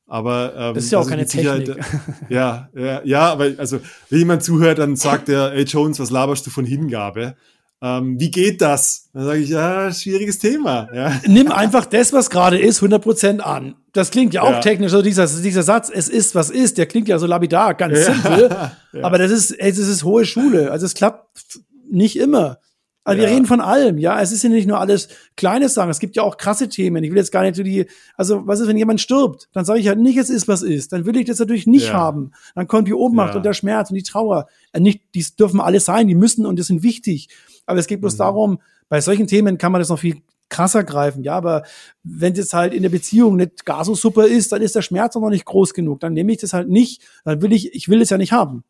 [0.06, 1.84] Aber ähm, Das ist ja auch keine mit Sicherheit- Technik.
[2.28, 3.80] Ja, ja, ja, aber also,
[4.10, 7.34] wenn jemand zuhört, dann sagt er, ey Jones, was laberst du von Hingabe?
[7.80, 9.08] Ähm, wie geht das?
[9.14, 10.88] Dann sage ich, ja, schwieriges Thema.
[10.92, 13.74] Ja, Nimm einfach das, was gerade ist, 100% an.
[13.98, 14.60] Das klingt ja auch Ja.
[14.60, 18.04] technisch, so dieser, dieser Satz, es ist, was ist, der klingt ja so lapidar, ganz
[18.06, 18.48] simpel.
[19.02, 20.70] Aber das ist, das ist hohe Schule.
[20.70, 22.58] Also es klappt nicht immer.
[23.02, 23.34] Also wir Ja.
[23.34, 24.20] reden von allem, ja.
[24.20, 25.90] Es ist ja nicht nur alles kleine Sachen.
[25.90, 27.02] Es gibt ja auch krasse Themen.
[27.02, 27.86] Ich will jetzt gar nicht so die,
[28.16, 29.48] also was ist, wenn jemand stirbt?
[29.52, 30.92] Dann sage ich halt nicht, es ist, was ist.
[30.92, 31.94] Dann will ich das natürlich nicht Ja.
[31.94, 32.30] haben.
[32.54, 33.36] Dann kommt die Ohnmacht Ja.
[33.38, 34.46] und der Schmerz und die Trauer.
[34.72, 37.28] Äh, Nicht, die dürfen alle sein, die müssen und die sind wichtig.
[37.66, 38.02] Aber es geht Mhm.
[38.02, 40.16] bloß darum, bei solchen Themen kann man das noch viel
[40.48, 41.64] krasser greifen, ja, aber
[42.02, 45.16] wenn es halt in der Beziehung nicht gar so super ist, dann ist der Schmerz
[45.16, 46.00] auch noch nicht groß genug.
[46.00, 48.64] Dann nehme ich das halt nicht, dann will ich, ich will es ja nicht haben.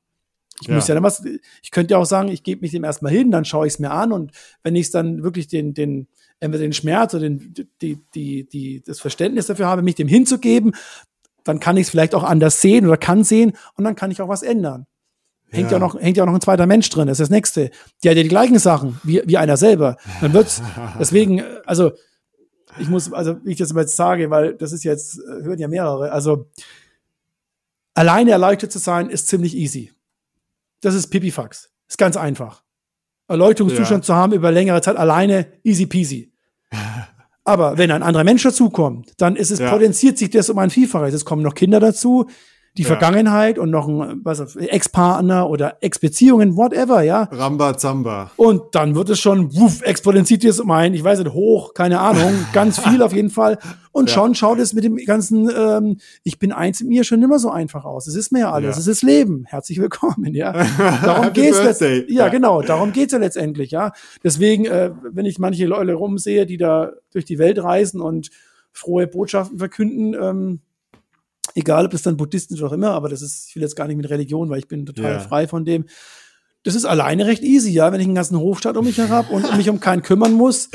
[0.60, 0.74] Ich Ja.
[0.74, 1.24] muss ja dann was,
[1.62, 3.78] ich könnte ja auch sagen, ich gebe mich dem erstmal hin, dann schaue ich es
[3.78, 6.08] mir an und wenn ich es dann wirklich den, den,
[6.40, 10.74] entweder den Schmerz oder den, die, die, die, das Verständnis dafür habe, mich dem hinzugeben,
[11.44, 14.20] dann kann ich es vielleicht auch anders sehen oder kann sehen und dann kann ich
[14.20, 14.86] auch was ändern.
[15.50, 15.76] Hängt ja.
[15.76, 15.78] Ja.
[15.78, 17.70] noch, hängt ja auch noch ein zweiter Mensch drin, das ist das nächste.
[18.04, 19.96] Der hat ja die gleichen Sachen wie, wie einer selber.
[20.20, 20.62] Dann wird's,
[21.00, 21.92] deswegen, äh, also,
[22.78, 25.68] ich muss, also, wie ich das jetzt sage, weil das ist jetzt, äh, hören ja
[25.68, 26.46] mehrere, also,
[27.94, 29.92] alleine erleuchtet zu sein, ist ziemlich easy.
[30.80, 31.70] Das ist Pipifax.
[31.88, 32.62] Ist ganz einfach.
[33.28, 34.06] Erleuchtungszustand Ja.
[34.06, 36.32] zu haben über längere Zeit alleine, easy peasy.
[37.44, 39.70] Aber wenn ein anderer Mensch dazukommt, dann ist es, Ja.
[39.70, 41.14] potenziert sich das um ein Vielfaches.
[41.14, 42.28] Es kommen noch Kinder dazu,
[42.78, 42.88] die Ja.
[42.88, 47.24] Vergangenheit und noch ein was, Ex-Partner oder Ex-Beziehungen, whatever, ja.
[47.30, 48.30] Rambazamba.
[48.36, 52.00] Und dann wird es schon, wuff, exponentiert es um ein, ich weiß nicht, hoch, keine
[52.00, 53.58] Ahnung, ganz viel auf jeden Fall.
[53.92, 54.14] Und Ja.
[54.14, 57.50] schon schaut es mit dem ganzen, ähm, ich bin eins mit mir schon immer so
[57.50, 58.06] einfach aus.
[58.06, 59.44] Es ist mir ja alles, es ist Leben.
[59.48, 60.52] Herzlich willkommen, ja.
[61.02, 62.04] Darum geht's Birthday.
[62.08, 62.28] ja, Ja.
[62.28, 63.92] genau, darum geht's ja letztendlich, ja.
[64.22, 68.30] Deswegen, äh, wenn ich manche Leute rumsehe, die da durch die Welt reisen und
[68.72, 70.60] frohe Botschaften verkünden, ähm,
[71.58, 73.76] egal ob das dann Buddhisten sind oder auch immer, aber das ist, ich will jetzt
[73.76, 75.18] gar nicht mit Religion, weil ich bin total Ja.
[75.18, 75.84] frei von dem.
[76.64, 79.56] Das ist alleine recht easy, ja, wenn ich einen ganzen Hofstaat um mich herum und
[79.56, 80.70] mich um keinen kümmern muss.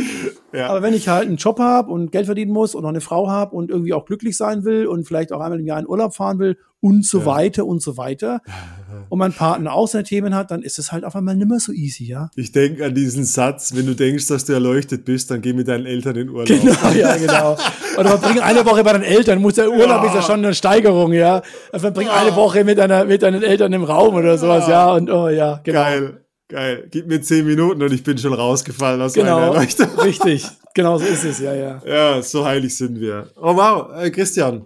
[0.53, 0.67] Ja.
[0.69, 3.29] Aber wenn ich halt einen Job habe und Geld verdienen muss und noch eine Frau
[3.29, 6.13] habe und irgendwie auch glücklich sein will und vielleicht auch einmal im Jahr in Urlaub
[6.15, 7.25] fahren will und so Ja.
[7.25, 8.41] weiter und so weiter
[9.09, 11.71] und mein Partner auch seine Themen hat, dann ist es halt auf einmal nimmer so
[11.71, 12.29] easy, ja.
[12.35, 15.67] Ich denke an diesen Satz, wenn du denkst, dass du erleuchtet bist, dann geh mit
[15.67, 16.47] deinen Eltern in Urlaub.
[16.47, 17.57] Genau, ja, genau.
[17.97, 21.13] Oder verbring eine Woche bei deinen Eltern, muss der Urlaub ist ja schon eine Steigerung,
[21.13, 21.41] ja.
[21.73, 24.91] Verbring eine Woche mit deiner, mit deinen Eltern im Raum oder sowas, ja.
[24.93, 25.79] Und oh ja, genau.
[25.79, 26.17] Geil,
[26.49, 26.87] geil.
[26.91, 29.87] Gib mir zehn Minuten und ich bin schon rausgefallen aus Genau, meiner Erleuchtung.
[30.03, 30.45] richtig.
[30.75, 31.81] Genau so ist es, ja, ja.
[31.85, 33.27] Ja, so heilig sind wir.
[33.39, 34.65] Oh wow, äh, Christian.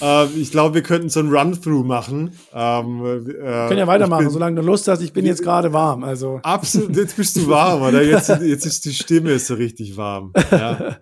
[0.00, 2.32] Äh, ich glaube, wir könnten so ein Run-Through machen.
[2.52, 5.02] Ähm, äh, können ja weitermachen, bin solange du Lust hast.
[5.02, 6.40] Ich bin jetzt gerade warm, also.
[6.42, 8.02] Absolut, jetzt bist du warm, oder?
[8.02, 10.32] Jetzt, jetzt ist die Stimme so richtig warm.
[10.50, 10.98] Ja.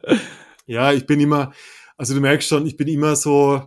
[0.66, 1.52] ja, ich bin immer,
[1.96, 3.62] also du merkst schon, ich bin immer so.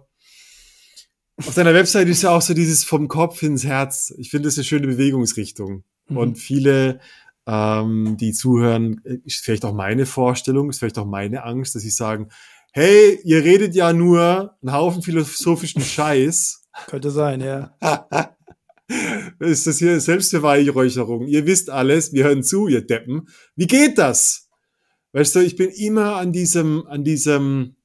[1.37, 4.13] Auf deiner Website ist ja auch so dieses vom Kopf ins Herz.
[4.17, 5.83] Ich finde das eine schöne Bewegungsrichtung.
[6.07, 6.17] Mhm.
[6.17, 6.99] Und viele,
[7.47, 11.89] ähm, die zuhören, ist vielleicht auch meine Vorstellung, ist vielleicht auch meine Angst, dass sie
[11.89, 12.29] sagen,
[12.71, 16.63] hey, ihr redet ja nur einen Haufen philosophischen Scheiß.
[16.87, 17.75] Könnte sein, ja.
[19.39, 21.27] ist das hier Selbstbeweihräucherung.
[21.27, 23.27] Ihr wisst alles, wir hören zu, ihr Deppen.
[23.55, 24.49] Wie geht das?
[25.13, 27.75] Weißt du, ich bin immer an diesem, an diesem,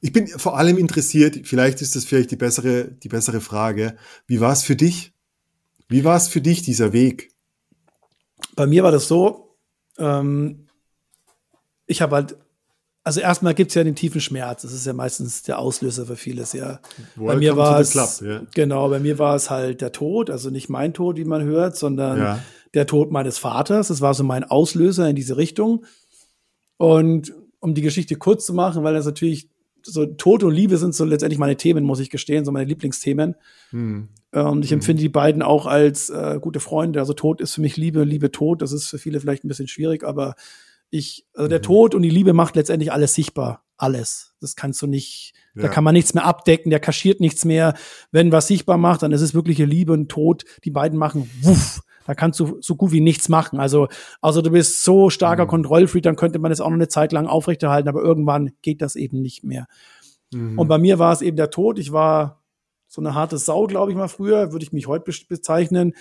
[0.00, 3.96] ich bin vor allem interessiert, vielleicht ist das vielleicht die bessere, die bessere Frage.
[4.26, 5.12] Wie war es für dich?
[5.88, 7.32] Wie war es für dich, dieser Weg?
[8.56, 9.58] Bei mir war das so,
[9.98, 10.69] ähm,
[11.90, 12.36] ich habe halt,
[13.02, 14.62] also erstmal gibt's ja den tiefen Schmerz.
[14.62, 16.80] Das ist ja meistens der Auslöser für vieles, ja.
[17.16, 18.42] bei mir Welcome war es, club, ja.
[18.54, 21.76] genau, bei mir war es halt der Tod, also nicht mein Tod, wie man hört,
[21.76, 22.42] sondern Ja.
[22.74, 23.88] der Tod meines Vaters.
[23.88, 25.84] Das war so mein Auslöser in diese Richtung.
[26.76, 29.50] Und um die Geschichte kurz zu machen, weil das natürlich
[29.82, 33.34] so Tod und Liebe sind so letztendlich meine Themen, muss ich gestehen, so meine Lieblingsthemen.
[33.70, 34.08] Hm.
[34.32, 37.00] Und ich empfinde die beiden auch als äh, gute Freunde.
[37.00, 38.62] Also Tod ist für mich Liebe, Liebe Tod.
[38.62, 40.36] Das ist für viele vielleicht ein bisschen schwierig, aber
[40.90, 43.64] ich, also der Tod und die Liebe macht letztendlich alles sichtbar.
[43.76, 44.34] Alles.
[44.40, 45.68] Das kannst du nicht, da Ja.
[45.68, 47.74] kann man nichts mehr abdecken, der kaschiert nichts mehr.
[48.12, 50.44] Wenn was sichtbar macht, dann ist es wirkliche Liebe und Tod.
[50.64, 51.80] Die beiden machen wuff.
[52.06, 53.60] Da kannst du so gut wie nichts machen.
[53.60, 53.88] Also,
[54.20, 57.26] also du bist so starker Kontrollfreak, dann könnte man es auch noch eine Zeit lang
[57.26, 59.66] aufrechterhalten, aber irgendwann geht das eben nicht mehr.
[60.32, 60.58] Mhm.
[60.58, 61.78] Und bei mir war es eben der Tod.
[61.78, 62.39] Ich war
[62.92, 65.94] so eine harte Sau, glaube ich mal früher, würde ich mich heute be- bezeichnen.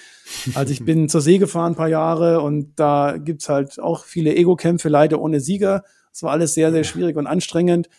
[0.56, 4.36] Also ich bin zur See gefahren ein paar Jahre und da gibt's halt auch viele
[4.36, 5.84] Ego-Kämpfe, leider ohne Sieger.
[6.12, 7.90] Es war alles sehr, sehr schwierig und anstrengend.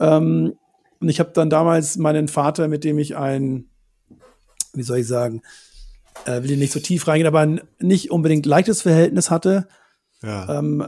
[0.00, 0.54] Ähm,
[0.98, 3.70] und ich habe dann damals meinen Vater, mit dem ich ein,
[4.72, 5.42] wie soll ich sagen,
[6.24, 9.68] äh, will hier nicht so tief reingehen, aber ein nicht unbedingt leichtes Verhältnis hatte,
[10.22, 10.58] ja.
[10.58, 10.84] ähm,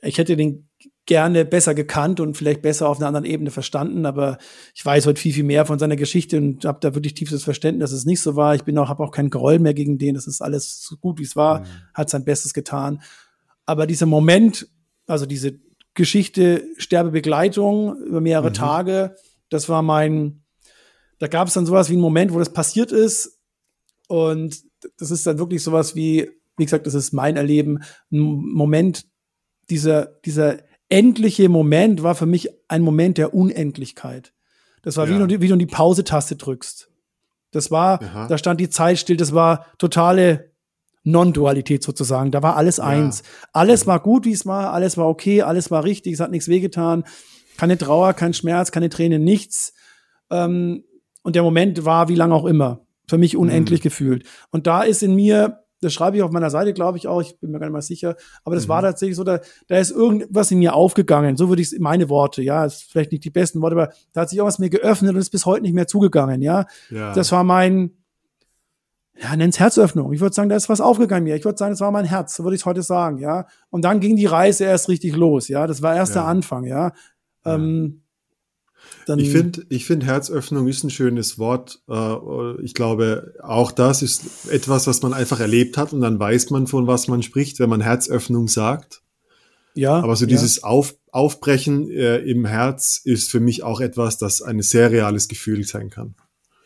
[0.00, 0.65] ich hätte den
[1.06, 4.38] gerne besser gekannt und vielleicht besser auf einer anderen Ebene verstanden, aber
[4.74, 7.90] ich weiß heute viel, viel mehr von seiner Geschichte und habe da wirklich tiefstes Verständnis,
[7.90, 8.56] dass es nicht so war.
[8.56, 10.16] Ich bin auch, habe auch keinen Groll mehr gegen den.
[10.16, 13.00] Das ist alles so gut, wie es war, hat sein Bestes getan.
[13.64, 14.68] Aber dieser Moment,
[15.06, 15.60] also diese
[15.94, 19.14] Geschichte Sterbebegleitung über mehrere Tage,
[19.48, 20.42] das war mein,
[21.18, 23.40] da gab es dann sowas wie einen Moment, wo das passiert ist
[24.08, 24.62] und
[24.98, 29.06] das ist dann wirklich sowas wie, wie gesagt, das ist mein Erleben, ein Moment,
[29.70, 34.32] dieser, dieser endliche Moment war für mich ein Moment der Unendlichkeit.
[34.82, 35.14] Das war Ja.
[35.26, 36.88] wie, du, wie du die Pause-Taste drückst.
[37.50, 38.28] Das war, Aha.
[38.28, 40.52] da stand die Zeit still, das war totale
[41.04, 42.30] Non-Dualität sozusagen.
[42.32, 43.22] Da war alles eins.
[43.52, 46.48] Alles war gut, wie es war, alles war okay, alles war richtig, es hat nichts
[46.48, 47.04] wehgetan.
[47.56, 49.72] Keine Trauer, kein Schmerz, keine Tränen, nichts.
[50.30, 50.84] Ähm,
[51.22, 52.86] und der Moment war wie lange auch immer.
[53.08, 54.26] Für mich unendlich gefühlt.
[54.50, 57.38] Und da ist in mir, das schreibe ich auf meiner Seite, glaube ich auch, ich
[57.38, 60.50] bin mir gar nicht mal sicher, aber das war tatsächlich so, da, da ist irgendwas
[60.50, 61.36] in mir aufgegangen.
[61.36, 64.22] So würde ich es, meine Worte, ja, ist vielleicht nicht die besten Worte, aber da
[64.22, 66.66] hat sich irgendwas in mir geöffnet und ist bis heute nicht mehr zugegangen, ja.
[66.90, 67.12] ja.
[67.14, 67.92] Das war mein,
[69.18, 70.12] ja, nenn's Herzöffnung.
[70.12, 71.36] Ich würde sagen, da ist was aufgegangen mir.
[71.36, 73.46] Ich würde sagen, das war mein Herz, so würde ich es heute sagen, ja.
[73.70, 75.66] Und dann ging die Reise erst richtig los, ja.
[75.66, 76.22] Das war erst Ja.
[76.22, 76.92] der Anfang, ja.
[77.44, 78.02] Ähm,
[79.06, 81.80] dann, Ich finde, ich finde Herzöffnung ist ein schönes Wort.
[81.88, 86.50] Äh, Ich glaube, auch das ist etwas, was man einfach erlebt hat und dann weiß
[86.50, 89.02] man, von was man spricht, wenn man Herzöffnung sagt.
[89.74, 90.30] Ja, Aber so ja.
[90.30, 95.28] dieses Auf, Aufbrechen äh, im Herz ist für mich auch etwas, das ein sehr reales
[95.28, 96.14] Gefühl sein kann.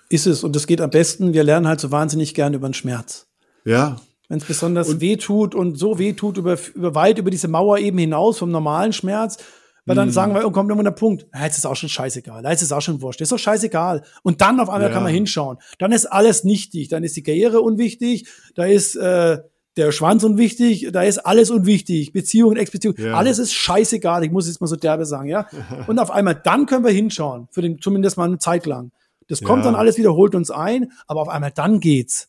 [0.09, 0.45] Ist es.
[0.45, 1.33] Und das geht am besten.
[1.35, 3.27] Wir lernen halt so wahnsinnig gern über den Schmerz.
[3.65, 7.49] Ja, Wenn es besonders weh tut und so weh tut, über, über weit über diese
[7.49, 9.39] Mauer eben hinaus vom normalen Schmerz,
[9.87, 12.45] weil dann sagen wir, oh, kommt irgendwann der Punkt, ja, jetzt ist auch schon scheißegal,
[12.45, 14.03] jetzt ist auch schon wurscht, ist doch scheißegal.
[14.23, 14.95] Und dann auf einmal Ja.
[14.95, 15.59] kann man hinschauen.
[15.79, 19.39] Dann ist alles nichtig, dann ist die Karriere unwichtig, da ist äh,
[19.77, 23.15] der Schwanz unwichtig, da ist alles unwichtig, Beziehungen, Ex-Beziehungen, Ja.
[23.15, 25.47] alles ist scheißegal, ich muss jetzt mal so derbe sagen, ja.
[25.87, 28.91] Und auf einmal, dann können wir hinschauen, für den, zumindest mal eine Zeit lang.
[29.29, 32.29] Das kommt dann alles wieder, holt uns ein, aber auf einmal dann geht's.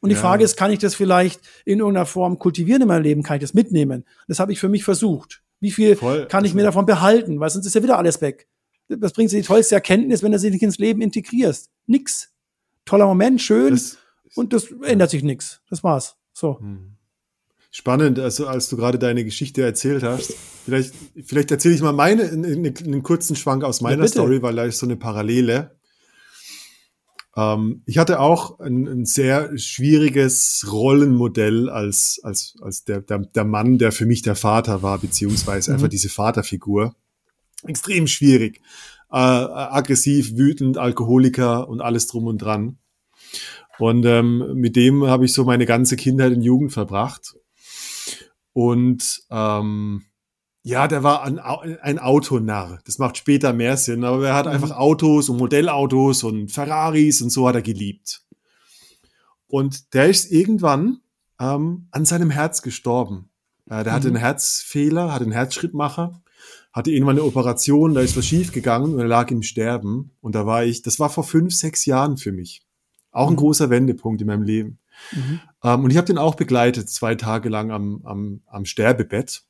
[0.00, 0.16] Und die.
[0.16, 3.22] Frage ist, kann ich das vielleicht in irgendeiner Form kultivieren in meinem Leben?
[3.22, 4.04] Kann ich das mitnehmen?
[4.28, 5.40] Das habe ich für mich versucht.
[5.60, 6.26] Wie viel Voll.
[6.26, 7.40] kann ich mir davon behalten?
[7.40, 8.48] Weil sonst ist ja wieder alles weg.
[8.88, 11.70] Das bringt dir die tollste Erkenntnis, wenn du sie nicht ins Leben integrierst.
[11.86, 12.30] Nix.
[12.84, 13.70] Toller Moment, schön.
[13.70, 13.96] das
[14.34, 15.60] und das ändert sich nix.
[15.70, 16.16] Das war's.
[16.32, 16.60] So.
[17.70, 20.34] spannend, also als du gerade deine Geschichte erzählt hast.
[20.64, 20.94] Vielleicht,
[21.24, 24.12] vielleicht erzähle ich mal meine, einen, einen kurzen Schwank aus meiner bitte.
[24.12, 25.78] Story, weil da ist so eine Parallele.
[27.36, 33.44] Ähm, ich hatte auch ein, ein sehr schwieriges Rollenmodell als, als, als der, der, der
[33.44, 36.94] Mann, der für mich der Vater war, beziehungsweise einfach diese Vaterfigur.
[37.66, 38.60] Extrem schwierig.
[39.10, 42.78] Äh, aggressiv, wütend, Alkoholiker und alles drum und dran.
[43.78, 47.34] Und ähm, mit dem habe ich so meine ganze Kindheit und Jugend verbracht.
[48.52, 50.04] Und ähm,
[50.66, 52.78] ja, der war ein, ein Autonarr.
[52.86, 57.28] Das macht später mehr Sinn, aber er hat einfach Autos und Modellautos und Ferraris und
[57.28, 58.22] so hat er geliebt.
[59.46, 61.00] Und der ist irgendwann
[61.38, 63.28] ähm, an seinem Herz gestorben.
[63.68, 66.22] Äh, der hatte einen Herzfehler, hatte einen Herzschrittmacher,
[66.72, 70.12] hatte irgendwann eine Operation, da ist was schief gegangen und er lag im Sterben.
[70.22, 72.62] Und da war ich, das war vor fünf, sechs Jahren für mich.
[73.12, 74.78] Auch ein großer Wendepunkt in meinem Leben.
[75.62, 79.44] Ähm, und ich habe den auch begleitet, zwei Tage lang am, am, am Sterbebett.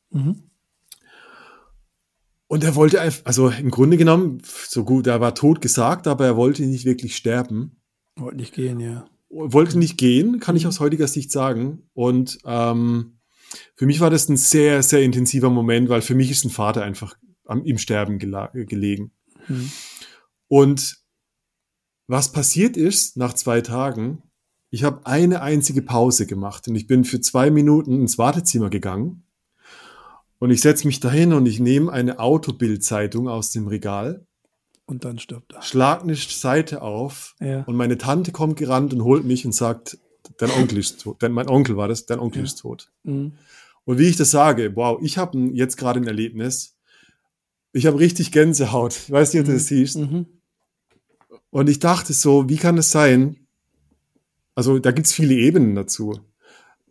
[2.48, 2.54] Mhm.
[2.54, 6.26] Und er wollte einfach, also im Grunde genommen, so gut, er war tot gesagt, aber
[6.26, 7.76] er wollte nicht wirklich sterben.
[8.16, 9.06] Wollte nicht gehen, ja.
[9.28, 11.88] Wollte nicht gehen, kann ich aus heutiger Sicht sagen.
[11.92, 13.18] Und ähm,
[13.74, 16.82] für mich war das ein sehr, sehr intensiver Moment, weil für mich ist ein Vater
[16.82, 19.12] einfach am, im Sterben gelegen.
[19.48, 19.70] Mhm.
[20.46, 20.98] Und
[22.06, 24.22] was passiert ist nach zwei Tagen,
[24.70, 29.23] ich habe eine einzige Pause gemacht und ich bin für zwei Minuten ins Wartezimmer gegangen
[30.44, 34.26] und ich setze mich dahin und ich nehme eine Autobildzeitung aus dem Regal,
[34.86, 35.62] Und dann stirbt er.
[35.62, 37.62] schlag eine Seite auf Ja.
[37.62, 39.96] und meine Tante kommt gerannt und holt mich und sagt,
[40.38, 41.22] dein Onkel ist tot.
[41.22, 42.44] Dein, mein Onkel war das, dein Onkel Ja.
[42.44, 42.90] ist tot.
[43.04, 43.32] Mhm.
[43.86, 46.76] Und wie ich das sage, wow, ich habe jetzt gerade ein Erlebnis.
[47.72, 48.94] Ich habe richtig Gänsehaut.
[48.94, 49.96] Ich weiß nicht, ob du das siehst.
[49.96, 50.26] Mhm.
[51.50, 53.46] Und ich dachte so, wie kann es sein?
[54.54, 56.20] Also da gibt's viele Ebenen dazu.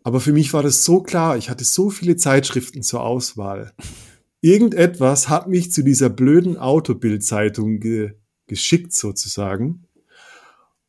[0.04, 3.74] Aber für mich war das so klar, ich hatte so viele Zeitschriften zur Auswahl.
[4.42, 9.88] Irgendetwas hat mich zu dieser blöden Autobildzeitung ge geschickt sozusagen.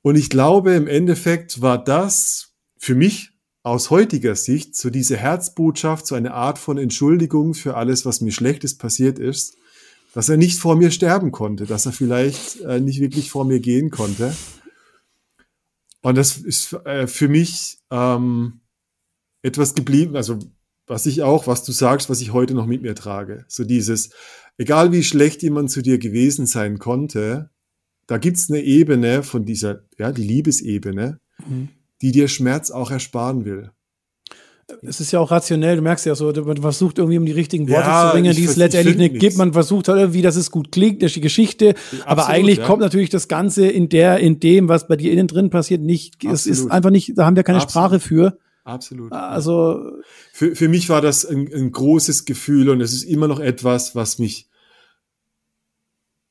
[0.02, 3.30] Und ich glaube, im Endeffekt war das für mich
[3.62, 8.32] aus heutiger Sicht so diese Herzbotschaft, so eine Art von Entschuldigung für alles, was mir
[8.32, 9.56] Schlechtes passiert ist,
[10.12, 13.60] dass er nicht vor mir sterben konnte, dass er vielleicht äh, nicht wirklich vor mir
[13.60, 14.36] gehen konnte.
[16.02, 18.60] Und das ist äh, für mich ähm,
[19.44, 20.38] etwas geblieben, also
[20.86, 23.44] was ich auch, was du sagst, was ich heute noch mit mir trage.
[23.48, 24.10] So dieses,
[24.58, 27.50] egal wie schlecht jemand zu dir gewesen sein konnte,
[28.06, 31.68] da gibt's eine Ebene von dieser, ja, die Liebesebene, Mhm.
[32.00, 33.70] die dir Schmerz auch ersparen will.
[34.82, 37.68] Es ist ja auch rationell, du merkst ja so, man versucht irgendwie um die richtigen
[37.68, 39.36] Worte Ja, zu bringen, die es letztendlich nicht gibt.
[39.36, 41.74] Man versucht halt irgendwie, dass es gut klingt, das ist die Geschichte.
[42.04, 42.66] aber Absolut, eigentlich ja.
[42.66, 46.24] kommt natürlich das Ganze in der, in dem, was bei dir innen drin passiert, nicht.
[46.24, 46.72] Es ist Absolut.
[46.72, 47.72] einfach nicht, da haben wir keine Absolut.
[47.72, 48.38] Sprache für.
[48.64, 49.12] Absolut.
[49.12, 49.92] Also,
[50.32, 53.94] Für, für mich war das ein, ein großes Gefühl und es ist immer noch etwas,
[53.94, 54.48] was mich,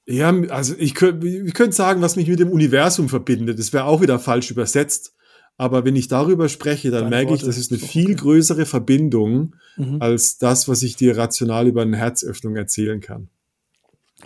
[0.06, 3.58] ja, also ich könnte, ich könnte sagen, was mich mit dem Universum verbindet.
[3.60, 5.16] Das wäre auch wieder falsch übersetzt.
[5.56, 8.16] Aber wenn ich darüber spreche, dann Deine merke ich, Worte, das ist eine viel okay.
[8.16, 10.02] größere Verbindung Mhm.
[10.02, 13.30] als das, was ich dir rational über eine Herzöffnung erzählen kann.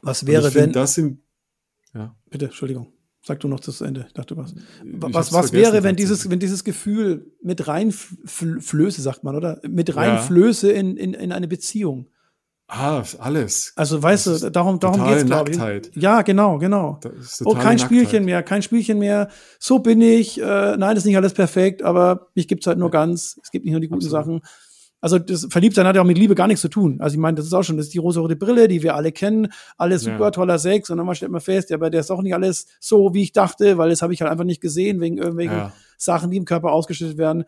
[0.02, 1.20] was wäre, ich find, wenn, das sind,
[1.94, 2.92] ja, bitte, Entschuldigung.
[3.28, 4.08] Sag du noch das Ende.
[4.14, 4.56] Dachte was.
[4.86, 9.60] Was, was wäre, wenn dieses, wenn dieses Gefühl mit reinflöße, sagt man, oder?
[9.68, 12.08] Mit reinflöße in, in, in eine Beziehung.
[12.70, 13.74] ah, alles.
[13.76, 15.92] Also, weißt Das du, darum, darum geht's, glaube ich.
[16.02, 17.02] Ja, genau, genau.
[17.44, 17.82] Oh, kein Nacktheit.
[17.82, 19.28] Spielchen mehr, kein Spielchen mehr.
[19.60, 20.40] So bin ich.
[20.42, 23.38] Äh, nein, ist nicht alles perfekt, aber mich gibt's halt nur ganz.
[23.44, 24.26] Es gibt nicht nur die guten Absolut.
[24.26, 24.42] Sachen.
[25.00, 26.98] Also das Verliebtsein hat ja auch mit Liebe gar nichts zu tun.
[27.02, 29.12] Also ich meine, das ist auch schon, das ist die rosa-rote Brille, die wir alle
[29.12, 29.50] kennen.
[29.78, 30.14] Alles Ja.
[30.14, 30.90] super toller Sex.
[30.90, 33.22] Und dann mal stellt man fest, ja, aber der ist auch nicht alles so, wie
[33.22, 35.74] ich dachte, weil das habe ich halt einfach nicht gesehen, wegen irgendwelchen Ja.
[35.98, 37.44] Sachen, die im Körper ausgeschüttet werden.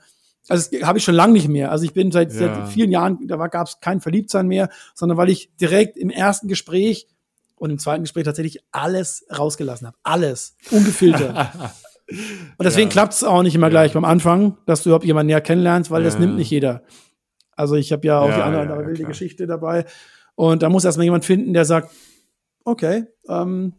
[0.47, 1.71] Also das habe ich schon lange nicht mehr.
[1.71, 2.37] Also ich bin seit, Ja.
[2.55, 6.47] seit vielen Jahren, da gab es kein Verliebtsein mehr, sondern weil ich direkt im ersten
[6.47, 7.07] Gespräch
[7.55, 9.97] und im zweiten Gespräch tatsächlich alles rausgelassen habe.
[10.03, 10.55] Alles.
[10.71, 11.35] Ungefiltert.
[12.57, 12.91] und deswegen Ja.
[12.93, 16.03] klappt es auch nicht immer gleich beim Anfang, dass du überhaupt jemanden näher kennenlernst, weil
[16.03, 16.19] das Ja.
[16.21, 16.83] nimmt nicht jeder.
[17.59, 19.09] Also ich habe ja auch Ja, die andere, ja, andere wilde klar.
[19.09, 19.85] Geschichte dabei.
[20.35, 21.91] Und da muss erstmal jemand finden, der sagt,
[22.63, 23.73] okay, ähm,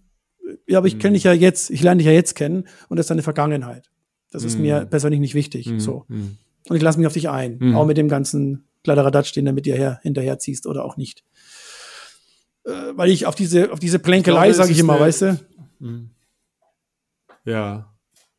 [0.67, 0.99] ja, aber ich Mhm.
[1.01, 3.91] kenne dich ja jetzt, ich lerne dich ja jetzt kennen und das ist deine Vergangenheit.
[4.31, 4.63] Das ist Mhm.
[4.63, 5.71] mir persönlich nicht wichtig.
[5.79, 6.05] So.
[6.09, 6.37] Mhm.
[6.69, 7.57] Und ich lasse mich auf dich ein.
[7.59, 7.77] Mhm.
[7.77, 11.25] Auch mit dem ganzen Kladderadatsch, den du mit dir her, hinterher ziehst oder auch nicht.
[12.65, 15.41] Äh, weil ich auf diese, auf diese Plänkelei, sage ich immer, eine- weißt du?
[17.45, 17.87] Ja.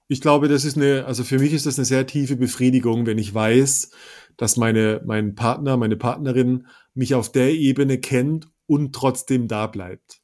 [0.07, 3.17] Ich glaube, das ist eine, also für mich ist das eine sehr tiefe Befriedigung, wenn
[3.17, 3.91] ich weiß,
[4.37, 10.21] dass meine, mein Partner, meine Partnerin mich auf der Ebene kennt und trotzdem da bleibt.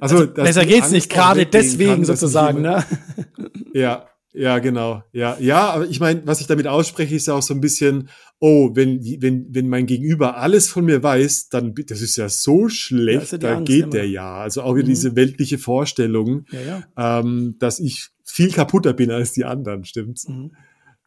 [0.00, 2.84] Also, dass Besser geht's Angst nicht, gerade deswegen kann, sozusagen, ne?
[3.74, 5.02] Ja, ja, genau.
[5.12, 8.10] Ja, ja, aber ich meine, was ich damit ausspreche, ist ja auch so ein bisschen,
[8.38, 12.68] oh, wenn, wenn, wenn mein Gegenüber alles von mir weiß, dann, das ist ja so
[12.68, 13.90] schlecht, ja da Angst geht immer.
[13.92, 14.36] der ja.
[14.36, 14.90] Also auch wieder Mhm.
[14.90, 16.84] diese weltliche Vorstellung, ja.
[17.20, 20.28] ähm, dass ich viel kaputter bin als die anderen, stimmt's?
[20.28, 20.52] Mhm.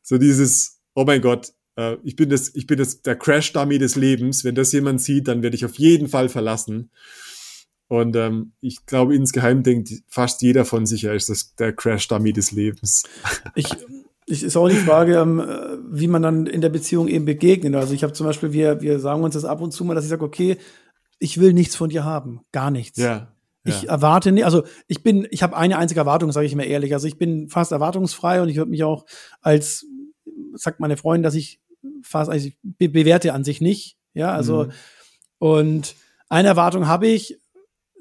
[0.01, 3.95] So dieses, oh mein Gott, äh, ich bin das, ich bin das, der Crash-Dummy des
[3.95, 4.43] Lebens.
[4.43, 6.91] Wenn das jemand sieht, dann werde ich auf jeden Fall verlassen.
[7.87, 12.33] Und ähm, ich glaube, insgeheim denkt fast jeder von sich, er ist das der Crash-Dummy
[12.33, 13.03] des Lebens.
[13.55, 13.67] Ich,
[14.25, 17.73] ich ist auch die Frage, ähm, äh, wie man dann in der Beziehung eben begegnet.
[17.73, 20.03] Also ich habe zum Beispiel, wir, wir sagen uns das ab und zu mal, dass
[20.03, 20.57] ich sage, okay,
[21.17, 22.99] ich will nichts von dir haben, gar nichts.
[22.99, 23.33] Ja.
[23.63, 23.89] Ich ja.
[23.89, 26.93] erwarte nicht, also ich bin, ich habe eine einzige Erwartung, sage ich mir ehrlich.
[26.93, 29.05] Also ich bin fast erwartungsfrei und ich würde mich auch
[29.41, 29.87] als,
[30.53, 31.59] sagt meine Freundin, dass ich
[32.03, 33.97] fast, also ich be bewerte an sich nicht.
[34.13, 34.71] Ja, also Mhm.
[35.39, 35.95] und
[36.29, 37.39] eine Erwartung habe ich,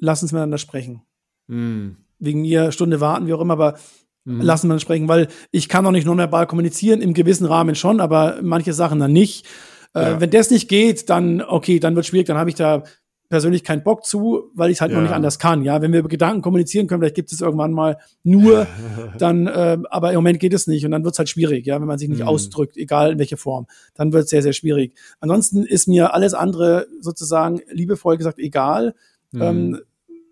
[0.01, 1.03] lass uns miteinander sprechen.
[1.47, 1.91] Mm.
[2.19, 3.79] Wegen mir Stunde warten, wie auch immer, aber
[4.25, 4.41] Mhm.
[4.43, 8.01] lassen wir uns sprechen, weil ich kann auch nicht nonverbal kommunizieren, im gewissen Rahmen schon,
[8.01, 9.47] aber manche Sachen dann nicht.
[9.95, 10.21] Äh, Ja.
[10.21, 12.83] Wenn das nicht geht, dann, okay, dann wird schwierig, dann habe ich da
[13.29, 15.03] persönlich keinen Bock zu, weil ich halt noch Ja.
[15.05, 15.63] nicht anders kann.
[15.63, 18.67] Ja, wenn wir über Gedanken kommunizieren können, vielleicht gibt es irgendwann mal nur,
[19.19, 21.79] dann, äh, aber im Moment geht es nicht und dann wird es halt schwierig, ja,
[21.81, 22.29] wenn man sich nicht Mhm.
[22.29, 24.95] ausdrückt, egal in welche Form, dann wird es sehr, sehr schwierig.
[25.21, 28.95] Ansonsten ist mir alles andere sozusagen liebevoll gesagt egal.
[29.33, 29.43] Mhm.
[29.43, 29.81] Ähm,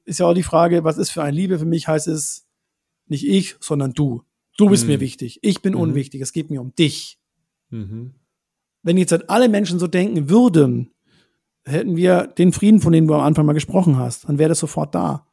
[0.05, 1.59] ist ja auch die Frage, was ist für ein Liebe?
[1.59, 2.47] Für mich heißt es
[3.09, 4.23] nicht ich, sondern du.
[4.57, 4.93] Du bist Mhm.
[4.93, 5.39] mir wichtig.
[5.43, 5.81] Ich bin Mhm.
[5.81, 6.23] unwichtig.
[6.23, 7.19] Es geht mir um dich.
[7.71, 8.15] Mhm.
[8.83, 10.93] Wenn jetzt halt alle Menschen so denken würden,
[11.67, 14.61] hätten wir den Frieden, von dem du am Anfang mal gesprochen hast, dann wäre das
[14.61, 15.27] sofort da.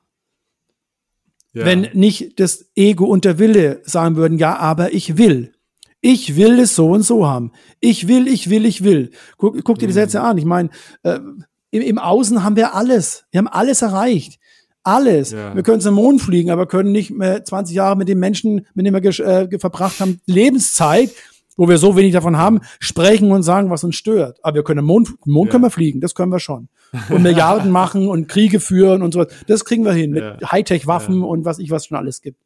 [1.54, 1.66] Ja.
[1.66, 5.54] Wenn nicht das Ego und der Wille sagen würden, ja, aber ich will.
[6.02, 7.52] Ich will es so und so haben.
[7.80, 9.12] Ich will, ich will, ich will.
[9.38, 9.98] Guck, guck dir die Mhm.
[9.98, 10.38] Sätze an.
[10.38, 10.70] Ich meine,
[11.04, 11.20] äh,
[11.72, 13.26] im, im Außen haben wir alles.
[13.32, 14.40] Wir haben alles erreicht.
[14.82, 15.32] Alles.
[15.32, 15.56] Ja.
[15.56, 18.86] Wir können zum Mond fliegen, aber können nicht mehr 20 Jahre mit dem Menschen, mit
[18.86, 21.12] dem wir äh, verbracht haben, Lebenszeit,
[21.58, 24.40] wo wir so wenig davon haben, sprechen und sagen, was uns stört.
[24.44, 25.52] Aber wir können im Mond, im Mond Ja.
[25.52, 26.68] können wir fliegen, das können wir schon.
[27.10, 29.26] Und Milliarden machen und Kriege führen und so.
[29.48, 30.52] Das kriegen wir hin mit Ja.
[30.52, 31.26] Hightech-Waffen Ja.
[31.26, 32.40] und was ich was schon alles gibt.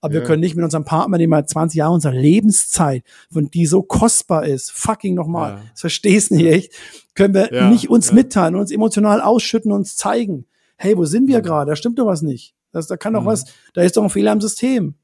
[0.00, 3.02] Aber wir können nicht mit unserem Partner, dem wir 20 Jahre unserer Lebenszeit,
[3.32, 5.60] von die so kostbar ist, fucking nochmal, Ja.
[5.72, 6.72] das verstehst du nicht echt,
[7.14, 10.46] können wir nicht uns mitteilen, uns emotional ausschütten, uns zeigen.
[10.76, 11.70] Hey, wo sind wir gerade?
[11.72, 12.54] Da stimmt doch was nicht.
[12.70, 13.26] Das, da kann doch Mhm.
[13.26, 14.94] was, da ist doch ein Fehler im System.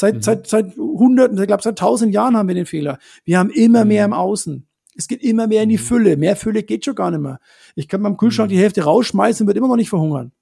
[0.00, 0.22] Seit, Mhm.
[0.22, 2.98] seit, seit hunderten, ich glaube, seit tausend Jahren haben wir den Fehler.
[3.26, 4.66] Wir haben immer mehr im Außen.
[4.96, 5.80] Es geht immer mehr in die Mhm.
[5.82, 6.16] Fülle.
[6.16, 7.38] Mehr Fülle geht schon gar nicht mehr.
[7.74, 8.54] Ich kann beim Kühlschrank Mhm.
[8.54, 10.32] die Hälfte rausschmeißen, wird immer noch nicht verhungern.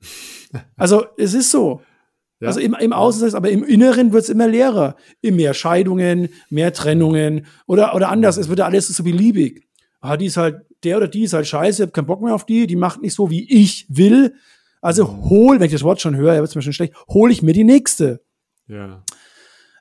[0.76, 1.80] Also, es ist so.
[2.40, 2.48] Ja.
[2.48, 4.96] Also im, im Außen ist es, aber im Inneren wird es immer leerer.
[5.22, 8.36] Mehr Scheidungen, mehr Trennungen oder, oder anders.
[8.36, 9.66] Es wird ja alles so beliebig.
[10.00, 12.34] Ah, die ist halt, der oder die ist halt scheiße, ich hab keinen Bock mehr
[12.34, 14.34] auf die, die macht nicht so, wie ich will.
[14.80, 17.42] Also hol, wenn ich das Wort schon höre, wird es mir schon schlecht, hol ich
[17.42, 18.21] mir die nächste.
[18.68, 19.02] Ja.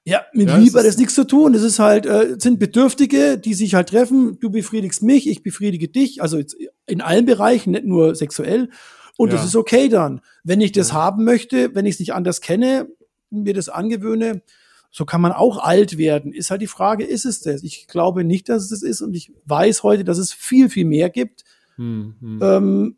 [0.03, 1.53] Ja, mit Ja, Liebe hat ist- das nichts zu tun.
[1.53, 4.39] Das ist halt, äh, es sind Bedürftige, die sich halt treffen.
[4.39, 6.23] Du befriedigst mich, ich befriedige dich.
[6.23, 6.41] Also
[6.87, 8.71] in allen Bereichen, nicht nur sexuell.
[9.17, 9.45] Und das Ja.
[9.47, 10.21] ist okay dann.
[10.43, 12.87] Wenn ich das haben möchte, wenn ich es nicht anders kenne,
[13.29, 14.41] mir das angewöhne,
[14.89, 16.33] so kann man auch alt werden.
[16.33, 17.61] Ist halt die Frage, ist es das?
[17.61, 19.01] Ich glaube nicht, dass es das ist.
[19.01, 21.43] Und ich weiß heute, dass es viel, viel mehr gibt.
[21.75, 22.39] Hm, hm.
[22.41, 22.97] Ähm,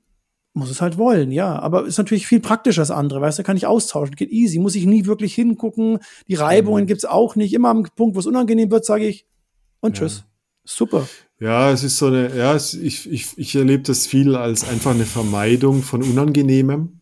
[0.54, 1.58] muss es halt wollen, ja.
[1.60, 4.76] Aber ist natürlich viel praktischer als andere, weißt du, kann ich austauschen, geht easy, muss
[4.76, 6.00] ich nie wirklich hingucken.
[6.28, 6.88] Die Reibungen Mhm.
[6.88, 7.54] gibt's auch nicht.
[7.54, 9.26] Immer am Punkt, wo es unangenehm wird, sage ich
[9.82, 10.04] und Ja.
[10.06, 10.26] tschüss.
[10.66, 11.08] Super.
[11.40, 14.92] Ja, es ist so eine, ja, es, ich, ich, ich erlebe das viel als einfach
[14.92, 17.02] eine Vermeidung von Unangenehmem.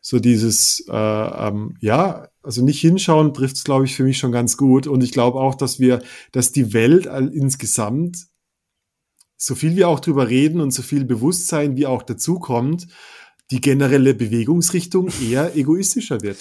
[0.00, 4.32] So dieses, äh, ähm, ja, also nicht hinschauen trifft es, glaube ich, für mich schon
[4.32, 4.88] ganz gut.
[4.88, 8.26] Und ich glaube auch, dass wir, dass die Welt all, insgesamt,
[9.44, 12.86] so viel wir auch drüber reden und so viel Bewusstsein wie auch dazukommt,
[13.50, 16.38] die generelle Bewegungsrichtung eher egoistischer wird.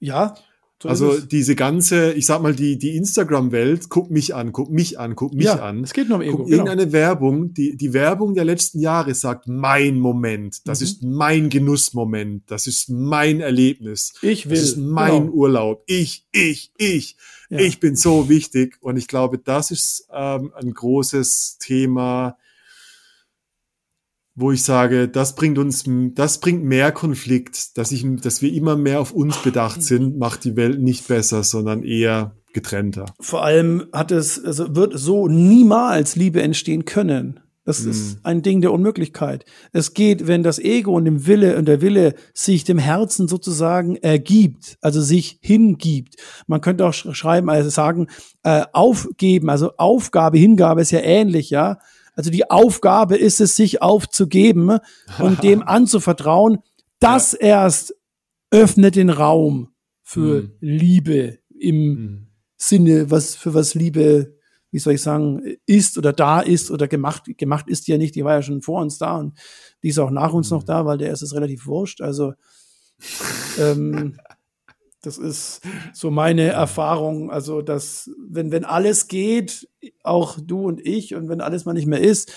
[0.00, 0.34] Ja,
[0.82, 1.28] So Also es.
[1.28, 5.34] diese ganze, ich sag mal, die, die Instagram-Welt, guck mich an, guck mich an, guck
[5.34, 5.84] mich ja, an.
[5.84, 6.38] es geht nur um Ego.
[6.38, 6.64] Guck, Genau.
[6.64, 10.84] irgendeine Werbung, die, die Werbung der letzten Jahre sagt, mein Moment, das Mhm.
[10.86, 14.14] ist mein Genussmoment, das ist mein Erlebnis.
[14.22, 14.56] Ich will.
[14.56, 15.32] Das ist mein Genau.
[15.32, 15.82] Urlaub.
[15.86, 17.16] Ich, ich, ich.
[17.50, 17.58] Ja.
[17.58, 18.78] Ich bin so wichtig.
[18.80, 22.36] Und ich glaube, das ist ähm, ein großes Thema,
[24.40, 25.84] wo ich sage, das bringt uns,
[26.14, 30.44] das bringt mehr Konflikt, dass ich, dass wir immer mehr auf uns bedacht sind, macht
[30.44, 33.06] die Welt nicht besser, sondern eher getrennter.
[33.20, 37.40] Vor allem hat es, also wird so niemals Liebe entstehen können.
[37.66, 39.44] Das ist ein Ding der Unmöglichkeit.
[39.72, 43.94] Es geht, wenn das Ego und dem Wille und der Wille sich dem Herzen sozusagen
[43.96, 46.16] ergibt, also sich hingibt.
[46.48, 48.08] Man könnte auch sch- schreiben, also sagen,
[48.42, 51.78] äh, aufgeben, also Aufgabe, Hingabe ist ja ähnlich, ja.
[52.14, 54.78] Also die Aufgabe ist es, sich aufzugeben
[55.18, 56.58] und dem anzuvertrauen.
[56.98, 57.94] Das erst
[58.50, 59.68] öffnet den Raum
[60.02, 60.52] für Mhm.
[60.60, 62.26] Liebe im
[62.56, 64.34] Sinne, was für was Liebe,
[64.70, 68.14] wie soll ich sagen, ist oder da ist oder gemacht, gemacht ist die ja nicht,
[68.14, 69.38] die war ja schon vor uns da und
[69.82, 72.00] die ist auch nach uns noch da, weil der ist es relativ wurscht.
[72.00, 72.34] Also
[73.58, 74.18] ähm,
[75.02, 75.62] das ist
[75.92, 79.68] so meine Erfahrung, also dass wenn wenn alles geht,
[80.02, 82.32] auch du und ich und wenn alles mal nicht mehr ist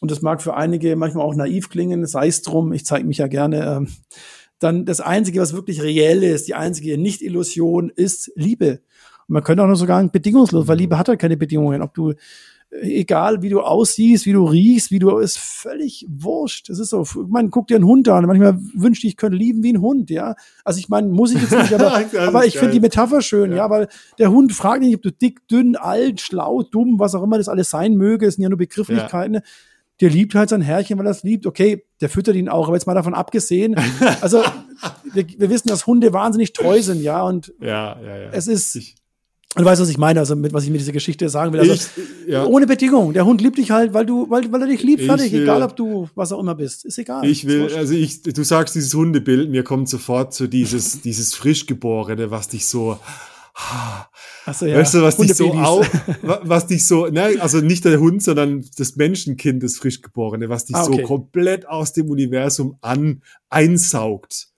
[0.00, 3.18] und das mag für einige manchmal auch naiv klingen, sei es drum, ich zeige mich
[3.18, 3.88] ja gerne, ähm,
[4.58, 8.80] dann das einzige, was wirklich reell ist, die einzige Nicht-Illusion ist Liebe.
[9.26, 11.82] Und man könnte auch noch sogar bedingungslos, weil Liebe hat halt keine Bedingungen.
[11.82, 12.14] Ob du,
[12.80, 16.68] egal wie du aussiehst, wie du riechst, wie du, ist völlig wurscht.
[16.68, 18.26] Das ist so, man guck dir einen Hund an.
[18.26, 20.34] Manchmal wünschte ich, ich könnte lieben wie ein Hund, ja.
[20.64, 23.70] Also ich meine, muss ich jetzt nicht, aber, aber ich finde die Metapher schön, ja.
[23.70, 23.88] weil
[24.18, 27.48] der Hund fragt nicht, ob du dick, dünn, alt, schlau, dumm, was auch immer das
[27.48, 28.26] alles sein möge.
[28.26, 29.40] Es sind ja nur Begrifflichkeiten.
[30.00, 31.46] Der liebt halt sein Herrchen, weil er es liebt.
[31.46, 33.76] Okay, der füttert ihn auch, aber jetzt mal davon abgesehen.
[34.20, 34.42] Also,
[35.12, 37.22] wir, wir wissen, dass Hunde wahnsinnig treu sind, ja.
[37.22, 38.28] Und Ja, ja, ja.
[38.32, 38.96] es ist, Ich-
[39.56, 41.60] du weißt, was ich meine, also mit was ich mit dieser Geschichte sagen will.
[41.60, 43.12] Also, ich, ja, ohne Bedingung.
[43.12, 45.32] Der Hund liebt dich halt, weil du, weil, weil er dich liebt, Ich fertig.
[45.32, 46.84] will- egal, ob du was auch immer bist.
[46.84, 47.24] Ist egal.
[47.26, 52.30] ich will, also ich, du sagst dieses Hundebild, mir kommt sofort so dieses, dieses Frischgeborene,
[52.30, 52.98] was dich so,
[54.46, 54.76] Achso, ja.
[54.78, 55.88] weißt du, was dich so auf,
[56.22, 60.64] wa- was dich so, ne, also nicht der Hund, sondern das Menschenkind, das Frischgeborene, was
[60.64, 61.02] dich Ah, okay.
[61.02, 64.48] so komplett aus dem Universum an, einsaugt.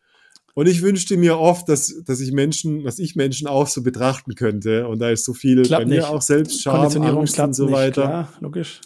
[0.57, 4.35] Und ich wünschte mir oft, dass, dass ich Menschen, dass ich Menschen auch so betrachten
[4.35, 4.89] könnte.
[4.89, 6.07] Und da ist so viel Klappt bei mir nicht.
[6.07, 8.03] auch selbst Scham, Angst und so nicht, weiter.
[8.03, 8.81] Klar, logisch.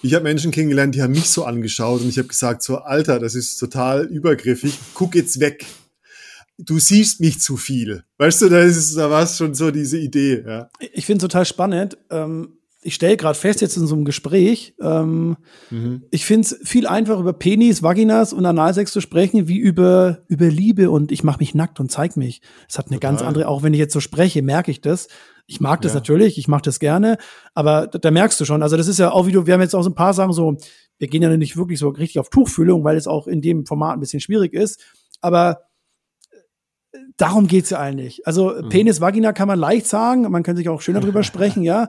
[0.00, 3.18] Ich habe Menschen kennengelernt, die haben mich so angeschaut und ich habe gesagt, so Alter,
[3.18, 5.66] das ist total übergriffig, guck jetzt weg.
[6.56, 8.04] Du siehst mich zu viel.
[8.18, 10.70] Weißt du, da ist da war es schon so diese Idee, ja.
[10.92, 11.98] Ich finde es total spannend.
[12.10, 12.57] Ähm,
[12.88, 15.36] ich stelle gerade fest jetzt in so einem Gespräch, ähm,
[15.70, 16.02] Mhm.
[16.10, 20.46] ich finde es viel einfacher über Penis, Vaginas und Analsex zu sprechen, wie über, über
[20.48, 22.40] Liebe und ich mache mich nackt und zeig mich.
[22.66, 23.28] Das hat eine ganz Total.
[23.28, 25.06] andere, auch wenn ich jetzt so spreche, merke ich das.
[25.46, 25.98] Ich mag das Ja.
[26.00, 27.16] natürlich, ich mache das gerne,
[27.54, 29.60] aber da, da merkst du schon, also das ist ja auch wie du, wir haben
[29.62, 30.56] jetzt auch so ein paar Sachen so,
[30.98, 33.94] wir gehen ja nicht wirklich so richtig auf Tuchfühlung, weil es auch in dem Format
[33.94, 34.80] ein bisschen schwierig ist,
[35.20, 35.60] aber
[36.92, 38.26] äh, darum geht's ja eigentlich.
[38.26, 38.68] Also Mhm.
[38.68, 41.22] Penis, Vagina kann man leicht sagen, man kann sich auch schöner drüber
[41.56, 41.88] sprechen, ja,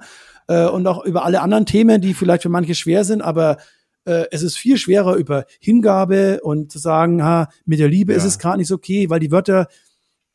[0.49, 3.57] äh, und auch über alle anderen Themen, die vielleicht für manche schwer sind, aber
[4.05, 8.23] äh, es ist viel schwerer über Hingabe und zu sagen, ha, mit der Liebe ist
[8.23, 8.27] Ja.
[8.29, 9.67] es gerade nicht so okay, weil die Wörter,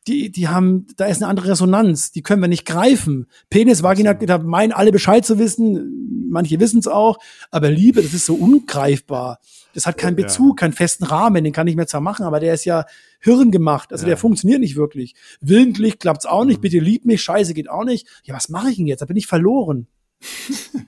[0.06, 3.26] die, die haben, da ist eine andere Resonanz, die können wir nicht greifen.
[3.48, 7.16] Penis, Vagina, da meinen alle Bescheid zu wissen, manche wissen es auch,
[7.50, 9.38] aber Liebe, das ist so ungreifbar.
[9.72, 10.24] Das hat keinen Ja.
[10.26, 12.84] Bezug, keinen festen Rahmen, den kann ich mir zwar machen, aber der ist ja
[13.20, 14.08] hirngemacht, also Ja.
[14.08, 15.14] der funktioniert nicht wirklich.
[15.40, 16.62] Willentlich klappt's auch nicht, Mhm.
[16.62, 18.06] bitte lieb mich, scheiße geht auch nicht.
[18.24, 19.00] Ja, was mache ich denn jetzt?
[19.00, 19.86] Da bin ich verloren.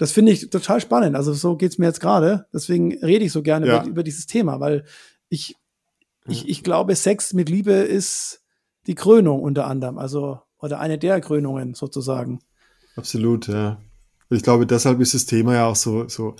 [0.00, 1.16] Das finde ich total spannend.
[1.16, 2.46] Also so geht's mir jetzt gerade.
[2.52, 3.80] Deswegen rede ich so gerne Ja.
[3.80, 4.84] über, über dieses Thema, weil
[5.28, 5.56] ich,
[6.28, 8.44] ich, ich glaube, Sex mit Liebe ist
[8.86, 9.98] die Krönung unter anderem.
[9.98, 12.38] Also, oder eine der Krönungen sozusagen.
[12.94, 13.80] Absolut, ja.
[14.30, 16.36] Ich glaube, deshalb ist das Thema ja auch so, so,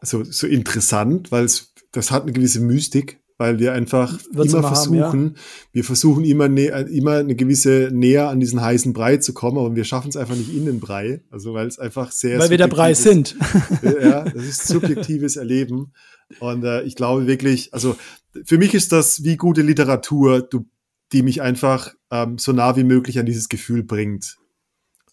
[0.00, 4.58] so, so interessant, weil es, das hat eine gewisse Mystik, weil wir einfach Wird's immer
[4.58, 5.36] immer haben, versuchen,
[5.72, 9.74] wir versuchen immer, nä- immer eine gewisse näher an diesen heißen Brei zu kommen, aber
[9.74, 12.58] wir schaffen es einfach nicht in den Brei, also weil es einfach sehr weil wir
[12.58, 13.82] der Brei subjektiv sind.
[13.82, 14.02] ist.
[14.02, 15.94] Ja, das ist subjektives Erleben
[16.38, 17.96] und äh, ich glaube wirklich, also
[18.44, 20.66] für mich ist das wie gute Literatur, du,
[21.12, 24.36] die mich einfach ähm, so nah wie möglich an dieses Gefühl bringt.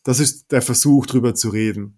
[0.04, 1.97] Das ist der Versuch, drüber zu reden,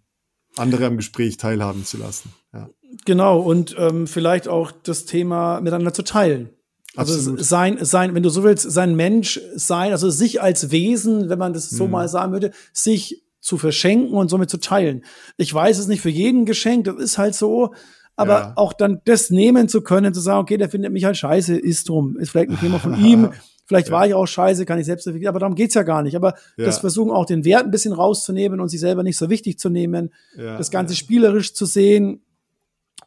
[0.59, 2.31] andere am Gespräch teilhaben zu lassen.
[2.53, 2.69] Ja.
[3.05, 6.49] Genau, und ähm, vielleicht auch das Thema miteinander zu teilen.
[6.95, 7.43] Also Absolut.
[7.43, 11.53] sein, sein, wenn du so willst, sein Mensch sein, also sich als Wesen, wenn man
[11.53, 11.91] das so Mhm.
[11.91, 15.03] mal sagen würde, sich zu verschenken und somit zu teilen.
[15.37, 17.73] Ich weiß es nicht für jeden geschenkt, das ist halt so,
[18.15, 18.53] aber Ja.
[18.57, 21.87] auch dann das nehmen zu können, zu sagen, okay, der findet mich halt scheiße, ist
[21.87, 23.29] drum, ist vielleicht ein Thema von ihm,
[23.69, 23.93] Vielleicht Ja.
[23.93, 26.15] war ich auch scheiße, kann ich selbst aber darum geht's ja gar nicht.
[26.15, 26.65] Aber Ja.
[26.65, 29.69] das versuchen auch den Wert ein bisschen rauszunehmen und sich selber nicht so wichtig zu
[29.69, 32.23] nehmen, Ja, das Ganze spielerisch zu sehen.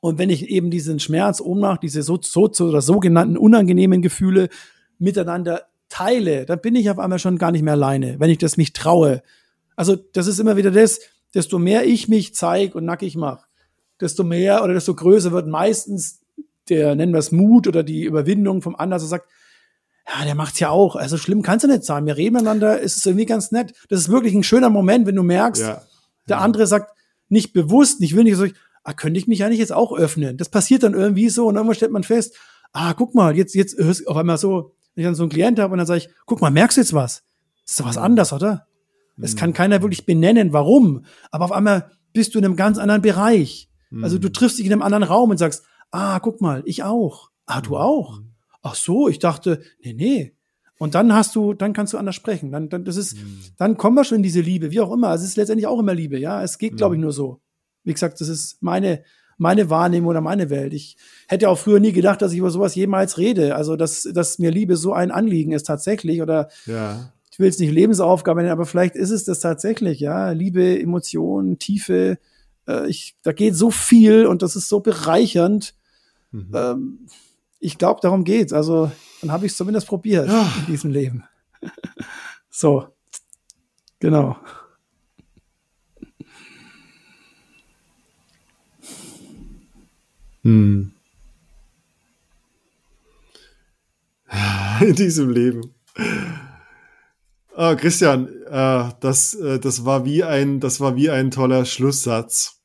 [0.01, 4.51] Und wenn ich eben diesen Schmerz, Ohnmacht, diese so, so oder sogenannten unangenehmen Gefühle
[5.01, 8.57] miteinander teile, dann bin ich auf einmal schon gar nicht mehr alleine, wenn ich das
[8.57, 9.21] mich traue.
[9.75, 11.01] Also das ist immer wieder das,
[11.35, 13.47] desto mehr ich mich zeig und nackig mache,
[14.01, 16.21] desto mehr oder desto größer wird meistens
[16.69, 19.27] der, nennen wir es Mut oder die Überwindung vom anderen, der sagt,
[20.09, 20.97] ja, der macht's ja auch.
[20.97, 22.07] Also schlimm kann's ja nicht sein.
[22.07, 23.73] Wir reden miteinander, es ist irgendwie ganz nett.
[23.89, 25.83] Das ist wirklich ein schöner Moment, wenn du merkst, Ja.
[26.29, 26.93] der andere sagt
[27.29, 28.47] nicht bewusst, nicht will nicht so,
[28.85, 30.37] ah, könnte ich mich eigentlich jetzt auch öffnen.
[30.37, 32.35] Das passiert dann irgendwie so und irgendwann stellt man fest,
[32.73, 35.59] ah, guck mal, jetzt, jetzt hörst auf einmal so, wenn ich dann so einen Klient
[35.59, 37.23] habe und dann sage ich, guck mal, merkst du jetzt was?
[37.65, 38.67] Das ist doch was anderes, oder?
[39.21, 41.05] Es kann keiner wirklich benennen, warum.
[41.31, 43.69] Aber auf einmal bist du in einem ganz anderen Bereich.
[44.03, 47.31] Also du triffst dich in einem anderen Raum und sagst, ah, guck mal, ich auch.
[47.47, 48.21] Ah, du auch.
[48.63, 50.33] Ach so, ich dachte, nee, nee.
[50.79, 52.51] Und dann hast du, dann kannst du anders sprechen.
[52.51, 53.17] Dann, dann, das ist,
[53.57, 55.15] dann kommen wir schon in diese Liebe, wie auch immer.
[55.15, 56.43] Es ist letztendlich auch immer Liebe, ja.
[56.43, 57.41] Es geht, glaube ich, nur so.
[57.85, 59.05] Wie gesagt, das ist meine,
[59.39, 60.73] meine Wahrnehmung oder meine Welt.
[60.73, 60.97] Ich
[61.29, 63.55] hätte auch früher nie gedacht, dass ich über sowas jemals rede.
[63.55, 67.13] Also, dass, dass mir Liebe so ein Anliegen ist tatsächlich oder Ja.
[67.31, 70.31] ich will es nicht Lebensaufgabe nennen, aber vielleicht ist es das tatsächlich, ja.
[70.33, 72.19] Liebe, Emotionen, Tiefe,
[72.69, 75.75] äh, ich, da geht so viel und das ist so bereichernd.
[76.33, 77.07] Ähm,
[77.63, 78.53] ich glaube, darum geht's.
[78.53, 78.91] Also,
[79.21, 81.25] dann habe ich es zumindest probiert in diesem Leben.
[82.51, 82.89] so.
[84.01, 84.37] Genau.
[90.43, 90.93] Hm.
[94.81, 95.73] In diesem Leben.
[97.55, 102.61] Ah, Christian, äh, das, äh, das, war wie ein, das war wie ein toller Schlusssatz.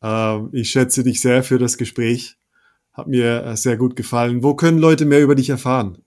[0.00, 2.38] Ähm, ich schätze dich sehr für das Gespräch.
[2.96, 4.42] Hat mir äh, sehr gut gefallen.
[4.42, 5.98] Wo können Leute mehr über dich erfahren?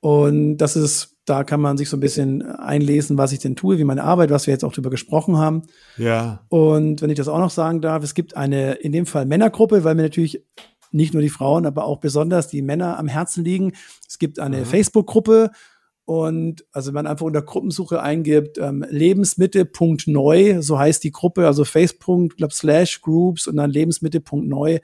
[0.00, 3.78] Und das ist, da kann man sich so ein bisschen einlesen, was ich denn tue,
[3.78, 5.62] wie meine Arbeit, was wir jetzt auch drüber gesprochen haben.
[5.96, 9.26] Ja, Und wenn ich das auch noch sagen darf, es gibt eine, in dem Fall
[9.26, 10.44] Männergruppe, weil mir natürlich
[10.90, 13.72] nicht nur die Frauen, aber auch besonders die Männer am Herzen liegen.
[14.06, 15.50] Es gibt eine Facebook-Gruppe
[16.08, 21.66] und also wenn man einfach unter Gruppensuche eingibt, ähm, lebensmitte.neu, so heißt die Gruppe, also
[21.66, 24.78] Facebook, glaub, slash Groups und dann lebensmitte.neu,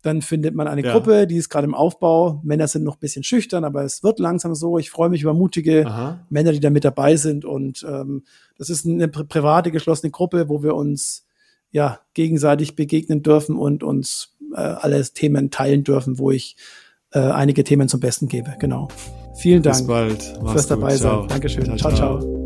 [0.00, 0.92] dann findet man eine Ja.
[0.92, 2.40] Gruppe, die ist gerade im Aufbau.
[2.44, 4.78] Männer sind noch ein bisschen schüchtern, aber es wird langsam so.
[4.78, 6.24] Ich freue mich über mutige Aha.
[6.30, 7.44] Männer, die da mit dabei sind.
[7.44, 8.22] Und ähm,
[8.56, 11.26] das ist eine pri private, geschlossene Gruppe, wo wir uns
[11.72, 16.56] ja gegenseitig begegnen dürfen und uns äh, alle Themen teilen dürfen, wo ich
[17.12, 18.54] äh, einige Themen zum Besten gebe.
[18.58, 18.88] Genau.
[19.34, 20.38] Vielen bis Dank bald.
[20.42, 21.00] Mach's fürs dabei gut.
[21.00, 21.20] Ciao.
[21.20, 21.28] sein.
[21.28, 21.78] Dankeschön.
[21.78, 21.92] ciao.
[21.92, 22.43] ciao.